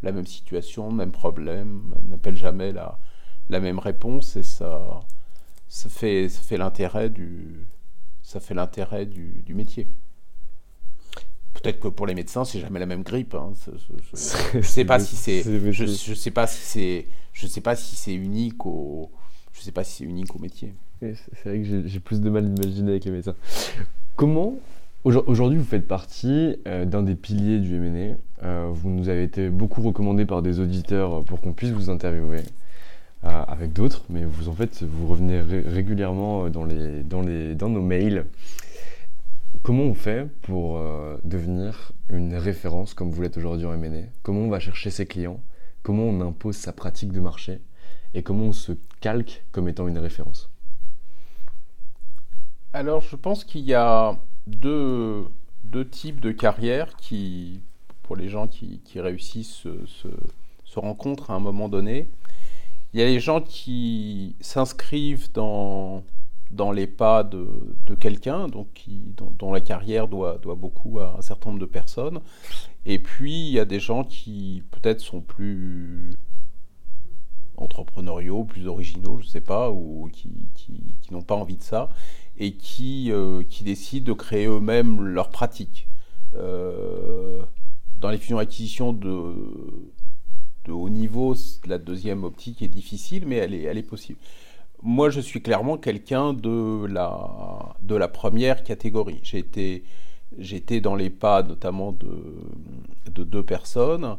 la 0.03 0.11
même 0.11 0.25
situation, 0.25 0.89
le 0.89 0.95
même 0.95 1.11
problème, 1.11 1.93
on 2.03 2.07
n'appelle 2.09 2.35
jamais 2.35 2.71
la, 2.71 2.99
la 3.49 3.59
même 3.59 3.79
réponse 3.79 4.35
et 4.35 4.43
ça, 4.43 5.01
ça 5.67 5.89
fait, 5.89 6.29
ça 6.29 6.41
fait 6.41 6.57
l'intérêt 6.57 7.09
du, 7.09 7.67
ça 8.23 8.39
fait 8.39 8.53
l'intérêt 8.53 9.05
du, 9.05 9.43
métier. 9.53 9.87
Peut-être 11.53 11.79
que 11.79 11.87
pour 11.87 12.05
les 12.05 12.13
médecins, 12.13 12.45
c'est 12.45 12.59
jamais 12.59 12.79
la 12.79 12.85
même 12.85 13.03
grippe. 13.03 13.33
Hein. 13.33 13.53
Je, 14.13 14.57
ne 14.57 14.61
sais 14.61 14.85
pas 14.85 14.99
si 14.99 15.15
c'est, 15.15 15.43
je, 15.71 16.13
sais 16.13 16.31
pas 16.31 16.45
si 16.45 16.61
c'est, 16.61 17.07
je 17.33 17.47
sais 17.47 17.61
pas 17.61 17.75
si 17.75 17.95
c'est 17.95 18.13
unique 18.13 18.65
au, 18.65 19.11
je 19.57 19.63
sais 19.63 19.71
pas 19.71 19.83
si 19.83 19.97
c'est 19.97 20.03
unique 20.03 20.35
au 20.35 20.39
métier. 20.39 20.73
C'est 21.01 21.45
vrai 21.45 21.61
que 21.61 21.87
j'ai 21.87 21.99
plus 21.99 22.21
de 22.21 22.29
mal 22.29 22.53
d'imaginer 22.53 22.91
avec 22.91 23.05
les 23.05 23.11
médecins. 23.11 23.35
Comment 24.15 24.55
Aujourd'hui, 25.03 25.57
vous 25.57 25.63
faites 25.63 25.87
partie 25.87 26.57
euh, 26.67 26.83
d'un 26.83 27.01
des 27.01 27.15
piliers 27.15 27.59
du 27.59 27.79
MNE. 27.79 28.17
Euh, 28.43 28.69
vous 28.73 28.89
nous 28.89 29.07
avez 29.07 29.23
été 29.23 29.49
beaucoup 29.49 29.81
recommandé 29.81 30.25
par 30.25 30.41
des 30.41 30.59
auditeurs 30.59 31.23
pour 31.23 31.39
qu'on 31.39 31.53
puisse 31.53 31.71
vous 31.71 31.89
interviewer. 31.89 32.41
Euh, 33.23 33.43
avec 33.47 33.73
d'autres, 33.73 34.03
mais 34.09 34.25
vous 34.25 34.49
en 34.49 34.53
fait 34.53 34.83
vous 34.83 35.07
revenez 35.07 35.39
régulièrement 35.41 36.49
dans, 36.49 36.65
les, 36.65 37.03
dans, 37.03 37.21
les, 37.21 37.55
dans 37.55 37.69
nos 37.69 37.81
mails. 37.81 38.25
Comment 39.63 39.83
on 39.83 39.93
fait 39.93 40.27
pour 40.41 40.79
devenir 41.23 41.93
une 42.09 42.35
référence 42.35 42.93
comme 42.93 43.09
vous 43.09 43.21
l'êtes 43.21 43.37
aujourd'hui 43.37 43.65
en 43.65 43.73
M&A 43.73 44.07
Comment 44.23 44.41
on 44.41 44.49
va 44.49 44.59
chercher 44.59 44.91
ses 44.91 45.05
clients? 45.05 45.41
Comment 45.83 46.03
on 46.03 46.21
impose 46.21 46.55
sa 46.55 46.73
pratique 46.73 47.11
de 47.11 47.19
marché? 47.19 47.59
Et 48.13 48.23
comment 48.23 48.45
on 48.45 48.53
se 48.53 48.73
calque 49.01 49.43
comme 49.51 49.67
étant 49.69 49.87
une 49.87 49.97
référence 49.97 50.49
Alors 52.73 53.01
je 53.01 53.15
pense 53.15 53.43
qu'il 53.43 53.61
y 53.61 53.73
a 53.73 54.17
deux, 54.47 55.25
deux, 55.63 55.87
types 55.87 56.19
de 56.21 56.31
carrières 56.31 56.95
qui, 56.95 57.61
pour 58.03 58.15
les 58.15 58.29
gens 58.29 58.47
qui, 58.47 58.79
qui 58.85 58.99
réussissent, 58.99 59.67
se, 59.85 60.07
rencontrent 60.75 61.31
à 61.31 61.33
un 61.33 61.39
moment 61.39 61.69
donné. 61.69 62.07
Il 62.93 62.99
y 62.99 63.03
a 63.03 63.07
les 63.07 63.19
gens 63.19 63.41
qui 63.41 64.35
s'inscrivent 64.41 65.31
dans, 65.33 66.03
dans 66.51 66.71
les 66.71 66.87
pas 66.87 67.23
de, 67.23 67.47
de 67.85 67.95
quelqu'un, 67.95 68.47
donc 68.47 68.67
qui, 68.73 69.01
dont, 69.39 69.51
la 69.51 69.59
carrière 69.59 70.07
doit, 70.07 70.37
doit 70.37 70.55
beaucoup 70.55 70.99
à 70.99 71.15
un 71.17 71.21
certain 71.21 71.49
nombre 71.49 71.61
de 71.61 71.65
personnes. 71.65 72.19
Et 72.85 72.99
puis, 72.99 73.47
il 73.47 73.53
y 73.53 73.59
a 73.59 73.65
des 73.65 73.79
gens 73.79 74.03
qui 74.03 74.63
peut-être 74.71 75.01
sont 75.01 75.21
plus 75.21 76.11
entrepreneuriaux, 77.57 78.43
plus 78.43 78.67
originaux, 78.67 79.17
je 79.19 79.25
ne 79.25 79.29
sais 79.29 79.41
pas, 79.41 79.71
ou 79.71 80.09
qui, 80.13 80.29
n'ont 81.11 81.21
pas 81.21 81.35
envie 81.35 81.57
de 81.57 81.63
ça, 81.63 81.89
et 82.37 82.53
qui, 82.53 83.11
euh, 83.11 83.43
décident 83.61 84.05
de 84.05 84.13
créer 84.13 84.45
eux-mêmes 84.45 85.01
leur 85.01 85.29
pratique. 85.29 85.87
Euh, 86.35 87.41
dans 87.99 88.09
les 88.09 88.17
fusions-acquisitions 88.17 88.93
de 88.93 89.33
haut 90.71 90.89
niveau, 90.89 91.35
la 91.65 91.77
deuxième 91.77 92.23
optique 92.23 92.61
est 92.61 92.67
difficile, 92.67 93.25
mais 93.25 93.37
elle 93.37 93.53
est, 93.53 93.83
possible. 93.83 94.19
Moi, 94.83 95.09
je 95.09 95.19
suis 95.19 95.41
clairement 95.41 95.77
quelqu'un 95.77 96.33
de 96.33 96.85
la, 96.85 98.07
première 98.07 98.63
catégorie. 98.63 99.19
J'étais 99.23 100.81
dans 100.81 100.95
les 100.95 101.09
pas 101.09 101.41
notamment 101.41 101.91
de, 101.91 102.23
de 103.11 103.23
deux 103.23 103.43
personnes, 103.43 104.17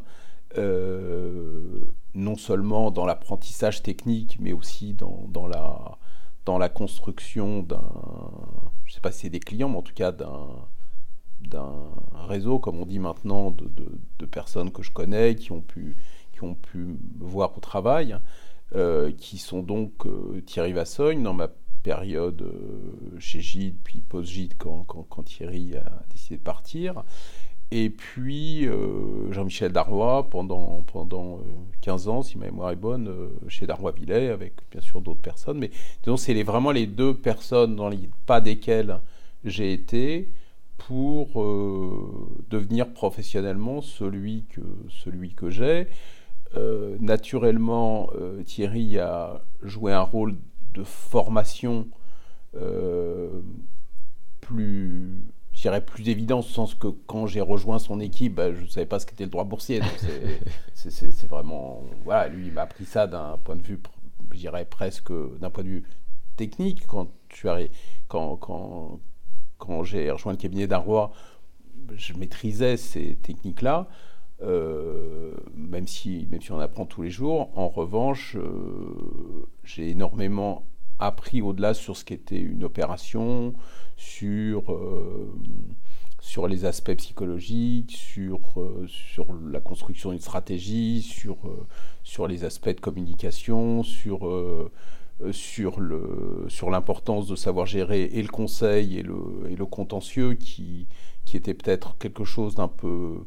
non 0.57 2.35
seulement 2.35 2.91
dans 2.91 3.05
l'apprentissage 3.05 3.83
technique, 3.83 4.37
mais 4.39 4.53
aussi 4.53 4.93
dans, 4.93 5.25
dans, 5.29 5.47
la, 5.47 5.97
dans 6.45 6.57
la 6.57 6.69
construction 6.69 7.61
d'un, 7.61 7.81
je 8.85 8.91
ne 8.91 8.95
sais 8.95 9.01
pas 9.01 9.11
si 9.11 9.21
c'est 9.21 9.29
des 9.29 9.39
clients, 9.39 9.69
mais 9.69 9.77
en 9.77 9.83
tout 9.83 9.93
cas 9.93 10.11
d'un 10.11 10.47
d'un 11.41 11.71
réseau, 12.27 12.59
comme 12.59 12.81
on 12.81 12.85
dit 12.85 12.99
maintenant, 12.99 13.51
de, 13.51 13.71
de, 14.19 14.25
personnes 14.25 14.71
que 14.71 14.83
je 14.83 14.91
connais, 14.91 15.35
qui 15.35 15.53
ont 15.53 15.61
pu 15.61 15.95
ont 16.41 16.55
pu 16.55 16.77
me 16.77 16.97
voir 17.19 17.57
au 17.57 17.59
travail, 17.59 18.17
euh, 18.75 19.11
qui 19.11 19.37
sont 19.37 19.61
donc 19.61 20.05
euh, 20.05 20.41
Thierry 20.45 20.73
Vassogne 20.73 21.23
dans 21.23 21.33
ma 21.33 21.49
période 21.83 22.41
euh, 22.41 23.19
chez 23.19 23.41
Gide, 23.41 23.77
puis 23.83 24.01
post-Gide 24.01 24.53
quand, 24.57 24.83
quand, 24.83 25.23
Thierry 25.23 25.75
a 25.77 26.03
décidé 26.09 26.37
de 26.37 26.43
partir. 26.43 27.03
Et 27.71 27.89
puis 27.89 28.67
Jean-Michel 29.29 29.71
Darrois 29.71 30.29
pendant, 30.29 30.83
pendant 30.91 31.39
15 31.81 32.07
ans, 32.07 32.21
si 32.23 32.37
ma 32.37 32.45
mémoire 32.45 32.71
est 32.71 32.75
bonne, 32.75 33.13
chez 33.47 33.67
Darrois 33.67 33.91
Villet, 33.91 34.29
avec 34.29 34.53
bien 34.71 34.81
sûr 34.81 35.01
d'autres 35.01 35.21
personnes. 35.21 35.59
Mais 35.59 35.69
disons, 36.03 36.17
c'est 36.17 36.33
les, 36.33 36.43
vraiment 36.43 36.71
les 36.71 36.87
deux 36.87 37.13
personnes 37.13 37.75
dans 37.75 37.89
les 37.89 38.09
pas 38.25 38.41
desquelles 38.41 38.99
j'ai 39.43 39.71
été 39.71 40.29
pour 40.77 41.43
devenir 42.49 42.91
professionnellement 42.91 43.81
celui 43.81 44.45
que, 44.49 44.61
celui 44.89 45.33
que 45.35 45.51
j'ai. 45.51 45.87
naturellement, 46.99 48.09
Thierry 48.45 48.97
a 48.97 49.41
joué 49.61 49.93
un 49.93 50.01
rôle 50.01 50.35
de 50.73 50.83
formation 50.83 51.87
plus 54.41 55.23
je 55.59 55.63
dirais 55.63 55.83
plus 55.83 56.07
évident, 56.07 56.39
au 56.39 56.41
sens 56.41 56.73
que 56.73 56.87
quand 56.87 57.27
j'ai 57.27 57.41
rejoint 57.41 57.79
son 57.79 57.99
équipe, 57.99 58.35
bah, 58.35 58.53
je 58.53 58.61
ne 58.61 58.67
savais 58.67 58.85
pas 58.85 58.97
ce 58.97 59.05
qu'était 59.05 59.25
le 59.25 59.29
droit 59.29 59.43
boursier. 59.43 59.81
C'est 60.73 61.27
vraiment. 61.27 61.83
Voilà, 62.05 62.29
lui, 62.29 62.47
il 62.47 62.53
m'a 62.53 62.61
appris 62.61 62.85
ça 62.85 63.07
d'un 63.07 63.37
point 63.43 63.57
de 63.57 63.61
vue, 63.61 63.77
je 64.31 64.37
dirais 64.37 64.63
presque 64.63 65.11
d'un 65.11 65.49
point 65.49 65.65
de 65.65 65.67
vue 65.67 65.83
technique. 66.37 66.87
Quand, 66.87 67.09
quand, 68.07 68.37
quand, 68.37 69.01
quand 69.57 69.83
j'ai 69.83 70.09
rejoint 70.09 70.31
le 70.31 70.37
cabinet 70.37 70.65
d'Arroy, 70.65 71.11
je 71.93 72.13
maîtrisais 72.13 72.77
ces 72.77 73.17
techniques-là. 73.17 73.89
Euh, 74.41 75.33
même, 75.55 75.87
si, 75.87 76.25
même 76.31 76.41
si 76.41 76.53
on 76.53 76.59
apprend 76.59 76.85
tous 76.85 77.01
les 77.01 77.09
jours. 77.09 77.49
En 77.57 77.67
revanche, 77.67 78.37
euh, 78.37 79.45
j'ai 79.65 79.89
énormément 79.89 80.63
appris 80.99 81.41
au-delà 81.41 81.73
sur 81.73 81.95
ce 81.97 82.05
qu'était 82.05 82.39
une 82.39 82.63
opération, 82.63 83.53
sur, 83.97 84.71
euh, 84.71 85.31
sur 86.19 86.47
les 86.47 86.65
aspects 86.65 86.95
psychologiques, 86.95 87.91
sur, 87.91 88.39
euh, 88.57 88.85
sur 88.87 89.27
la 89.33 89.59
construction 89.61 90.11
d'une 90.11 90.19
stratégie, 90.19 91.01
sur, 91.01 91.37
euh, 91.45 91.65
sur 92.03 92.27
les 92.27 92.43
aspects 92.43 92.69
de 92.69 92.79
communication, 92.79 93.83
sur, 93.83 94.19
sur, 95.31 95.79
le, 95.79 96.45
sur 96.47 96.69
l'importance 96.69 97.27
de 97.27 97.35
savoir 97.35 97.65
gérer 97.65 98.03
et 98.03 98.21
le 98.21 98.29
conseil 98.29 98.97
et 98.97 99.03
le, 99.03 99.17
et 99.49 99.55
le 99.55 99.65
contentieux 99.65 100.33
qui, 100.33 100.87
qui 101.25 101.37
était 101.37 101.53
peut-être 101.53 101.97
quelque 101.97 102.23
chose 102.23 102.55
d'un 102.55 102.67
peu, 102.67 103.25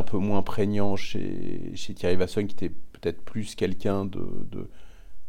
peu 0.00 0.16
moins 0.16 0.42
prégnant 0.42 0.96
chez, 0.96 1.72
chez 1.74 1.92
Thierry 1.92 2.16
Vasson, 2.16 2.46
qui 2.46 2.54
était 2.54 2.74
peut-être 2.92 3.22
plus 3.22 3.54
quelqu'un 3.54 4.06
de, 4.06 4.68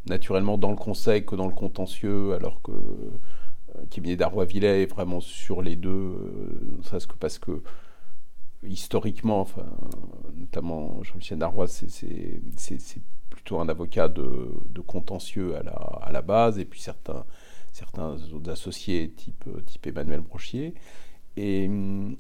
naturellement 0.06 0.58
dans 0.58 0.72
le 0.72 0.78
conseil 0.78 1.26
que 1.26 1.36
dans 1.36 1.48
le 1.48 1.54
contentieux, 1.54 2.34
alors 2.34 2.62
que 2.62 2.72
cabinet 3.90 4.16
d'Arrois-Villet 4.16 4.84
est 4.84 4.86
vraiment 4.86 5.20
sur 5.20 5.62
les 5.62 5.76
deux, 5.76 5.90
euh, 5.90 7.00
que 7.00 7.16
parce 7.20 7.40
que 7.40 7.62
historiquement, 8.64 9.42
enfin, 9.42 9.66
notamment 10.36 11.04
Jean-Michel 11.04 11.38
Darrois, 11.38 11.68
c'est 11.68 11.92
plutôt 13.30 13.60
un 13.60 13.68
avocat 13.68 14.08
de, 14.08 14.50
contentieux 14.86 15.56
à 15.56 15.64
la, 15.64 15.72
à 15.72 16.12
la, 16.12 16.22
base, 16.22 16.60
et 16.60 16.66
puis 16.66 16.80
certains, 16.80 17.26
certains 17.72 18.16
autres 18.34 18.52
associés, 18.52 19.12
type, 19.12 19.50
type 19.66 19.88
Emmanuel 19.88 20.22
Brochier. 20.22 20.76
Et 21.36 21.68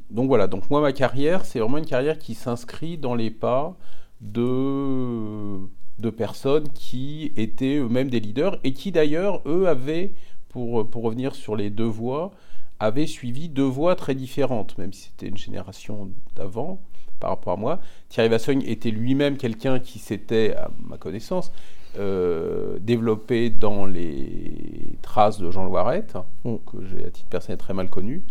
donc 0.09 0.27
voilà, 0.27 0.47
donc 0.47 0.69
moi, 0.69 0.81
ma 0.81 0.91
carrière, 0.91 1.45
c'est 1.45 1.59
vraiment 1.59 1.77
une 1.77 1.85
carrière 1.85 2.17
qui 2.17 2.33
s'inscrit 2.33 2.97
dans 2.97 3.15
les 3.15 3.29
pas 3.29 3.77
de, 4.21 5.59
de 5.99 6.09
personnes 6.09 6.69
qui 6.69 7.31
étaient 7.37 7.77
eux-mêmes 7.77 8.09
des 8.09 8.19
leaders 8.19 8.57
et 8.63 8.73
qui 8.73 8.91
d'ailleurs, 8.91 9.41
eux, 9.45 9.67
avaient 9.67 10.13
pour, 10.49 10.89
pour 10.89 11.03
revenir 11.03 11.35
sur 11.35 11.55
les 11.55 11.69
deux 11.69 11.83
voies, 11.83 12.31
avait 12.79 13.07
suivi 13.07 13.49
deux 13.49 13.63
voies 13.63 13.95
très 13.95 14.15
différentes, 14.15 14.77
même 14.77 14.93
si 14.93 15.09
c'était 15.09 15.27
une 15.27 15.37
génération 15.37 16.11
d'avant 16.35 16.81
par 17.19 17.29
rapport 17.31 17.53
à 17.53 17.57
moi. 17.57 17.79
Thierry 18.09 18.29
Vassogne 18.29 18.63
était 18.65 18.91
lui-même 18.91 19.37
quelqu'un 19.37 19.79
qui 19.79 19.99
s'était, 19.99 20.55
à 20.55 20.69
ma 20.85 20.97
connaissance, 20.97 21.51
euh, 21.97 22.79
développé 22.79 23.49
dans 23.49 23.85
les 23.85 24.97
traces 25.01 25.39
de 25.39 25.49
Jean 25.51 25.63
Loirette, 25.65 26.17
mm. 26.43 26.55
que 26.65 26.83
j'ai 26.85 27.05
à 27.05 27.09
titre 27.11 27.29
personnel 27.29 27.57
très 27.57 27.73
mal 27.73 27.89
connu. 27.89 28.23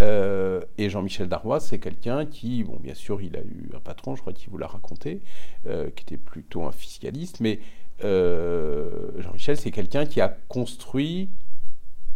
Euh, 0.00 0.60
et 0.78 0.88
Jean-Michel 0.88 1.28
Darrois, 1.28 1.60
c'est 1.60 1.78
quelqu'un 1.78 2.26
qui, 2.26 2.64
bon, 2.64 2.78
bien 2.80 2.94
sûr, 2.94 3.20
il 3.20 3.36
a 3.36 3.40
eu 3.40 3.70
un 3.74 3.80
patron, 3.80 4.16
je 4.16 4.20
crois 4.20 4.32
qu'il 4.32 4.50
vous 4.50 4.58
l'a 4.58 4.66
raconté, 4.66 5.20
euh, 5.66 5.90
qui 5.90 6.02
était 6.02 6.16
plutôt 6.16 6.64
un 6.64 6.72
fiscaliste, 6.72 7.40
mais 7.40 7.60
Jean-Michel, 8.02 9.58
c'est 9.58 9.70
quelqu'un 9.70 10.06
qui 10.06 10.22
a 10.22 10.28
construit 10.48 11.28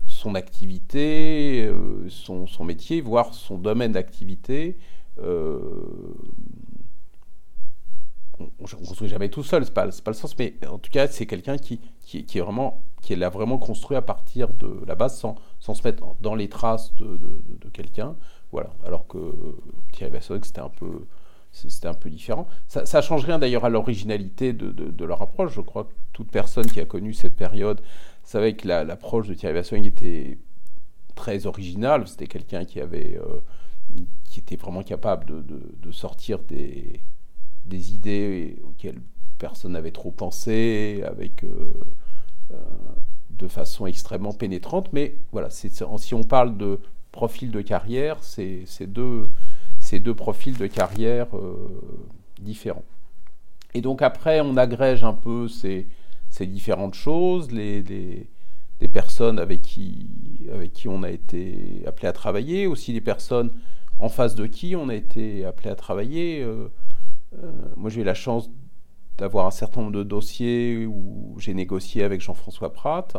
son 0.06 0.34
activité, 0.34 1.66
euh, 1.66 2.08
son, 2.08 2.46
métier, 2.64 3.00
voire 3.00 3.34
son 3.34 3.58
domaine 3.58 3.92
d'activité. 3.92 4.76
Euh, 5.18 5.58
on 8.38 8.44
ne 8.44 8.86
construit 8.86 9.08
jamais 9.08 9.28
tout 9.28 9.42
seul, 9.42 9.64
ce 9.64 9.70
n'est 9.70 9.74
pas, 9.74 9.86
pas, 9.86 10.10
le 10.10 10.14
sens, 10.14 10.36
mais 10.38 10.54
en 10.68 10.78
tout 10.78 10.90
cas, 10.90 11.06
c'est 11.08 11.26
quelqu'un 11.26 11.56
qui, 11.56 11.80
qui, 12.00 12.24
qui, 12.24 12.38
est 12.38 12.40
vraiment, 12.40 12.82
qui 13.04 13.14
l'a 13.14 13.28
vraiment 13.28 13.58
construit 13.58 13.96
à 13.96 14.02
partir 14.02 14.48
de 14.48 14.80
la 14.86 14.94
base 14.94 15.18
sans, 15.18 15.36
sans 15.60 15.74
se 15.74 15.86
mettre 15.86 16.02
dans 16.20 16.34
les 16.34 16.48
traces 16.48 16.94
de, 16.94 17.18
quelqu'un. 17.72 18.16
Voilà. 18.50 18.70
Alors 18.86 19.06
que 19.06 19.18
Thierry 19.92 20.12
Vasson, 20.12 20.40
c'était 20.42 20.60
un 20.60 20.70
peu 20.70 21.06
c'était 21.52 21.86
un 21.86 21.94
peu 21.94 22.10
différent. 22.10 22.48
Ça, 22.66 22.82
ne 22.82 23.02
change 23.02 23.24
rien 23.24 23.38
d'ailleurs 23.38 23.64
à 23.64 23.68
l'originalité 23.68 24.52
de, 24.52 25.04
leur 25.04 25.22
approche. 25.22 25.52
Je 25.54 25.60
crois 25.60 25.84
que 25.84 25.92
toute 26.12 26.28
personne 26.30 26.66
qui 26.66 26.80
a 26.80 26.84
connu 26.84 27.12
cette 27.12 27.36
période 27.36 27.80
savait 28.24 28.54
que 28.54 28.66
l'approche 28.66 29.28
de 29.28 29.34
Thierry 29.34 29.54
Vassogne 29.54 29.84
était 29.84 30.38
très 31.14 31.46
originale. 31.46 32.08
C'était 32.08 32.26
quelqu'un 32.26 32.64
qui 32.64 32.80
avait, 32.80 33.18
euh, 33.18 33.40
qui 34.24 34.40
était 34.40 34.56
vraiment 34.56 34.82
capable 34.82 35.26
de, 35.46 35.92
sortir 35.92 36.40
des, 36.40 37.00
des, 37.66 37.92
idées 37.92 38.58
auxquelles 38.64 39.00
personne 39.38 39.72
n'avait 39.72 39.92
trop 39.92 40.10
pensé, 40.10 41.04
avec 41.06 41.44
euh, 41.44 41.48
euh, 41.48 41.84
de 43.30 43.48
façon 43.48 43.86
extrêmement 43.86 44.32
pénétrante. 44.32 44.92
Mais 44.92 45.16
voilà, 45.32 45.50
si 45.50 46.14
on 46.14 46.22
parle 46.22 46.56
de 46.56 46.80
profil 47.12 47.50
de 47.50 47.60
carrière, 47.60 48.18
c'est 48.22 48.66
deux, 48.86 49.28
deux 49.92 50.14
profils 50.14 50.56
de 50.56 50.66
carrière 50.66 51.28
différents. 52.40 52.84
Et 53.74 53.80
donc 53.80 54.02
après, 54.02 54.40
on 54.40 54.56
agrège 54.56 55.02
un 55.04 55.12
peu 55.12 55.48
ces 55.48 55.86
différentes 56.40 56.94
choses, 56.94 57.50
les, 57.50 58.28
personnes 58.92 59.38
avec 59.38 59.62
qui, 59.62 60.46
on 60.86 61.02
a 61.02 61.10
été 61.10 61.82
appelé 61.86 62.06
à 62.06 62.12
travailler, 62.12 62.66
aussi 62.66 62.92
les 62.92 63.00
personnes 63.00 63.50
en 63.98 64.08
face 64.08 64.34
de 64.34 64.46
qui 64.46 64.76
on 64.76 64.88
a 64.88 64.94
été 64.94 65.44
appelé 65.44 65.70
à 65.70 65.74
travailler. 65.74 66.42
Euh, 66.42 66.68
euh, 67.42 67.50
moi, 67.76 67.90
j'ai 67.90 68.02
eu 68.02 68.04
la 68.04 68.14
chance 68.14 68.50
d'avoir 69.18 69.46
un 69.46 69.50
certain 69.50 69.80
nombre 69.80 69.92
de 69.92 70.02
dossiers 70.02 70.86
où 70.86 71.34
j'ai 71.38 71.54
négocié 71.54 72.02
avec 72.02 72.20
Jean-François 72.20 72.72
Pratt, 72.72 73.16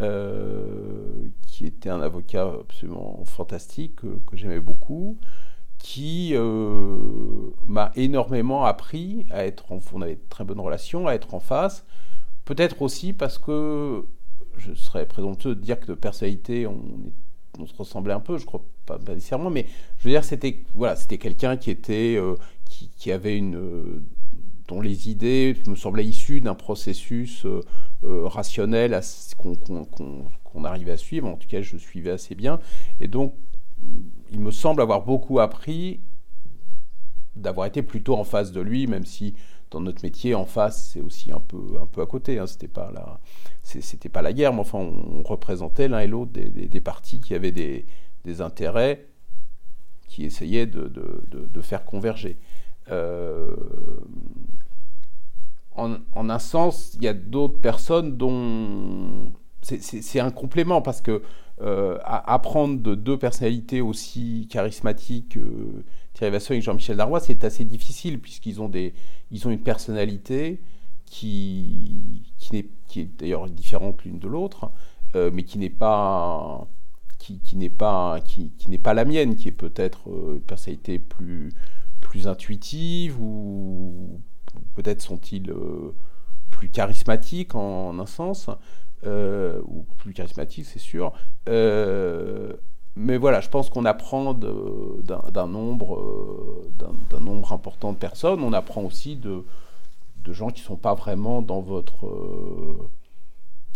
euh, 0.00 1.28
qui 1.46 1.66
était 1.66 1.88
un 1.88 2.00
avocat 2.02 2.52
absolument 2.60 3.22
fantastique, 3.24 3.96
que, 3.96 4.18
que 4.26 4.36
j'aimais 4.36 4.60
beaucoup, 4.60 5.18
qui 5.78 6.34
m'a 7.66 7.92
énormément 7.96 8.64
appris 8.64 9.26
à 9.30 9.46
être, 9.46 9.72
en, 9.72 9.78
on 9.92 10.02
avait 10.02 10.16
de 10.16 10.20
très 10.28 10.44
bonnes 10.44 10.60
relations, 10.60 11.06
à 11.06 11.12
être 11.12 11.34
en 11.34 11.40
face, 11.40 11.84
Peut-être 12.46 12.80
aussi 12.80 13.12
parce 13.12 13.38
que 13.38 14.04
je 14.56 14.72
serais 14.72 15.04
présomptueux 15.04 15.56
de 15.56 15.60
dire 15.60 15.80
que 15.80 15.86
de 15.86 15.94
personnalité, 15.94 16.66
on, 16.66 16.80
se 17.66 17.74
ressemblait 17.76 18.14
un 18.14 18.20
peu, 18.20 18.38
je 18.38 18.46
crois 18.46 18.62
pas, 18.86 18.98
nécessairement, 19.08 19.50
mais 19.50 19.66
je 19.98 20.04
veux 20.04 20.10
dire, 20.10 20.22
c'était 20.22 20.62
voilà, 20.74 20.94
quelqu'un 20.96 21.56
qui 21.56 21.76
euh, 22.16 22.36
qui, 22.98 23.10
avait 23.10 23.36
une, 23.36 23.56
euh, 23.56 24.02
dont 24.68 24.80
les 24.80 25.08
idées 25.08 25.56
me 25.66 25.76
semblaient 25.76 26.04
issues 26.04 26.40
d'un 26.40 26.54
processus 26.54 27.44
euh, 27.46 27.60
rationnel 28.02 29.00
qu'on 29.36 30.64
arrivait 30.64 30.92
à 30.92 30.96
suivre. 30.96 31.28
En 31.28 31.36
tout 31.36 31.48
cas, 31.48 31.62
je 31.62 31.76
suivais 31.76 32.10
assez 32.10 32.34
bien, 32.34 32.60
et 33.00 33.08
donc 33.08 33.34
il 34.32 34.40
me 34.40 34.50
semble 34.50 34.82
avoir 34.82 35.04
beaucoup 35.04 35.40
appris 35.40 36.00
d'avoir 37.36 37.66
été 37.66 37.82
plutôt 37.82 38.16
en 38.16 38.24
face 38.24 38.50
de 38.50 38.60
lui, 38.60 38.86
même 38.86 39.04
si 39.04 39.34
dans 39.70 39.80
notre 39.80 40.02
métier, 40.04 40.34
en 40.34 40.46
face, 40.46 40.90
c'est 40.92 41.00
aussi 41.00 41.32
un 41.32 41.40
peu, 41.40 41.78
un 41.80 41.86
peu 41.86 42.00
à 42.00 42.06
côté. 42.06 42.38
Hein. 42.38 42.46
C'était 42.46 42.68
pas 42.68 42.90
la, 42.92 43.20
c'était 43.62 44.08
pas 44.08 44.22
la 44.22 44.32
guerre, 44.32 44.52
mais 44.52 44.60
enfin, 44.60 44.78
on 44.78 45.22
représentait 45.22 45.88
l'un 45.88 46.00
et 46.00 46.06
l'autre 46.06 46.32
des, 46.32 46.48
des, 46.48 46.80
partis 46.80 47.20
qui 47.20 47.34
avaient 47.34 47.52
des, 47.52 47.84
des 48.24 48.40
intérêts 48.40 49.06
qui 50.08 50.24
essayaient 50.24 50.66
de, 50.66 50.86
de, 50.86 51.24
de, 51.30 51.60
faire 51.60 51.84
converger. 51.84 52.38
Euh, 52.90 53.54
en, 55.76 56.30
un 56.30 56.38
sens, 56.38 56.94
il 56.94 57.04
y 57.04 57.08
a 57.08 57.14
d'autres 57.14 57.58
personnes 57.58 58.16
dont 58.16 59.30
c'est 59.62 60.20
un 60.20 60.30
complément 60.30 60.80
parce 60.80 61.00
que 61.00 61.22
euh, 61.60 61.98
apprendre 62.04 62.80
de 62.80 62.94
deux 62.94 63.18
personnalités 63.18 63.80
aussi 63.80 64.46
charismatiques, 64.50 65.38
euh, 65.38 65.84
Thierry 66.12 66.32
Vasson 66.32 66.54
et 66.54 66.60
Jean-Michel 66.60 66.96
Darrois, 66.96 67.20
c'est 67.20 67.44
assez 67.44 67.64
difficile 67.64 68.20
puisqu'ils 68.20 68.60
ont, 68.60 68.70
ont 68.70 69.50
une 69.50 69.62
personnalité 69.62 70.60
qui, 71.06 72.22
qui, 72.38 72.56
est, 72.58 72.68
qui 72.86 73.00
est 73.00 73.18
d'ailleurs 73.18 73.48
différente 73.48 74.04
l'une 74.04 74.18
de 74.18 74.28
l'autre, 74.28 74.70
euh, 75.14 75.30
mais 75.32 75.42
qui 75.42 75.58
n'est 75.58 75.70
pas 75.70 76.68
qui, 77.18 77.40
n'est 77.54 77.70
pas 77.70 78.20
qui 78.20 78.52
n'est 78.68 78.78
pas 78.78 78.94
la 78.94 79.04
mienne, 79.04 79.34
qui 79.34 79.48
est 79.48 79.52
peut-être 79.52 80.06
une 80.06 80.40
personnalité 80.40 81.00
plus 81.00 81.52
plus 82.16 82.28
intuitive 82.28 83.20
ou 83.20 84.20
peut-être 84.74 85.02
sont-ils 85.02 85.52
plus 86.50 86.70
charismatiques 86.70 87.54
en, 87.54 87.98
un 87.98 88.06
sens. 88.06 88.48
Euh, 89.04 89.60
ou 89.66 89.84
plus 89.98 90.14
charismatique, 90.14 90.64
c'est 90.64 90.78
sûr. 90.78 91.12
Euh, 91.48 92.54
mais 92.96 93.18
voilà, 93.18 93.40
je 93.42 93.50
pense 93.50 93.68
qu'on 93.68 93.84
apprend 93.84 94.32
d'un 94.32 95.46
nombre, 95.46 96.64
d'un 97.10 97.20
nombre 97.20 97.52
important 97.52 97.92
de 97.92 97.98
personnes. 97.98 98.42
On 98.42 98.54
apprend 98.54 98.82
aussi 98.82 99.16
de, 99.16 99.44
de 100.24 100.32
gens 100.32 100.48
qui 100.48 100.62
sont 100.62 100.76
pas 100.76 100.94
vraiment 100.94 101.42
dans 101.42 101.60
votre 101.60 102.08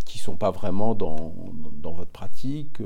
qui 0.06 0.18
sont 0.18 0.36
pas 0.36 0.50
vraiment 0.50 0.94
dans, 0.94 1.34
dans 1.74 1.92
votre 1.92 2.10
pratique. 2.10 2.80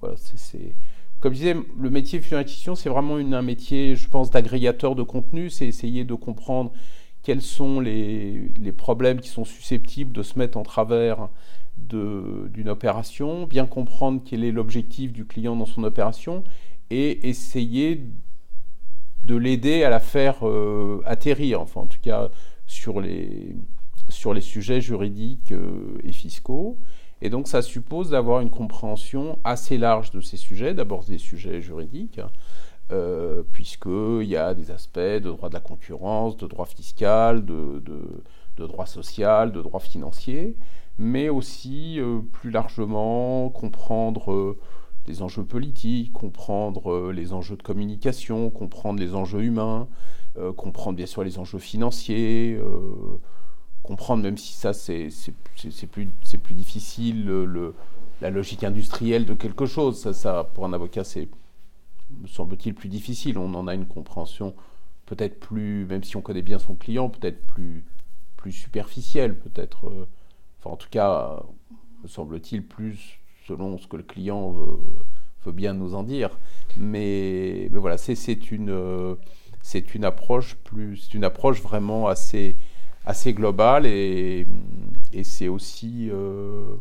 voilà, 0.00 0.14
c'est 0.16 0.74
comme 1.22 1.34
je 1.34 1.38
disais, 1.38 1.56
le 1.78 1.88
métier 1.88 2.20
fusion 2.20 2.36
acquisition, 2.36 2.74
c'est 2.74 2.88
vraiment 2.88 3.14
un 3.14 3.42
métier, 3.42 3.94
je 3.94 4.08
pense, 4.08 4.30
d'agrégateur 4.30 4.96
de 4.96 5.04
contenu. 5.04 5.50
C'est 5.50 5.68
essayer 5.68 6.04
de 6.04 6.14
comprendre 6.14 6.72
quels 7.22 7.42
sont 7.42 7.78
les, 7.78 8.50
les, 8.58 8.72
problèmes 8.72 9.20
qui 9.20 9.28
sont 9.28 9.44
susceptibles 9.44 10.12
de 10.12 10.24
se 10.24 10.36
mettre 10.36 10.58
en 10.58 10.64
travers 10.64 11.28
d'une 11.78 12.68
opération, 12.68 13.46
bien 13.46 13.66
comprendre 13.66 14.20
quel 14.24 14.42
est 14.42 14.50
l'objectif 14.50 15.12
du 15.12 15.24
client 15.24 15.54
dans 15.54 15.64
son 15.64 15.84
opération 15.84 16.42
et 16.90 17.28
essayer 17.28 18.04
de 19.24 19.36
l'aider 19.36 19.84
à 19.84 19.90
la 19.90 20.00
faire 20.00 20.38
euh, 20.42 21.02
atterrir, 21.06 21.60
enfin 21.60 21.82
en 21.82 21.86
tout 21.86 22.00
cas 22.02 22.30
sur 22.66 23.00
les, 23.00 23.54
sur 24.08 24.34
les 24.34 24.40
sujets 24.40 24.80
juridiques 24.80 25.52
euh, 25.52 25.98
et 26.02 26.12
fiscaux. 26.12 26.76
Et 27.24 27.30
donc 27.30 27.46
ça 27.46 27.62
suppose 27.62 28.10
d'avoir 28.10 28.40
une 28.40 28.50
compréhension 28.50 29.38
assez 29.44 29.78
large 29.78 30.10
de 30.10 30.20
ces 30.20 30.36
sujets, 30.36 30.74
d'abord 30.74 31.04
des 31.04 31.18
sujets 31.18 31.60
juridiques, 31.60 32.20
euh, 32.90 33.44
puisqu'il 33.52 34.24
y 34.24 34.36
a 34.36 34.54
des 34.54 34.72
aspects 34.72 34.98
de 34.98 35.30
droit 35.30 35.48
de 35.48 35.54
la 35.54 35.60
concurrence, 35.60 36.36
de 36.36 36.48
droit 36.48 36.66
fiscal, 36.66 37.44
de, 37.44 37.80
droit 38.58 38.86
social, 38.86 39.52
de 39.52 39.62
droit 39.62 39.78
financier, 39.78 40.56
mais 40.98 41.28
aussi 41.28 42.00
euh, 42.00 42.18
plus 42.32 42.50
largement 42.50 43.50
comprendre 43.50 44.32
euh, 44.32 44.58
les 45.06 45.22
enjeux 45.22 45.44
politiques, 45.44 46.12
comprendre 46.12 47.12
les 47.12 47.32
enjeux 47.32 47.56
de 47.56 47.62
communication, 47.62 48.50
comprendre 48.50 48.98
les 48.98 49.14
enjeux 49.14 49.42
humains, 49.42 49.88
comprendre 50.56 50.96
bien 50.96 51.06
sûr 51.06 51.24
les 51.24 51.38
enjeux 51.38 51.58
financiers 51.58 52.58
comprendre, 53.82 54.22
même 54.22 54.36
si 54.36 54.54
ça 54.54 54.72
c'est 54.72 55.08
plus, 55.90 56.06
plus 56.42 56.54
difficile, 56.54 57.24
le, 57.26 57.74
la 58.20 58.30
logique 58.30 58.64
industrielle 58.64 59.26
de 59.26 59.34
quelque 59.34 59.66
chose. 59.66 60.00
Ça, 60.00 60.12
ça 60.12 60.50
pour 60.54 60.64
un 60.64 60.72
avocat, 60.72 61.04
c'est, 61.04 61.28
me 62.20 62.26
semble-t-il, 62.26 62.74
plus 62.74 62.88
difficile. 62.88 63.38
On 63.38 63.54
en 63.54 63.66
a 63.66 63.74
une 63.74 63.86
compréhension 63.86 64.54
peut-être 65.06 65.40
plus, 65.40 65.84
même 65.86 66.04
si 66.04 66.16
on 66.16 66.22
connaît 66.22 66.42
bien 66.42 66.58
son 66.58 66.74
client, 66.74 67.10
peut-être 67.10 67.44
plus, 67.46 67.84
plus 68.36 68.52
superficielle, 68.52 69.36
peut-être, 69.36 69.88
euh, 69.88 70.08
enfin 70.58 70.70
en 70.70 70.76
tout 70.76 70.88
cas, 70.90 71.42
me 72.02 72.08
semble-t-il, 72.08 72.66
plus 72.66 73.18
selon 73.46 73.78
ce 73.78 73.86
que 73.88 73.96
le 73.96 74.04
client 74.04 74.50
veut, 74.52 75.52
bien 75.52 75.74
nous 75.74 75.94
en 75.94 76.04
dire. 76.04 76.38
Mais, 76.76 77.68
mais 77.72 77.78
voilà, 77.78 77.98
c'est 77.98 78.50
une, 78.52 79.16
c'est 79.60 79.94
une 79.94 80.04
approche 80.04 80.54
plus, 80.54 80.98
c'est 80.98 81.14
une 81.14 81.24
approche 81.24 81.60
vraiment 81.60 82.06
assez 82.06 82.56
assez 83.04 83.32
global 83.32 83.86
et, 83.86 84.46
c'est 85.24 85.48
aussi, 85.48 86.08
euh, 86.10 86.76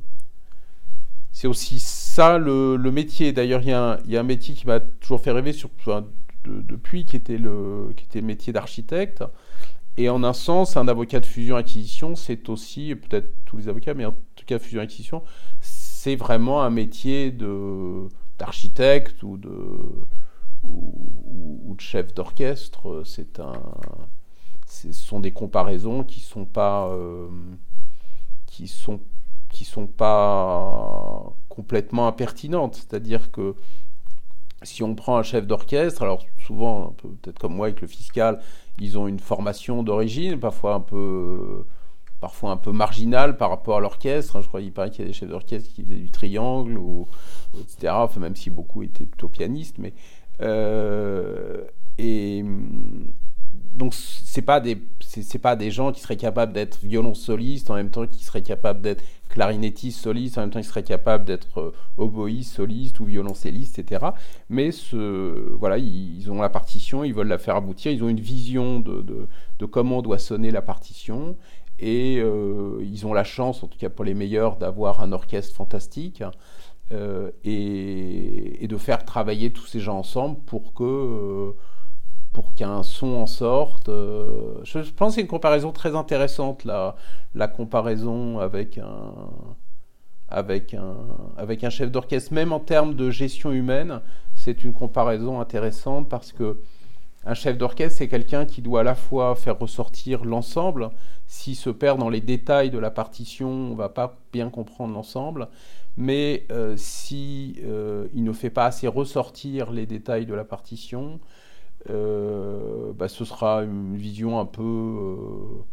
c'est 1.31 1.47
aussi 1.47 1.79
ça 1.79 2.37
le, 2.37 2.77
métier. 2.91 3.33
D'ailleurs, 3.33 3.61
il 3.61 3.69
y, 3.69 4.17
a 4.17 4.19
un 4.19 4.23
métier 4.23 4.55
qui 4.55 4.65
m'a 4.65 4.79
toujours 4.79 5.21
fait 5.21 5.31
rêver 5.31 5.53
depuis, 6.45 7.05
qui 7.05 7.15
était, 7.17 7.37
le, 7.37 7.93
qui 7.97 8.05
était 8.05 8.21
le 8.21 8.27
métier 8.27 8.53
d'architecte. 8.53 9.23
Et 9.97 10.09
en 10.09 10.23
un 10.23 10.31
sens, 10.31 10.77
un 10.77 10.87
avocat 10.87 11.19
de 11.19 11.25
fusion-acquisition, 11.25 12.15
c'est 12.15 12.47
aussi, 12.47 12.95
peut-être 12.95 13.33
tous 13.45 13.57
les 13.57 13.67
avocats, 13.67 13.93
mais 13.93 14.05
en 14.05 14.15
tout 14.35 14.45
cas 14.45 14.57
fusion-acquisition, 14.57 15.23
c'est 15.59 16.15
vraiment 16.15 16.63
un 16.63 16.69
métier 16.69 17.35
d'architecte 18.39 19.21
ou 19.23 19.35
de, 19.35 19.49
ou 20.63 21.75
de 21.75 21.81
chef 21.81 22.13
d'orchestre. 22.13 23.03
C'est 23.05 23.41
un, 23.41 23.61
ce 24.71 24.91
sont 24.93 25.19
des 25.19 25.31
comparaisons 25.31 26.03
qui 26.03 26.21
sont 26.21 26.45
pas 26.45 26.87
euh, 26.87 27.27
qui 28.45 28.67
sont 28.67 28.99
qui 29.49 29.65
sont 29.65 29.87
pas 29.87 31.33
complètement 31.49 32.07
impertinentes. 32.07 32.75
C'est-à-dire 32.75 33.31
que 33.31 33.53
si 34.63 34.81
on 34.83 34.95
prend 34.95 35.17
un 35.17 35.23
chef 35.23 35.45
d'orchestre, 35.45 36.03
alors 36.03 36.25
souvent, 36.45 36.95
peut-être 36.97 37.39
comme 37.39 37.55
moi 37.55 37.67
avec 37.67 37.81
le 37.81 37.87
fiscal, 37.87 38.39
ils 38.79 38.97
ont 38.97 39.07
une 39.07 39.19
formation 39.19 39.83
d'origine, 39.83 40.39
parfois 40.39 40.75
un 40.75 40.79
peu, 40.79 41.65
parfois 42.21 42.51
un 42.51 42.57
peu 42.57 42.71
marginale 42.71 43.35
par 43.35 43.49
rapport 43.49 43.77
à 43.77 43.81
l'orchestre. 43.81 44.41
Je 44.41 44.47
crois 44.47 44.61
qu'il 44.61 44.71
paraît 44.71 44.89
qu'il 44.89 45.01
y 45.01 45.05
a 45.05 45.07
des 45.07 45.13
chefs 45.13 45.29
d'orchestre 45.29 45.69
qui 45.73 45.83
faisaient 45.83 45.95
du 45.95 46.11
triangle, 46.11 46.77
ou, 46.77 47.07
etc. 47.59 47.93
Même 48.17 48.37
si 48.37 48.49
beaucoup 48.49 48.83
étaient 48.83 49.05
plutôt 49.05 49.27
pianistes, 49.27 49.79
mais 49.79 49.93
euh, 50.41 51.65
et 51.97 52.43
donc 53.75 53.93
c'est 53.93 54.41
pas 54.41 54.59
des 54.59 54.81
c'est 54.99 55.39
pas 55.39 55.55
des 55.55 55.71
gens 55.71 55.91
qui 55.91 56.01
seraient 56.01 56.17
capables 56.17 56.53
d'être 56.53 56.79
violon 56.83 57.13
soliste 57.13 57.69
en 57.69 57.75
même 57.75 57.89
temps 57.89 58.07
qui 58.07 58.23
seraient 58.23 58.41
capables 58.41 58.81
d'être 58.81 59.03
clarinettiste 59.29 60.01
soliste 60.01 60.37
en 60.37 60.41
même 60.41 60.49
temps 60.51 60.59
qui 60.59 60.67
seraient 60.67 60.83
capables 60.83 61.25
d'être 61.25 61.59
euh, 61.59 61.73
oboïste 61.97 62.53
soliste 62.53 62.99
ou 62.99 63.05
violoncelliste 63.05 63.79
etc 63.79 64.07
mais 64.49 64.71
ce 64.71 65.51
voilà 65.57 65.77
ils, 65.77 66.29
ont 66.29 66.41
la 66.41 66.49
partition 66.49 67.03
ils 67.03 67.13
veulent 67.13 67.27
la 67.27 67.37
faire 67.37 67.55
aboutir 67.55 67.91
ils 67.91 68.03
ont 68.03 68.09
une 68.09 68.19
vision 68.19 68.79
de, 68.79 69.01
de, 69.01 69.27
de 69.61 69.65
comment 69.67 70.01
doit 70.01 70.17
sonner 70.17 70.51
la 70.51 70.61
partition. 70.63 71.37
Et 71.79 72.19
euh, 72.19 72.79
ils 72.83 73.05
ont 73.07 73.13
la 73.13 73.23
chance 73.23 73.63
en 73.63 73.67
tout 73.67 73.77
cas 73.77 73.89
pour 73.89 74.05
les 74.05 74.13
meilleurs 74.13 74.57
d'avoir 74.57 75.01
un 75.01 75.11
orchestre 75.11 75.55
fantastique 75.55 76.23
euh, 76.91 77.31
et, 77.43 78.67
de 78.67 78.77
faire 78.77 79.05
travailler 79.05 79.51
tous 79.51 79.65
ces 79.65 79.79
gens 79.79 79.97
ensemble 79.97 80.39
pour 80.45 80.73
que 80.73 81.53
pour 82.33 82.53
qu'un 82.53 82.83
son 82.83 83.15
en 83.15 83.25
sorte. 83.25 83.89
Euh, 83.89 84.59
je 84.63 84.79
pense 84.91 85.09
que 85.09 85.15
c'est 85.15 85.21
une 85.21 85.27
comparaison 85.27 85.71
très 85.71 85.95
intéressante, 85.95 86.65
la, 86.65 86.95
la 87.35 87.47
comparaison 87.47 88.39
avec 88.39 88.77
un, 88.77 89.15
chef 91.69 91.91
d'orchestre, 91.91 92.33
même 92.33 92.53
en 92.53 92.59
termes 92.59 92.95
de 92.95 93.09
gestion 93.09 93.51
humaine, 93.51 94.01
c'est 94.35 94.63
une 94.63 94.73
comparaison 94.73 95.41
intéressante 95.41 96.09
parce 96.09 96.31
que 96.31 96.57
un 97.23 97.35
chef 97.35 97.55
d'orchestre, 97.55 97.99
c'est 97.99 98.07
quelqu'un 98.07 98.45
qui 98.45 98.63
doit 98.63 98.79
à 98.79 98.83
la 98.83 98.95
fois 98.95 99.35
faire 99.35 99.59
ressortir 99.59 100.25
l'ensemble. 100.25 100.89
S'il 101.27 101.55
se 101.55 101.69
perd 101.69 101.99
dans 101.99 102.09
les 102.09 102.21
détails 102.21 102.71
de 102.71 102.79
la 102.79 102.89
partition, 102.89 103.49
on 103.49 103.69
ne 103.69 103.75
va 103.75 103.89
pas 103.89 104.17
bien 104.33 104.49
comprendre 104.49 104.95
l'ensemble. 104.95 105.47
Mais 105.97 106.47
euh, 106.51 106.73
si 106.77 107.61
euh, 107.63 108.07
il 108.15 108.23
ne 108.23 108.33
fait 108.33 108.49
pas 108.49 108.65
assez 108.65 108.87
ressortir 108.87 109.71
les 109.71 109.85
détails 109.85 110.25
de 110.25 110.33
la 110.33 110.43
partition, 110.43 111.19
bah, 111.87 113.07
ce 113.07 113.25
sera 113.25 113.63
une 113.63 113.95
vision 113.95 114.39
un 114.39 114.45
peu 114.45 114.61
euh, 114.61 115.63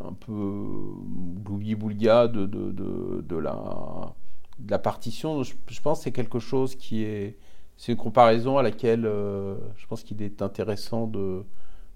un 0.00 0.12
peu 0.12 0.32
de, 2.28 2.46
de, 2.46 3.20
de, 3.20 3.36
la, 3.36 4.14
de 4.58 4.70
la 4.70 4.78
partition. 4.78 5.42
Je, 5.42 5.80
pense 5.82 5.98
que 5.98 6.04
c'est 6.04 6.12
quelque 6.12 6.38
chose 6.38 6.76
qui 6.76 7.02
est. 7.02 7.36
C'est 7.76 7.92
une 7.92 7.98
comparaison 7.98 8.58
à 8.58 8.62
laquelle 8.62 9.06
euh, 9.06 9.56
je 9.76 9.86
pense 9.86 10.04
qu'il 10.04 10.22
est 10.22 10.40
intéressant 10.40 11.06
de, 11.08 11.42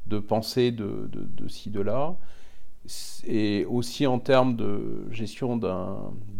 de 0.06 0.18
penser 0.18 0.72
de, 0.72 1.08
de, 1.12 1.48
ci, 1.48 1.70
de 1.70 1.80
là. 1.80 2.16
Et 3.24 3.64
aussi 3.66 4.06
en 4.06 4.18
termes 4.18 4.56
de 4.56 5.06
gestion 5.10 5.60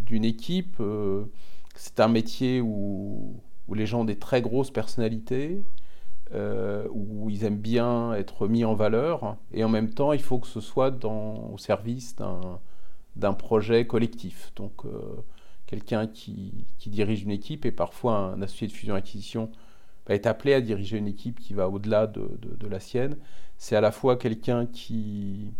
d'une 0.07 0.25
équipe, 0.25 0.83
c'est 1.75 2.01
un 2.01 2.09
métier 2.09 2.61
où, 2.61 3.37
où, 3.69 3.75
les 3.75 3.87
gens 3.87 4.01
ont 4.01 4.05
des 4.05 4.19
très 4.19 4.43
grosses 4.43 4.71
personnalités, 4.71 5.61
euh, 6.35 6.89
où 6.91 7.31
ils 7.31 7.45
aiment 7.45 7.59
bien 7.59 8.13
être 8.15 8.49
mis 8.49 8.65
en 8.65 8.75
valeur, 8.75 9.37
et 9.53 9.63
en 9.63 9.69
même 9.69 9.91
temps, 9.91 10.13
il 10.13 10.23
faut 10.23 10.39
que 10.39 10.49
ce 10.49 10.61
soit 10.61 10.93
au 11.05 11.59
service 11.59 12.17
d'un 13.17 13.33
projet 13.35 13.87
collectif. 13.87 14.53
Donc, 14.57 14.85
euh, 14.85 14.99
quelqu'un 15.67 16.07
qui, 16.07 16.67
dirige 16.87 17.23
une 17.23 17.31
équipe, 17.31 17.65
et 17.65 17.73
parfois 17.73 18.19
un 18.19 18.43
associé 18.43 18.67
de 18.67 18.73
fusion-acquisition 18.73 19.51
va 20.07 20.15
être 20.15 20.27
appelé 20.27 20.55
à 20.55 20.61
diriger 20.61 20.99
une 20.99 21.09
équipe 21.09 21.39
qui 21.41 21.55
va 21.55 21.69
au-delà 21.69 22.07
de, 22.07 22.29
la 22.69 22.81
sienne. 22.81 23.17
C'est 23.59 23.77
à 23.77 23.81
la 23.81 23.93
fois 23.93 24.17
quelqu'un 24.17 24.67
qui, 24.67 25.53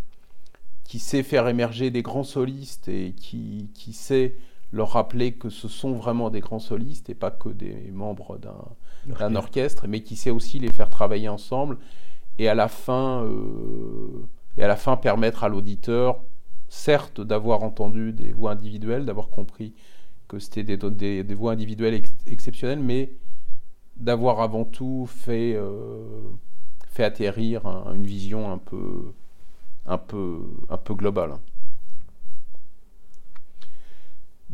sait 0.85 1.23
faire 1.23 1.47
émerger 1.49 1.91
des 1.91 2.03
grands 2.03 2.25
solistes 2.25 2.89
et 2.89 3.13
qui 3.13 3.93
sait 3.93 4.35
leur 4.73 4.91
rappeler 4.91 5.33
que 5.33 5.49
ce 5.49 5.69
sont 5.69 5.93
vraiment 5.93 6.31
des 6.31 6.41
grands 6.41 6.59
solistes 6.59 7.09
et 7.11 7.15
pas 7.15 7.31
que 7.31 7.49
des 7.49 7.91
membres 7.93 8.39
d'un 8.39 9.35
orchestre, 9.37 9.87
mais 9.87 10.03
qui 10.03 10.17
sait 10.17 10.31
aussi 10.31 10.59
les 10.59 10.73
faire 10.73 10.91
travailler 10.91 11.29
ensemble 11.29 11.79
et 12.39 12.49
à 12.49 12.55
la 12.55 12.69
fin, 12.69 13.25
euh, 13.25 14.27
et 14.57 14.63
à 14.63 14.69
la 14.69 14.77
fin 14.77 14.97
permettre 14.97 15.45
à 15.45 15.49
l'auditeur, 15.49 16.21
certes, 16.69 17.21
d'avoir 17.21 17.63
entendu 17.63 18.13
des 18.13 18.33
voix 18.33 18.53
individuelles, 18.53 19.05
d'avoir 19.05 19.31
compris 19.31 19.75
que 20.29 20.39
c'était 20.39 20.65
des, 20.65 20.77
des, 20.91 21.23
des, 21.23 21.35
voix 21.35 21.53
individuelles 21.53 22.03
exceptionnelles, 22.27 22.81
mais 22.81 23.13
d'avoir 23.97 24.41
avant 24.41 24.65
tout 24.65 25.07
fait, 25.07 25.55
euh, 25.55 26.03
fait 26.89 27.05
atterrir 27.05 27.65
une 27.95 28.05
vision 28.05 28.53
un 28.53 28.59
peu, 28.59 29.13
un 29.87 29.99
peu, 29.99 30.43
un 30.69 30.77
peu 30.77 30.95
globale. 30.95 31.37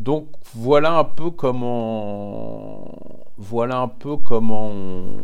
Donc 0.02 0.26
voilà 0.54 0.98
un 0.98 1.04
peu 1.04 1.30
comment 1.30 2.88
voilà 3.38 3.78
un 3.78 3.88
peu 3.88 4.16
comment 4.16 4.68
on, 4.70 5.18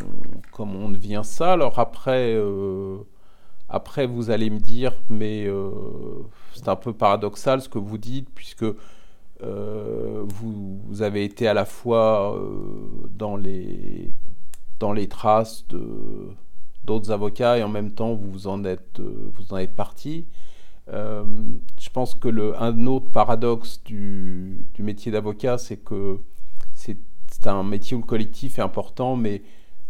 comment 0.53 0.89
devient 0.89 1.23
ça. 1.25 1.55
Alors 1.55 1.79
après, 1.81 2.35
euh, 2.35 2.99
après 3.69 4.07
vous 4.07 4.31
allez 4.31 4.51
me 4.51 4.61
dire, 4.61 4.93
mais 5.09 5.47
euh, 5.47 5.71
c'est 6.55 6.69
un 6.69 6.77
peu 6.77 6.93
paradoxal 6.93 7.61
ce 7.61 7.69
que 7.69 7.79
vous 7.79 7.99
dites 7.99 8.29
puisque 8.35 8.67
euh, 9.43 10.25
vous, 10.27 11.03
avez 11.03 11.25
été 11.25 11.49
à 11.49 11.55
la 11.55 11.65
fois 11.65 12.41
dans 13.11 13.37
les 13.37 14.15
dans 14.79 14.93
les 14.93 15.09
traces 15.09 15.65
d'autres 16.85 17.11
avocats 17.11 17.59
et 17.59 17.65
en 17.65 17.69
même 17.69 17.93
temps 17.93 18.15
vous 18.15 18.47
en 18.47 18.65
êtes 18.65 19.01
vous 19.01 19.53
en 19.53 19.57
êtes 19.57 19.75
parti. 19.75 20.27
Euh, 20.91 21.25
je 21.79 21.91
pense 21.91 22.15
que 22.15 22.29
le, 22.29 22.61
un 22.61 22.87
autre 22.87 23.11
paradoxe 23.11 23.83
du, 23.85 24.67
du 24.75 24.83
métier 24.83 25.13
d'avocat, 25.13 25.59
c'est 25.59 25.77
que 25.77 26.19
c'est 26.75 26.99
un 27.47 27.63
métier 27.63 27.97
où 27.97 28.01
le 28.01 28.07
collectif 28.07 28.59
est 28.59 28.63
important, 28.63 29.17
mais 29.17 29.43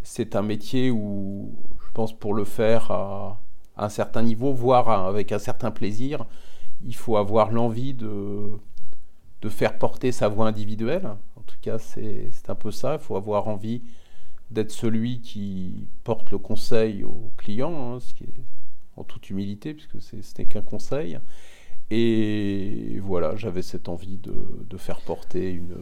c'est 0.02 0.36
un 0.36 0.42
métier 0.42 0.90
où, 0.90 1.54
je 1.86 1.90
pense, 1.92 2.18
pour 2.18 2.34
le 2.34 2.44
faire 2.44 2.90
à, 2.90 3.40
un 3.76 3.88
certain 3.88 4.22
niveau, 4.22 4.52
voire 4.52 4.90
avec 5.06 5.30
un 5.32 5.38
certain 5.38 5.70
plaisir, 5.70 6.26
il 6.84 6.96
faut 6.96 7.16
avoir 7.16 7.52
l'envie 7.52 7.94
de, 7.94 8.50
de 9.40 9.48
faire 9.48 9.78
porter 9.78 10.10
sa 10.12 10.28
voix 10.28 10.48
individuelle. 10.48 11.06
En 11.36 11.42
tout 11.42 11.56
cas, 11.62 11.78
c'est 11.78 12.30
un 12.48 12.54
peu 12.54 12.70
ça. 12.72 12.94
Il 12.94 13.00
faut 13.00 13.16
avoir 13.16 13.48
envie 13.48 13.82
d'être 14.50 14.72
celui 14.72 15.20
qui 15.20 15.86
porte 16.04 16.30
le 16.30 16.38
conseil 16.38 17.04
au 17.04 17.30
client, 17.36 17.94
hein, 17.94 18.00
ce 18.00 18.14
qui 18.14 18.24
en 18.98 19.04
toute 19.04 19.30
humilité, 19.30 19.74
puisque 19.74 20.00
ce 20.00 20.16
n'est 20.16 20.46
qu'un 20.46 20.62
conseil. 20.62 21.18
Et 21.90 22.98
voilà, 23.02 23.34
j'avais 23.36 23.62
cette 23.62 23.88
envie 23.88 24.18
de, 24.18 24.76
faire 24.76 25.00
porter 25.00 25.50
une, 25.50 25.76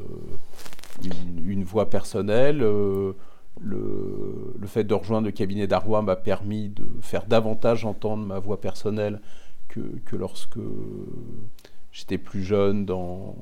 une, 1.44 1.64
voix 1.64 1.90
personnelle. 1.90 2.62
Euh, 2.62 3.12
le, 3.60 4.54
le, 4.58 4.66
fait 4.66 4.84
de 4.84 4.94
rejoindre 4.94 5.26
le 5.26 5.32
cabinet 5.32 5.66
d'Arrois 5.66 6.02
m'a 6.02 6.16
permis 6.16 6.68
de 6.68 6.86
faire 7.00 7.26
davantage 7.26 7.84
entendre 7.84 8.24
ma 8.24 8.38
voix 8.38 8.60
personnelle 8.60 9.20
que, 9.68 9.80
que 10.04 10.14
lorsque 10.14 10.60
j'étais 11.90 12.18
plus 12.18 12.44
jeune 12.44 12.84
dans, 12.84 13.34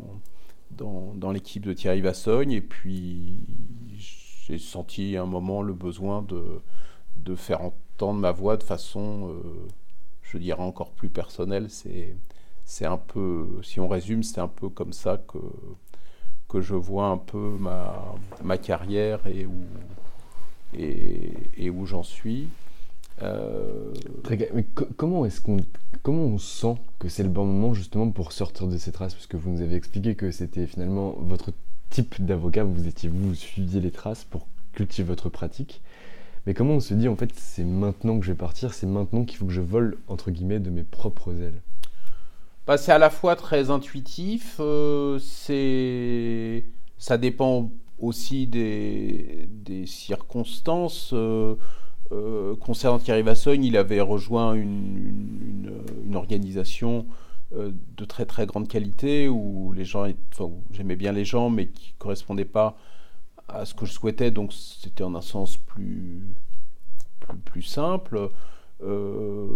dans, 0.70 1.32
l'équipe 1.32 1.64
de 1.64 1.72
Thierry 1.72 2.00
Vassogne. 2.00 2.52
Et 2.52 2.60
puis, 2.60 3.38
j'ai 4.46 4.58
senti 4.58 5.16
un 5.16 5.26
moment 5.26 5.62
le 5.62 5.74
besoin 5.74 6.22
de, 6.22 6.60
de 7.16 7.34
faire 7.34 7.60
entendre 7.60 7.83
entendre 7.94 8.20
ma 8.20 8.32
voix 8.32 8.56
de 8.56 8.62
façon, 8.62 9.30
euh, 9.30 9.68
je 10.22 10.38
dirais, 10.38 10.62
encore 10.62 10.90
plus 10.90 11.08
personnelle. 11.08 11.70
C'est, 11.70 12.16
c'est 12.64 12.86
un 12.86 12.96
peu, 12.96 13.60
si 13.62 13.80
on 13.80 13.88
résume, 13.88 14.22
c'est 14.22 14.40
un 14.40 14.48
peu 14.48 14.68
comme 14.68 14.92
ça 14.92 15.22
que, 15.28 15.38
que 16.48 16.60
je 16.60 16.74
vois 16.74 17.06
un 17.06 17.18
peu 17.18 17.56
ma, 17.58 18.14
ma 18.42 18.58
carrière 18.58 19.26
et 19.26 19.46
où, 19.46 19.64
et, 20.76 21.70
où 21.70 21.86
j'en 21.86 22.02
suis. 22.02 22.48
Euh... 23.22 23.92
Mais 24.28 24.66
comment 24.96 25.24
est-ce 25.24 25.40
qu'on 25.40 25.58
comment 26.02 26.24
on 26.24 26.38
sent 26.38 26.74
que 26.98 27.08
c'est 27.08 27.22
le 27.22 27.28
bon 27.28 27.44
moment 27.44 27.72
justement 27.72 28.10
pour 28.10 28.32
sortir 28.32 28.66
de 28.66 28.76
ces 28.76 28.90
traces 28.90 29.14
Parce 29.14 29.28
que 29.28 29.36
vous 29.36 29.50
nous 29.50 29.62
avez 29.62 29.76
expliqué 29.76 30.16
que 30.16 30.32
c'était 30.32 30.66
finalement 30.66 31.14
votre 31.20 31.52
type 31.90 32.24
d'avocat, 32.24 32.64
vous 32.64 32.88
étiez 32.88 33.08
vous 33.08 33.34
suiviez 33.36 33.80
les 33.80 33.92
traces 33.92 34.24
pour 34.24 34.48
cultiver 34.72 35.06
votre 35.06 35.28
pratique. 35.28 35.80
Mais 36.46 36.54
comment 36.54 36.74
on 36.74 36.80
se 36.80 36.94
dit 36.94 37.08
en 37.08 37.16
fait 37.16 37.30
c'est 37.34 37.64
maintenant 37.64 38.18
que 38.18 38.26
je 38.26 38.32
vais 38.32 38.38
partir, 38.38 38.74
c'est 38.74 38.86
maintenant 38.86 39.24
qu'il 39.24 39.38
faut 39.38 39.46
que 39.46 39.52
je 39.52 39.62
vole 39.62 39.98
entre 40.08 40.30
guillemets 40.30 40.60
de 40.60 40.70
mes 40.70 40.82
propres 40.82 41.34
ailes? 41.40 41.62
Bah, 42.66 42.76
C'est 42.76 42.92
à 42.92 42.98
la 42.98 43.10
fois 43.10 43.36
très 43.36 43.70
intuitif, 43.70 44.56
euh, 44.60 45.18
ça 46.98 47.18
dépend 47.18 47.70
aussi 47.98 48.46
des, 48.46 49.48
des 49.48 49.86
circonstances. 49.86 51.10
Euh, 51.12 51.56
euh, 52.12 52.54
concernant 52.56 52.98
Thierry 52.98 53.22
Vassogne, 53.22 53.64
il 53.64 53.76
avait 53.76 54.00
rejoint 54.00 54.54
une, 54.54 55.70
une, 56.04 56.16
organisation 56.16 57.06
de 57.52 58.04
très 58.04 58.24
très 58.24 58.46
grande 58.46 58.66
qualité 58.66 59.28
où 59.28 59.72
les 59.72 59.84
gens, 59.84 60.06
j'aimais 60.72 60.96
bien 60.96 61.12
les 61.12 61.24
gens, 61.24 61.50
mais 61.50 61.66
qui 61.68 61.92
ne 61.92 61.98
correspondaient 61.98 62.44
pas 62.44 62.76
à 63.48 63.64
ce 63.64 63.74
que 63.74 63.86
je 63.86 63.92
souhaitais, 63.92 64.30
donc 64.30 64.52
c'était 64.52 65.04
en 65.04 65.14
un 65.14 65.20
sens 65.20 65.56
plus, 65.56 66.34
plus, 67.44 67.62
simple. 67.62 68.30
Euh, 68.82 69.48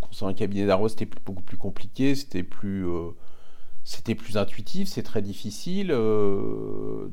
concernant 0.00 0.32
un 0.32 0.34
cabinet 0.34 0.66
d'arrosage, 0.66 0.98
c'était 0.98 1.18
beaucoup 1.24 1.42
plus 1.42 1.56
compliqué, 1.56 2.14
c'était 2.14 2.42
plus, 2.42 2.86
euh, 2.86 3.10
c'était 3.84 4.14
plus 4.14 4.36
intuitif, 4.36 4.88
c'est 4.88 5.02
très 5.02 5.22
difficile. 5.22 5.90
Euh, 5.90 7.08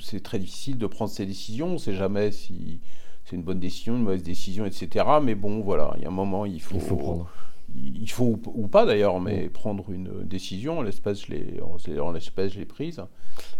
c'est 0.00 0.22
très 0.22 0.38
difficile 0.38 0.76
de 0.76 0.86
prendre 0.86 1.10
ses 1.10 1.24
décisions, 1.24 1.68
on 1.68 1.72
ne 1.72 1.78
sait 1.78 1.94
jamais 1.94 2.30
si 2.30 2.80
c'est 3.24 3.36
une 3.36 3.42
bonne 3.42 3.60
décision, 3.60 3.96
une 3.96 4.02
mauvaise 4.02 4.22
décision, 4.22 4.66
etc. 4.66 5.04
Mais 5.22 5.34
bon, 5.34 5.60
voilà, 5.60 5.94
il 5.96 6.02
y 6.02 6.04
a 6.04 6.08
un 6.08 6.12
moment, 6.12 6.44
il 6.44 6.60
faut, 6.60 6.76
il 6.76 6.80
faut 6.80 6.96
prendre 6.96 7.30
il 7.74 8.10
faut 8.10 8.40
ou 8.46 8.68
pas 8.68 8.86
d'ailleurs, 8.86 9.20
mais 9.20 9.48
prendre 9.48 9.90
une 9.90 10.24
décision. 10.24 10.78
En 10.78 10.82
l'espèce, 10.82 11.26
je 11.26 11.32
l'ai, 11.32 12.64
prise. 12.64 13.02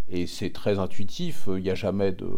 Et 0.08 0.26
c'est 0.26 0.50
très 0.50 0.78
intuitif. 0.78 1.48
Il 1.48 1.62
n'y 1.62 1.70
a 1.70 1.74
jamais 1.74 2.12
de, 2.12 2.30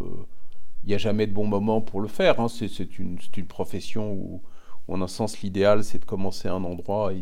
il 0.85 0.91
y 0.91 0.95
a 0.95 0.99
jamais 0.99 1.27
de 1.27 1.33
bon 1.33 1.47
moment 1.47 1.81
pour 1.81 2.01
le 2.01 2.09
faire. 2.09 2.41
Hein. 2.41 2.49
C'est, 2.49 2.99
une, 2.99 3.19
une, 3.37 3.47
profession 3.47 4.13
où, 4.13 4.43
en 4.89 5.01
un 5.01 5.09
sens, 5.09 5.41
l'idéal, 5.41 5.85
c'est 5.85 6.01
de 6.01 6.05
commencer 6.05 6.49
à 6.49 6.55
un 6.55 6.65
endroit 6.65 7.13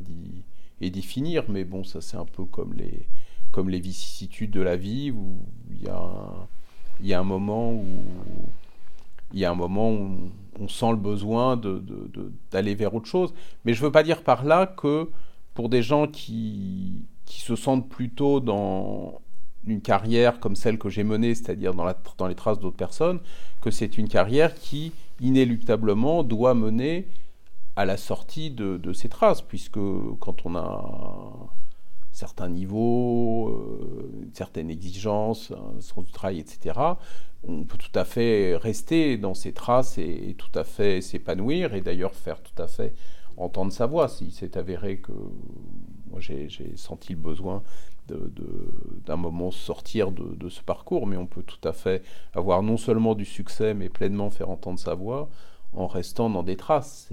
et 0.81 0.91
d'y, 0.91 1.03
finir. 1.03 1.45
Mais 1.49 1.65
bon, 1.65 1.85
ça, 1.85 2.01
c'est 2.01 2.17
un 2.17 2.25
peu 2.25 2.45
comme 2.45 2.75
les, 2.75 3.07
comme 3.53 3.69
les 3.69 3.81
vicissitudes 3.81 4.51
de 4.51 4.61
la 4.61 4.77
vie 4.77 5.11
où 5.11 5.39
il 5.71 5.83
y 5.83 5.89
a 5.89 6.49
il 7.01 7.07
y 7.07 7.15
a 7.15 7.21
un 7.21 7.25
moment 7.25 7.73
où 7.73 7.85
il 9.33 9.39
y 9.39 9.45
a 9.45 9.51
un 9.51 9.55
moment 9.55 9.93
où 9.93 10.31
on 10.59 10.69
sent 10.69 10.91
le 10.91 10.97
besoin 10.97 11.61
d'aller 12.51 12.75
vers 12.75 12.95
autre 12.95 13.07
chose. 13.07 13.35
Mais 13.65 13.75
je 13.75 13.81
ne 13.81 13.87
veux 13.87 13.93
pas 13.93 14.03
dire 14.03 14.23
par 14.23 14.45
là 14.45 14.67
que 14.67 15.09
pour 15.55 15.69
des 15.69 15.83
gens 15.83 16.07
qui, 16.07 17.05
qui 17.25 17.41
se 17.41 17.57
sentent 17.57 17.89
plutôt 17.89 18.41
dans 18.41 19.21
une 19.67 19.81
carrière 19.81 20.41
comme 20.41 20.57
celle 20.57 20.79
que 20.79 20.89
j'ai 20.89 21.05
menée, 21.05 21.35
c'est-à-dire 21.35 21.75
dans, 21.75 21.87
dans 22.17 22.27
les 22.27 22.35
traces 22.35 22.59
d'autres 22.59 22.77
personnes, 22.77 23.21
que 23.61 23.71
c'est 23.71 23.99
une 23.99 24.09
carrière 24.09 24.55
qui, 24.55 24.93
inéluctablement, 25.21 26.23
doit 26.23 26.55
mener 26.55 27.09
à 27.77 27.85
la 27.85 27.97
sortie 27.97 28.51
de, 28.51 28.77
de 28.77 28.93
ces 28.93 29.09
traces, 29.09 29.43
puisque 29.43 29.79
quand 30.21 30.45
on 30.45 30.57
a 30.57 31.49
un 32.19 32.27
certain 32.27 32.49
niveau, 32.49 33.49
euh, 33.49 34.23
une 34.25 34.35
certaine 34.35 34.71
exigence, 34.71 35.53
un 35.53 35.81
sens 35.81 36.05
du 36.05 36.11
travail, 36.11 36.41
etc., 36.41 36.77
on 37.47 37.63
peut 37.63 37.79
tout 37.79 37.97
à 37.97 38.05
fait 38.05 38.57
rester 38.57 39.17
dans 39.19 39.35
ses 39.35 39.53
traces 39.53 39.99
et, 39.99 40.35
tout 40.37 40.51
à 40.59 40.65
fait 40.65 41.01
s'épanouir 41.01 41.75
et 41.75 41.81
d'ailleurs 41.81 42.15
faire 42.17 42.43
tout 42.43 42.61
à 42.61 42.67
fait 42.67 42.93
entendre 43.37 43.73
sa 43.73 43.87
voix. 43.87 44.09
S'il 44.09 44.33
s'est 44.33 44.59
avéré 44.59 44.99
que 44.99 45.13
moi 46.11 46.19
j'ai 46.19 46.49
senti 46.75 47.13
le 47.13 47.21
besoin 47.21 47.63
d'un 48.09 49.17
moment 49.17 49.53
sortir 49.53 50.11
de, 50.11 50.49
ce 50.49 50.63
parcours, 50.63 51.07
mais 51.07 51.17
on 51.17 51.27
peut 51.27 51.45
tout 51.45 51.69
à 51.69 51.73
fait 51.73 52.03
avoir 52.35 52.65
non 52.65 52.77
seulement 52.77 53.15
du 53.15 53.25
succès, 53.25 53.75
mais 53.75 53.89
pleinement 53.89 54.31
faire 54.31 54.51
entendre 54.51 54.81
sa 54.81 54.95
voix 54.95 55.29
en 55.73 55.87
restant 55.87 56.29
dans 56.31 56.43
des 56.43 56.57
traces. 56.57 57.09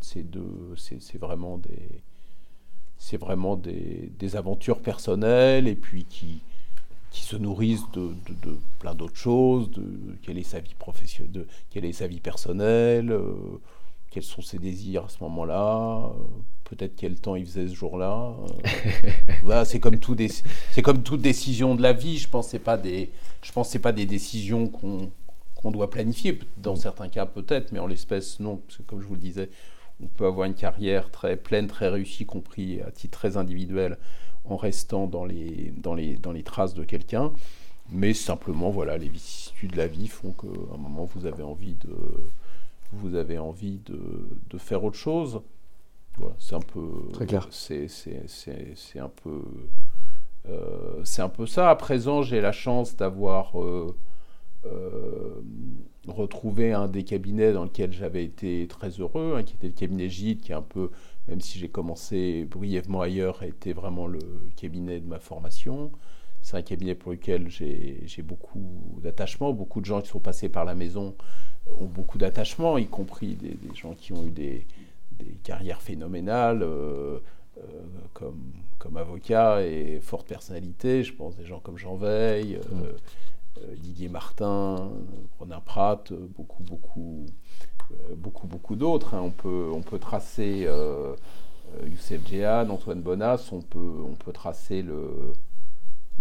C'est 0.00 1.18
vraiment 1.20 1.58
des 1.58 2.02
c'est 3.02 3.16
vraiment 3.16 3.56
des, 3.56 4.12
des, 4.20 4.36
aventures 4.36 4.78
personnelles 4.78 5.66
et 5.66 5.74
puis 5.74 6.04
qui, 6.04 6.40
qui 7.10 7.22
se 7.22 7.34
nourrissent 7.34 7.90
de, 7.92 8.12
de, 8.28 8.56
plein 8.78 8.94
d'autres 8.94 9.16
choses, 9.16 9.72
de 9.72 9.82
quelle 10.22 10.38
est 10.38 10.44
sa 10.44 10.60
vie 10.60 10.76
professionnelle, 10.78 11.32
de 11.32 11.46
quelle 11.70 11.84
est 11.84 11.92
sa 11.92 12.06
vie 12.06 12.20
personnelle, 12.20 13.10
euh, 13.10 13.34
quels 14.12 14.22
sont 14.22 14.40
ses 14.40 14.58
désirs 14.58 15.06
à 15.06 15.08
ce 15.08 15.16
moment-là, 15.24 16.12
euh, 16.14 16.22
peut-être 16.62 16.94
quel 16.94 17.16
temps 17.16 17.34
il 17.34 17.44
faisait 17.44 17.66
ce 17.66 17.74
jour-là. 17.74 18.36
Euh. 18.38 19.10
voilà, 19.42 19.64
c'est 19.64 19.80
comme 19.80 19.98
tout 19.98 20.16
c'est 20.70 20.82
comme 20.82 21.02
toute 21.02 21.22
décision 21.22 21.74
de 21.74 21.82
la 21.82 21.92
vie. 21.92 22.18
Je 22.18 22.28
pense 22.28 22.56
pas 22.64 22.76
des, 22.76 23.10
je 23.42 23.50
pense 23.50 23.76
pas 23.78 23.90
des 23.90 24.06
décisions 24.06 24.68
qu'on 24.68 25.10
qu'on 25.56 25.72
doit 25.72 25.90
planifier. 25.90 26.38
Dans 26.56 26.76
certains 26.76 27.08
cas 27.08 27.26
peut-être, 27.26 27.72
mais 27.72 27.80
en 27.80 27.88
l'espèce 27.88 28.38
non, 28.38 28.58
parce 28.58 28.78
que 28.78 28.82
comme 28.84 29.02
je 29.02 29.06
vous 29.08 29.14
le 29.14 29.20
disais, 29.20 29.50
on 30.02 30.06
peut 30.06 30.26
avoir 30.26 30.46
une 30.46 30.54
carrière 30.54 31.10
très 31.10 31.36
pleine, 31.36 31.66
très 31.66 31.88
réussie, 31.88 32.26
compris 32.26 32.80
à 32.82 32.90
titre 32.90 33.18
très 33.18 33.36
individuel 33.36 33.98
en 34.44 34.56
restant 34.56 35.06
dans 35.06 35.24
les, 35.24 35.72
dans 35.76 35.94
les, 35.94 36.16
dans 36.16 36.32
les 36.32 36.42
traces 36.42 36.74
de 36.74 36.84
quelqu'un. 36.84 37.32
Mais 37.90 38.14
simplement, 38.14 38.70
voilà, 38.70 38.96
les 38.96 39.08
vicissitudes 39.08 39.72
de 39.72 39.76
la 39.76 39.86
vie 39.86 40.08
font 40.08 40.32
qu'à 40.32 40.74
un 40.74 40.78
moment, 40.78 41.04
vous 41.04 41.26
avez 41.26 41.42
envie 41.42 41.74
de, 41.74 41.94
vous 42.92 43.14
avez 43.14 43.38
envie 43.38 43.78
de, 43.84 44.28
de 44.50 44.58
faire 44.58 44.84
autre 44.84 44.96
chose. 44.96 45.40
Voilà, 46.18 46.34
c'est 46.38 46.54
un 46.54 46.60
peu. 46.60 47.08
Très 47.12 47.26
clair. 47.26 47.48
C'est, 47.50 47.88
un 48.96 49.08
peu. 49.08 49.42
Euh, 50.48 51.00
c'est 51.04 51.22
un 51.22 51.28
peu 51.28 51.46
ça. 51.46 51.70
À 51.70 51.76
présent, 51.76 52.22
j'ai 52.22 52.40
la 52.40 52.52
chance 52.52 52.96
d'avoir 52.96 53.60
euh, 53.60 53.94
retrouvé 56.08 56.72
un 56.72 56.88
des 56.88 57.04
cabinets 57.04 57.52
dans 57.52 57.64
lequel 57.64 57.92
j'avais 57.92 58.24
été 58.24 58.66
très 58.68 58.90
heureux, 58.90 59.34
hein, 59.36 59.42
qui 59.42 59.54
était 59.54 59.68
le 59.68 59.72
cabinet 59.72 60.08
Gide, 60.08 60.40
qui 60.40 60.52
est 60.52 60.54
un 60.54 60.62
peu 60.62 60.90
même 61.28 61.40
si 61.40 61.58
j'ai 61.58 61.68
commencé 61.68 62.44
brièvement 62.44 63.00
ailleurs, 63.00 63.42
a 63.42 63.46
été 63.46 63.72
vraiment 63.72 64.06
le 64.06 64.18
cabinet 64.56 65.00
de 65.00 65.06
ma 65.06 65.20
formation. 65.20 65.92
c'est 66.42 66.56
un 66.56 66.62
cabinet 66.62 66.94
pour 66.94 67.12
lequel 67.12 67.48
j'ai 67.48 68.22
beaucoup 68.22 68.98
d'attachement. 69.02 69.52
Beaucoup 69.52 69.80
de 69.80 69.86
gens 69.86 70.00
qui 70.00 70.08
sont 70.08 70.18
passés 70.18 70.48
par 70.48 70.64
la 70.64 70.74
maison 70.74 71.14
ont 71.78 71.86
beaucoup 71.86 72.18
d'attachement, 72.18 72.76
y 72.76 72.86
compris 72.86 73.36
des, 73.36 73.56
gens 73.74 73.94
qui 73.94 74.12
ont 74.12 74.26
eu 74.26 74.30
des, 74.30 74.66
carrières 75.44 75.80
phénoménales 75.80 76.64
euh, 76.64 77.20
euh, 77.58 77.62
comme, 78.12 78.42
comme 78.78 78.96
avocat 78.96 79.62
et 79.62 80.00
forte 80.00 80.26
personnalité. 80.26 81.04
Je 81.04 81.12
pense 81.14 81.36
des 81.36 81.44
gens 81.44 81.60
comme 81.60 81.78
Jean 81.78 81.94
Veil, 81.94 82.56
euh, 82.56 82.92
Didier 83.76 84.08
Martin, 84.08 84.90
Ronin 85.38 85.60
Pratt, 85.60 86.12
beaucoup, 86.36 86.62
beaucoup, 86.62 87.26
beaucoup, 88.16 88.46
beaucoup 88.46 88.76
d'autres. 88.76 89.14
Hein. 89.14 89.22
On, 89.22 89.30
peut, 89.30 89.70
on 89.72 89.82
peut 89.82 89.98
tracer 89.98 90.68
Youssef 91.86 92.26
Djehan, 92.26 92.70
Antoine 92.70 93.02
Bonas, 93.02 93.50
on 93.52 93.60
peut, 93.60 94.02
on 94.04 94.14
peut 94.14 94.32
tracer 94.32 94.82
le 94.82 95.32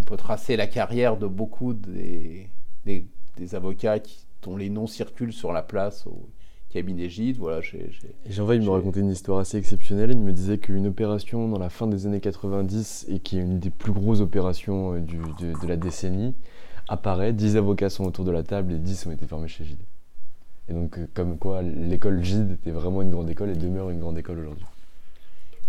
on 0.01 0.03
peut 0.03 0.17
tracer 0.17 0.55
la 0.55 0.67
carrière 0.67 1.17
de 1.17 1.27
beaucoup 1.27 1.73
des, 1.73 2.47
des, 2.85 3.55
avocats 3.55 3.99
dont 4.43 4.57
les 4.57 4.69
noms 4.69 4.87
circulent 4.87 5.33
sur 5.33 5.51
la 5.51 5.61
place 5.61 6.07
au 6.07 6.29
cabinet 6.69 7.09
Gide. 7.09 7.37
Voilà, 7.37 7.61
Jean 7.61 8.51
il 8.51 8.61
me 8.61 8.69
racontait 8.69 9.01
une 9.01 9.11
histoire 9.11 9.39
assez 9.39 9.57
exceptionnelle. 9.57 10.11
Il 10.11 10.19
me 10.19 10.31
disait 10.31 10.57
qu'une 10.57 10.87
opération 10.87 11.47
dans 11.47 11.59
la 11.59 11.69
fin 11.69 11.87
des 11.87 12.07
années 12.07 12.21
90 12.21 13.07
et 13.09 13.19
qui 13.19 13.37
est 13.37 13.41
une 13.41 13.59
des 13.59 13.69
plus 13.69 13.91
grosses 13.91 14.21
opérations 14.21 14.93
euh, 14.93 14.99
de, 14.99 15.67
la 15.67 15.75
décennie 15.75 16.33
apparaît. 16.91 17.33
10 17.33 17.57
avocats 17.57 17.89
sont 17.89 18.05
autour 18.05 18.25
de 18.25 18.31
la 18.31 18.43
table 18.43 18.73
et 18.73 18.77
10 18.77 19.07
ont 19.07 19.11
été 19.11 19.25
formés 19.25 19.47
chez 19.47 19.63
Gide. 19.63 19.81
Et 20.67 20.73
donc, 20.73 20.97
euh, 20.97 21.07
comme 21.13 21.37
quoi, 21.37 21.61
l'école 21.61 22.23
Gide 22.23 22.51
était 22.51 22.71
vraiment 22.71 23.01
une 23.01 23.09
grande 23.09 23.29
école 23.29 23.49
et 23.49 23.55
demeure 23.55 23.89
une 23.89 23.99
grande 23.99 24.17
école 24.17 24.39
aujourd'hui. 24.39 24.65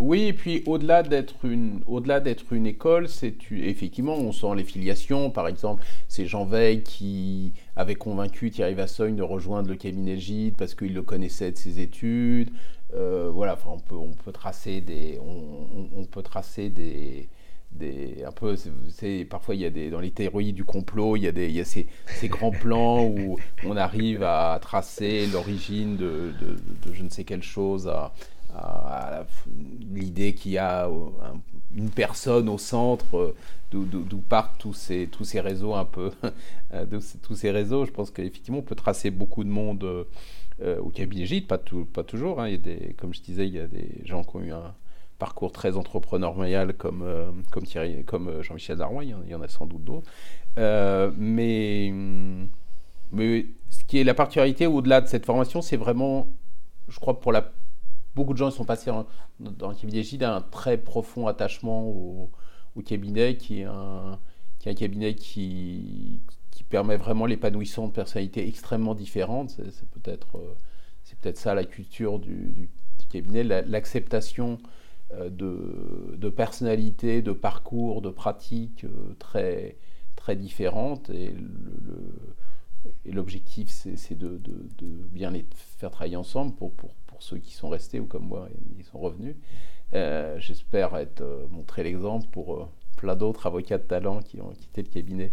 Oui, 0.00 0.22
et 0.22 0.32
puis 0.32 0.64
au-delà 0.66 1.04
d'être 1.04 1.44
une, 1.44 1.80
d'être 2.24 2.52
une 2.52 2.66
école, 2.66 3.08
c'est 3.08 3.34
effectivement, 3.52 4.14
on 4.14 4.32
sent 4.32 4.54
les 4.56 4.64
filiations. 4.64 5.30
Par 5.30 5.46
exemple, 5.46 5.84
c'est 6.08 6.26
Jean 6.26 6.44
Veil 6.44 6.82
qui 6.82 7.52
avait 7.76 7.94
convaincu 7.94 8.50
Thierry 8.50 8.74
Vassogne 8.74 9.14
de 9.14 9.22
rejoindre 9.22 9.68
le 9.68 9.76
cabinet 9.76 10.18
Gide 10.18 10.56
parce 10.56 10.74
qu'il 10.74 10.92
le 10.92 11.02
connaissait 11.02 11.52
de 11.52 11.56
ses 11.56 11.78
études. 11.78 12.50
Euh, 12.94 13.30
voilà, 13.32 13.54
enfin, 13.54 13.70
on 13.74 13.78
peut, 13.78 13.94
on 13.94 14.12
peut 14.12 14.32
tracer 14.32 14.80
des, 14.80 15.20
on, 15.24 16.04
peut 16.04 16.22
tracer 16.22 16.68
des, 16.68 17.28
un 17.80 18.32
peu, 18.32 18.56
c'est, 18.90 19.24
parfois 19.24 19.54
il 19.54 19.62
y 19.62 19.64
a 19.64 19.70
des, 19.70 19.90
dans 19.90 20.00
les 20.00 20.10
théories 20.10 20.52
du 20.52 20.64
complot, 20.64 21.16
il 21.16 21.24
y 21.24 21.26
a, 21.26 21.32
des, 21.32 21.48
il 21.48 21.54
y 21.54 21.60
a 21.60 21.64
ces, 21.64 21.86
ces 22.06 22.28
grands 22.28 22.50
plans 22.50 23.04
où 23.04 23.38
on 23.64 23.76
arrive 23.76 24.22
à 24.22 24.58
tracer 24.60 25.26
l'origine 25.26 25.96
de, 25.96 26.32
je 26.92 27.02
ne 27.02 27.08
sais 27.08 27.24
quelle 27.24 27.42
chose 27.42 27.88
à, 27.88 28.12
l'idée 29.90 30.34
qu'il 30.34 30.52
y 30.52 30.58
a 30.58 30.88
une 31.74 31.88
personne 31.88 32.50
au 32.50 32.58
centre 32.58 33.16
euh, 33.16 33.34
d'où 33.72 34.18
partent 34.18 34.58
tous 34.58 34.74
ces, 34.74 35.06
tous 35.06 35.24
ces 35.24 35.40
réseaux 35.40 35.74
un 35.74 35.86
peu, 35.86 36.10
euh, 36.74 36.84
tous 37.22 37.34
ces 37.34 37.50
réseaux. 37.50 37.86
Je 37.86 37.90
pense 37.90 38.10
qu'effectivement, 38.10 38.58
on 38.58 38.62
peut 38.62 38.74
tracer 38.74 39.10
beaucoup 39.10 39.42
de 39.42 39.48
monde 39.48 40.06
euh, 40.60 40.78
au 40.80 40.90
cabinet 40.90 41.24
Gide, 41.24 41.46
pas, 41.46 41.56
tout, 41.58 41.86
pas 41.86 42.04
toujours. 42.04 42.40
Hein. 42.40 42.48
Il 42.48 42.52
y 42.52 42.54
a 42.56 42.58
des, 42.58 42.94
comme 42.98 43.14
je 43.14 43.22
disais, 43.22 43.46
il 43.46 43.54
y 43.54 43.58
a 43.58 43.66
des 43.66 43.88
gens 44.04 44.22
qui 44.22 44.36
ont 44.36 44.42
eu 44.42 44.52
un 44.52 44.74
parcours 45.22 45.52
très 45.52 45.76
entrepreneurial 45.76 46.74
comme, 46.74 47.04
comme, 47.52 47.64
Thierry, 47.64 48.04
comme 48.04 48.42
Jean-Michel 48.42 48.76
Darrois, 48.76 49.04
il 49.04 49.14
y, 49.30 49.34
en, 49.34 49.42
a 49.42 49.48
sans 49.48 49.66
doute 49.66 49.84
d'autres. 49.84 50.10
mais, 51.16 51.92
mais 53.12 53.46
ce 53.70 53.84
qui 53.84 54.00
est 54.00 54.04
la 54.04 54.14
particularité 54.14 54.66
au-delà 54.66 55.00
de 55.00 55.06
cette 55.06 55.26
formation, 55.26 55.62
c'est 55.62 55.76
vraiment, 55.76 56.26
je 56.88 56.98
crois, 56.98 57.20
pour 57.20 57.30
la 57.30 57.52
beaucoup 58.14 58.32
de 58.32 58.38
gens 58.38 58.50
sont 58.50 58.64
passés 58.64 58.90
dans 59.40 59.68
le 59.68 59.74
cabinet 59.74 60.02
Gide 60.02 60.22
un 60.24 60.40
très 60.40 60.78
profond 60.78 61.26
attachement 61.26 61.86
au, 61.86 62.30
cabinet, 62.84 63.36
qui 63.36 63.60
est 63.60 63.64
un, 63.64 64.18
qui 64.58 64.68
est 64.68 64.72
un 64.72 64.74
cabinet 64.74 65.14
qui, 65.14 66.20
qui 66.50 66.64
permet 66.64 66.96
vraiment 66.96 67.26
l'épanouissement 67.26 67.86
de 67.88 67.92
personnalités 67.92 68.46
extrêmement 68.48 68.94
différentes. 68.94 69.50
C'est 69.50 69.88
peut-être 69.90 70.38
euh, 70.38 70.54
c'est 71.04 71.18
peut-être 71.18 71.38
ça 71.38 71.54
la 71.54 71.64
culture 71.64 72.18
du, 72.18 72.70
cabinet, 73.10 73.44
l'acceptation 73.44 74.58
euh, 74.62 74.66
de, 75.30 76.14
de, 76.16 76.28
personnalités, 76.30 77.22
de 77.22 77.32
parcours, 77.32 78.02
de 78.02 78.10
pratiques 78.10 78.84
euh, 78.84 79.14
très, 79.18 79.76
très 80.16 80.36
différentes. 80.36 81.10
Et 81.10 81.30
le, 81.30 82.12
et 83.04 83.12
l'objectif, 83.12 83.68
c'est 83.68 84.18
de, 84.18 84.38
de, 84.38 84.66
de, 84.78 84.86
bien 85.10 85.30
les 85.30 85.46
faire 85.78 85.90
travailler 85.90 86.16
ensemble 86.16 86.54
pour, 86.54 86.72
pour, 86.72 86.90
ceux 87.18 87.38
qui 87.38 87.54
sont 87.54 87.68
restés 87.68 88.00
ou 88.00 88.06
comme 88.06 88.26
moi, 88.26 88.48
ils 88.76 88.84
sont 88.84 88.98
revenus. 88.98 89.36
Euh, 89.94 90.36
j'espère 90.40 90.96
être 90.96 91.20
euh, 91.20 91.46
montré 91.50 91.84
l'exemple 91.84 92.26
pour 92.32 92.54
euh, 92.54 92.66
plein 92.96 93.14
d'autres 93.14 93.46
avocats 93.46 93.78
de 93.78 93.84
talent 93.84 94.20
qui 94.20 94.40
ont 94.40 94.50
quitté 94.50 94.82
le 94.82 94.88
cabinet 94.88 95.30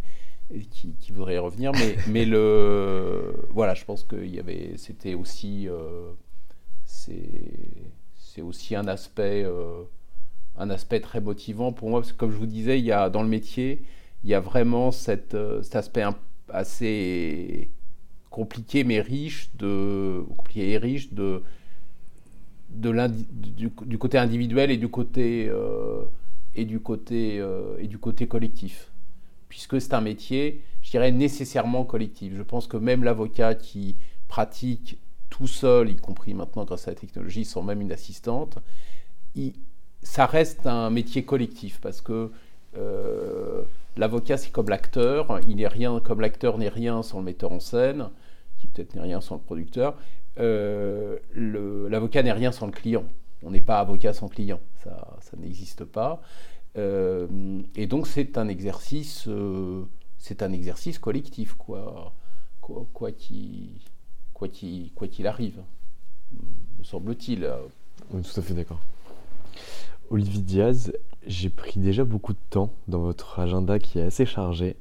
et 0.53 0.65
qui, 0.65 0.93
voudraient 1.11 1.36
y 1.36 1.39
revenir. 1.39 1.71
Mais, 1.71 1.95
mais 2.07 2.25
le, 2.25 3.47
voilà, 3.49 3.73
je 3.73 3.86
pense 3.86 4.03
que 4.03 4.17
c'était 4.75 5.15
aussi, 5.15 5.67
c'est 6.86 7.91
aussi 8.41 8.75
un 8.75 8.88
aspect, 8.88 9.45
un 10.57 10.69
aspect 10.69 10.99
très 10.99 11.21
motivant 11.21 11.71
pour 11.71 11.89
moi 11.89 12.01
parce 12.01 12.11
que 12.11 12.17
comme 12.17 12.32
je 12.32 12.38
vous 12.38 12.45
disais, 12.45 12.80
il 12.80 12.86
y 12.86 12.91
a 12.91 13.09
dans 13.09 13.23
le 13.23 13.30
métier, 13.30 13.84
il 14.23 14.30
y 14.30 14.34
a 14.34 14.39
vraiment 14.39 14.91
cette, 14.91 15.38
cet 15.63 15.75
aspect 15.75 16.03
assez 16.49 17.69
compliqué 18.30 18.84
mais 18.84 19.01
riche 19.01 19.49
de 19.57 20.23
compliqué 20.38 20.71
et 20.71 20.77
riche 20.77 21.13
de 21.13 21.43
de 22.69 23.07
du, 23.32 23.71
du, 23.86 23.97
côté 23.97 24.17
individuel 24.17 24.71
et 24.71 24.77
du 24.77 24.89
côté, 24.89 25.47
euh, 25.49 26.03
et, 26.55 26.65
du 26.65 26.80
côté, 26.80 27.39
euh, 27.39 27.77
et 27.80 27.88
du 27.88 27.97
côté 27.97 28.27
collectif. 28.27 28.91
Puisque 29.49 29.82
c'est 29.82 29.93
un 29.93 30.01
métier, 30.01 30.61
je 30.82 30.91
dirais, 30.91 31.11
nécessairement 31.11 31.84
collectif. 31.84 32.34
Je 32.36 32.43
pense 32.43 32.67
que 32.67 32.77
même 32.77 33.03
l'avocat 33.03 33.55
qui 33.55 33.95
pratique 34.27 34.97
tout 35.30 35.47
seul, 35.47 35.91
y 35.91 35.95
compris 35.95 36.34
maintenant 36.34 36.65
grâce 36.65 36.88
à 36.88 36.91
la 36.91 36.95
technologie, 36.95 37.45
sans 37.45 37.61
même 37.63 37.82
une 37.82 37.91
assistante, 37.91 38.59
ça 40.01 40.25
reste 40.25 40.65
un 40.67 40.89
métier 40.89 41.23
collectif 41.23 41.80
parce 41.82 42.01
que 42.01 42.32
euh, 42.77 43.63
l'avocat 43.97 44.38
c'est 44.38 44.51
comme 44.51 44.69
l'acteur, 44.69 45.39
il 45.47 45.57
n'est 45.57 45.67
rien 45.67 45.99
comme 45.99 46.21
l'acteur 46.21 46.57
n'est 46.57 46.69
rien 46.69 47.03
sans 47.03 47.19
le 47.19 47.25
metteur 47.25 47.51
en 47.51 47.59
scène, 47.59 48.09
qui 48.57 48.67
peut-être 48.67 48.95
n'est 48.95 49.01
rien 49.01 49.21
sans 49.21 49.36
le 49.36 49.41
producteur, 49.41 49.95
euh, 50.39 51.17
l'avocat 51.34 52.23
n'est 52.23 52.32
rien 52.32 52.51
sans 52.51 52.65
le 52.65 52.71
client. 52.71 53.05
On 53.43 53.51
n'est 53.51 53.61
pas 53.61 53.80
avocat 53.80 54.13
sans 54.13 54.27
client, 54.27 54.59
ça, 54.84 55.17
ça 55.21 55.38
n'existe 55.38 55.86
pas. 55.86 56.21
Euh, 56.77 57.61
et 57.75 57.88
donc 57.88 58.05
c'est 58.07 58.38
un 58.38 58.47
exercice, 58.47 59.27
c'est 60.17 60.43
un 60.43 60.51
exercice 60.51 60.99
collectif, 60.99 61.55
quoi, 61.55 62.13
quoi, 62.61 62.86
quoi 62.93 63.11
qu'il 63.11 63.69
quoi 64.39 64.47
quoi 64.95 65.07
qu'il 65.09 65.27
arrive, 65.27 65.61
me 66.79 66.83
semble-t-il. 66.83 67.51
Oui, 68.11 68.21
tout 68.21 68.39
à 68.39 68.41
fait 68.41 68.53
d'accord. 68.53 68.79
Olivier 70.09 70.41
Diaz, 70.41 70.93
j'ai 71.27 71.49
pris 71.49 71.79
déjà 71.79 72.05
beaucoup 72.05 72.31
de 72.31 72.39
temps 72.49 72.71
dans 72.87 72.99
votre 72.99 73.39
agenda 73.39 73.79
qui 73.79 73.99
est 73.99 74.03
assez 74.03 74.25
chargé. 74.25 74.77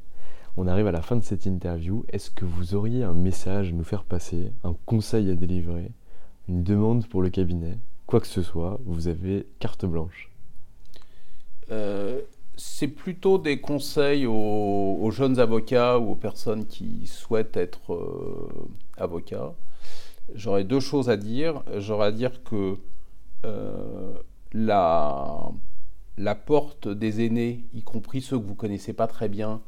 On 0.57 0.69
arrive 0.69 0.87
à 0.87 0.93
la 0.93 1.03
fin 1.03 1.17
de 1.17 1.25
cette 1.25 1.45
interview. 1.45 2.05
Est-ce 2.09 2.31
que 2.31 2.45
vous 2.45 2.75
auriez 2.75 3.03
un 3.03 3.15
message 3.15 3.71
à 3.71 3.73
nous 3.73 3.85
faire 3.85 4.05
passer, 4.05 4.53
un 4.63 4.77
conseil 4.87 5.29
à 5.31 5.35
délivrer, 5.35 5.91
une 6.49 6.63
demande 6.63 7.07
pour 7.09 7.21
le 7.21 7.29
cabinet, 7.29 7.79
quoi 8.07 8.21
que 8.21 8.29
ce 8.29 8.43
soit 8.43 8.79
Vous 8.85 9.09
avez 9.09 9.47
carte 9.59 9.85
blanche. 9.85 10.31
Euh, 11.73 12.21
c'est 12.59 12.89
plutôt 12.89 13.39
des 13.39 13.61
conseils 13.61 14.27
aux, 14.27 15.11
jeunes 15.13 15.39
avocats 15.39 15.99
ou 15.99 16.11
aux 16.11 16.17
personnes 16.17 16.67
qui 16.67 17.07
souhaitent 17.07 17.57
être 17.57 17.95
euh, 17.95 18.49
avocats. 18.97 19.55
J'aurais 20.35 20.65
deux 20.65 20.81
choses 20.81 21.09
à 21.09 21.17
dire. 21.17 21.63
J'aurais 21.77 22.09
à 22.09 22.13
dire 22.13 22.43
que 22.43 22.77
euh, 23.47 24.13
la, 24.53 25.53
porte 26.47 26.89
des 26.89 27.25
aînés, 27.25 27.65
y 27.75 27.83
compris 27.83 28.21
ceux 28.21 28.39
que 28.39 28.45
vous 28.45 28.57
connaissez 28.57 28.93
pas 28.93 29.07
très 29.07 29.29
bien, 29.29 29.63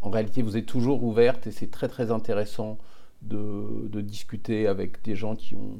en 0.00 0.08
réalité, 0.08 0.40
vous 0.42 0.56
êtes 0.56 0.66
toujours 0.66 1.04
ouverte 1.04 1.46
et 1.46 1.50
c'est 1.50 1.70
très 1.70 1.88
très 1.88 2.10
intéressant 2.10 2.78
de, 3.20 4.00
discuter 4.00 4.66
avec 4.66 5.02
des 5.02 5.14
gens 5.14 5.36
qui 5.36 5.56
ont, 5.56 5.76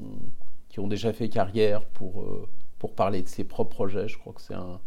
qui 0.69 0.81
ont 0.81 0.89
déjà 0.89 1.13
fait 1.15 1.31
carrière 1.31 1.87
pour, 1.87 2.21
euh, 2.21 2.47
pour 2.79 2.95
parler 2.95 3.23
de 3.23 3.29
ses 3.29 3.45
propres 3.45 3.75
projets. 3.75 4.09
Je 4.09 4.19
crois 4.19 4.35
que 4.35 4.43
c'est 4.43 4.55
un, 4.55 4.81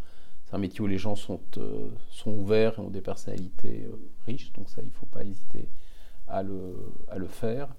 un, 0.51 0.57
métier 0.57 0.81
où 0.81 0.87
les 0.87 0.97
gens 0.97 1.15
sont, 1.15 1.41
euh, 1.57 1.89
sont 2.09 2.31
ouverts 2.31 2.75
et 2.77 2.81
ont 2.81 2.89
des 2.89 3.01
personnalités 3.01 3.87
euh, 3.87 3.95
riches, 4.25 4.51
donc 4.53 4.69
ça, 4.69 4.81
il 4.81 4.87
ne 4.87 4.93
faut 4.93 5.05
pas 5.05 5.23
hésiter 5.23 5.69
à 6.27 6.43
le, 6.43 6.75
à 7.09 7.17
le 7.17 7.27
faire. 7.27 7.69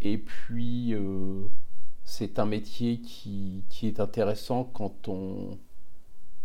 Et 0.00 0.16
puis, 0.16 0.94
c'est 2.04 2.38
un 2.38 2.46
métier 2.46 3.00
qui, 3.00 3.64
qui, 3.68 3.88
est 3.88 3.98
intéressant 3.98 4.62
quand 4.62 5.08
on, 5.08 5.58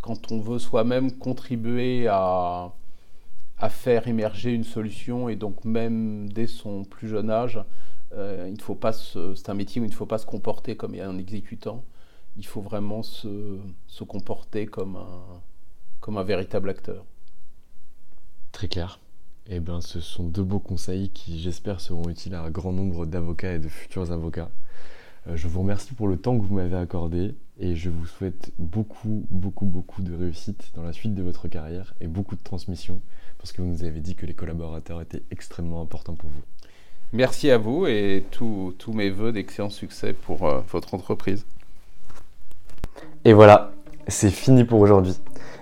quand 0.01 0.31
on 0.31 0.39
veut 0.39 0.57
soi-même 0.57 1.11
contribuer 1.19 2.07
à 2.07 2.73
à 3.63 3.69
faire 3.69 4.07
émerger 4.09 4.51
une 4.51 4.65
solution. 4.65 5.29
Et 5.29 5.35
donc 5.35 5.63
même 5.65 6.31
dès 6.31 6.47
son 6.47 6.83
plus 6.83 7.07
jeune 7.07 7.29
âge, 7.29 7.59
euh, 8.13 8.49
il 8.51 8.61
faut 8.61 8.75
pas 8.75 8.91
c'est 8.93 9.49
un 9.49 9.53
métier 9.53 9.81
où 9.81 9.85
il 9.85 9.89
ne 9.89 9.95
faut 9.95 10.05
pas 10.05 10.17
se 10.17 10.25
comporter 10.25 10.75
comme 10.75 10.95
un 10.95 11.17
exécutant, 11.17 11.83
il 12.37 12.45
faut 12.45 12.61
vraiment 12.61 13.03
se, 13.03 13.57
se 13.87 14.03
comporter 14.03 14.65
comme 14.65 14.97
un, 14.97 15.41
comme 16.03 16.17
un 16.17 16.23
véritable 16.23 16.69
acteur. 16.69 17.05
très 18.51 18.67
clair. 18.67 18.99
Eh 19.47 19.61
bien, 19.61 19.79
ce 19.79 20.01
sont 20.01 20.25
deux 20.25 20.43
beaux 20.43 20.59
conseils 20.59 21.09
qui, 21.09 21.39
j'espère, 21.39 21.79
seront 21.79 22.09
utiles 22.09 22.35
à 22.35 22.41
un 22.41 22.49
grand 22.49 22.73
nombre 22.73 23.05
d'avocats 23.05 23.53
et 23.53 23.59
de 23.59 23.69
futurs 23.69 24.11
avocats. 24.11 24.49
Euh, 25.27 25.37
je 25.37 25.47
vous 25.47 25.61
remercie 25.61 25.93
pour 25.93 26.09
le 26.09 26.17
temps 26.17 26.37
que 26.37 26.43
vous 26.43 26.55
m'avez 26.55 26.75
accordé 26.75 27.35
et 27.57 27.77
je 27.77 27.89
vous 27.89 28.05
souhaite 28.05 28.51
beaucoup, 28.59 29.25
beaucoup, 29.29 29.65
beaucoup 29.65 30.01
de 30.01 30.13
réussite 30.13 30.71
dans 30.75 30.83
la 30.83 30.91
suite 30.91 31.15
de 31.15 31.23
votre 31.23 31.47
carrière 31.47 31.93
et 32.01 32.07
beaucoup 32.07 32.35
de 32.35 32.43
transmission 32.43 32.99
parce 33.37 33.53
que 33.53 33.61
vous 33.61 33.69
nous 33.69 33.85
avez 33.85 34.01
dit 34.01 34.15
que 34.15 34.25
les 34.25 34.33
collaborateurs 34.33 34.99
étaient 34.99 35.23
extrêmement 35.31 35.81
importants 35.81 36.15
pour 36.15 36.29
vous. 36.29 36.43
Merci 37.13 37.49
à 37.49 37.57
vous 37.57 37.87
et 37.87 38.25
tous 38.29 38.75
mes 38.93 39.09
voeux 39.09 39.31
d'excellent 39.31 39.69
succès 39.69 40.11
pour 40.11 40.47
euh, 40.47 40.59
votre 40.69 40.95
entreprise. 40.95 41.45
Et 43.23 43.31
voilà, 43.31 43.71
c'est 44.09 44.31
fini 44.31 44.65
pour 44.65 44.81
aujourd'hui. 44.81 45.15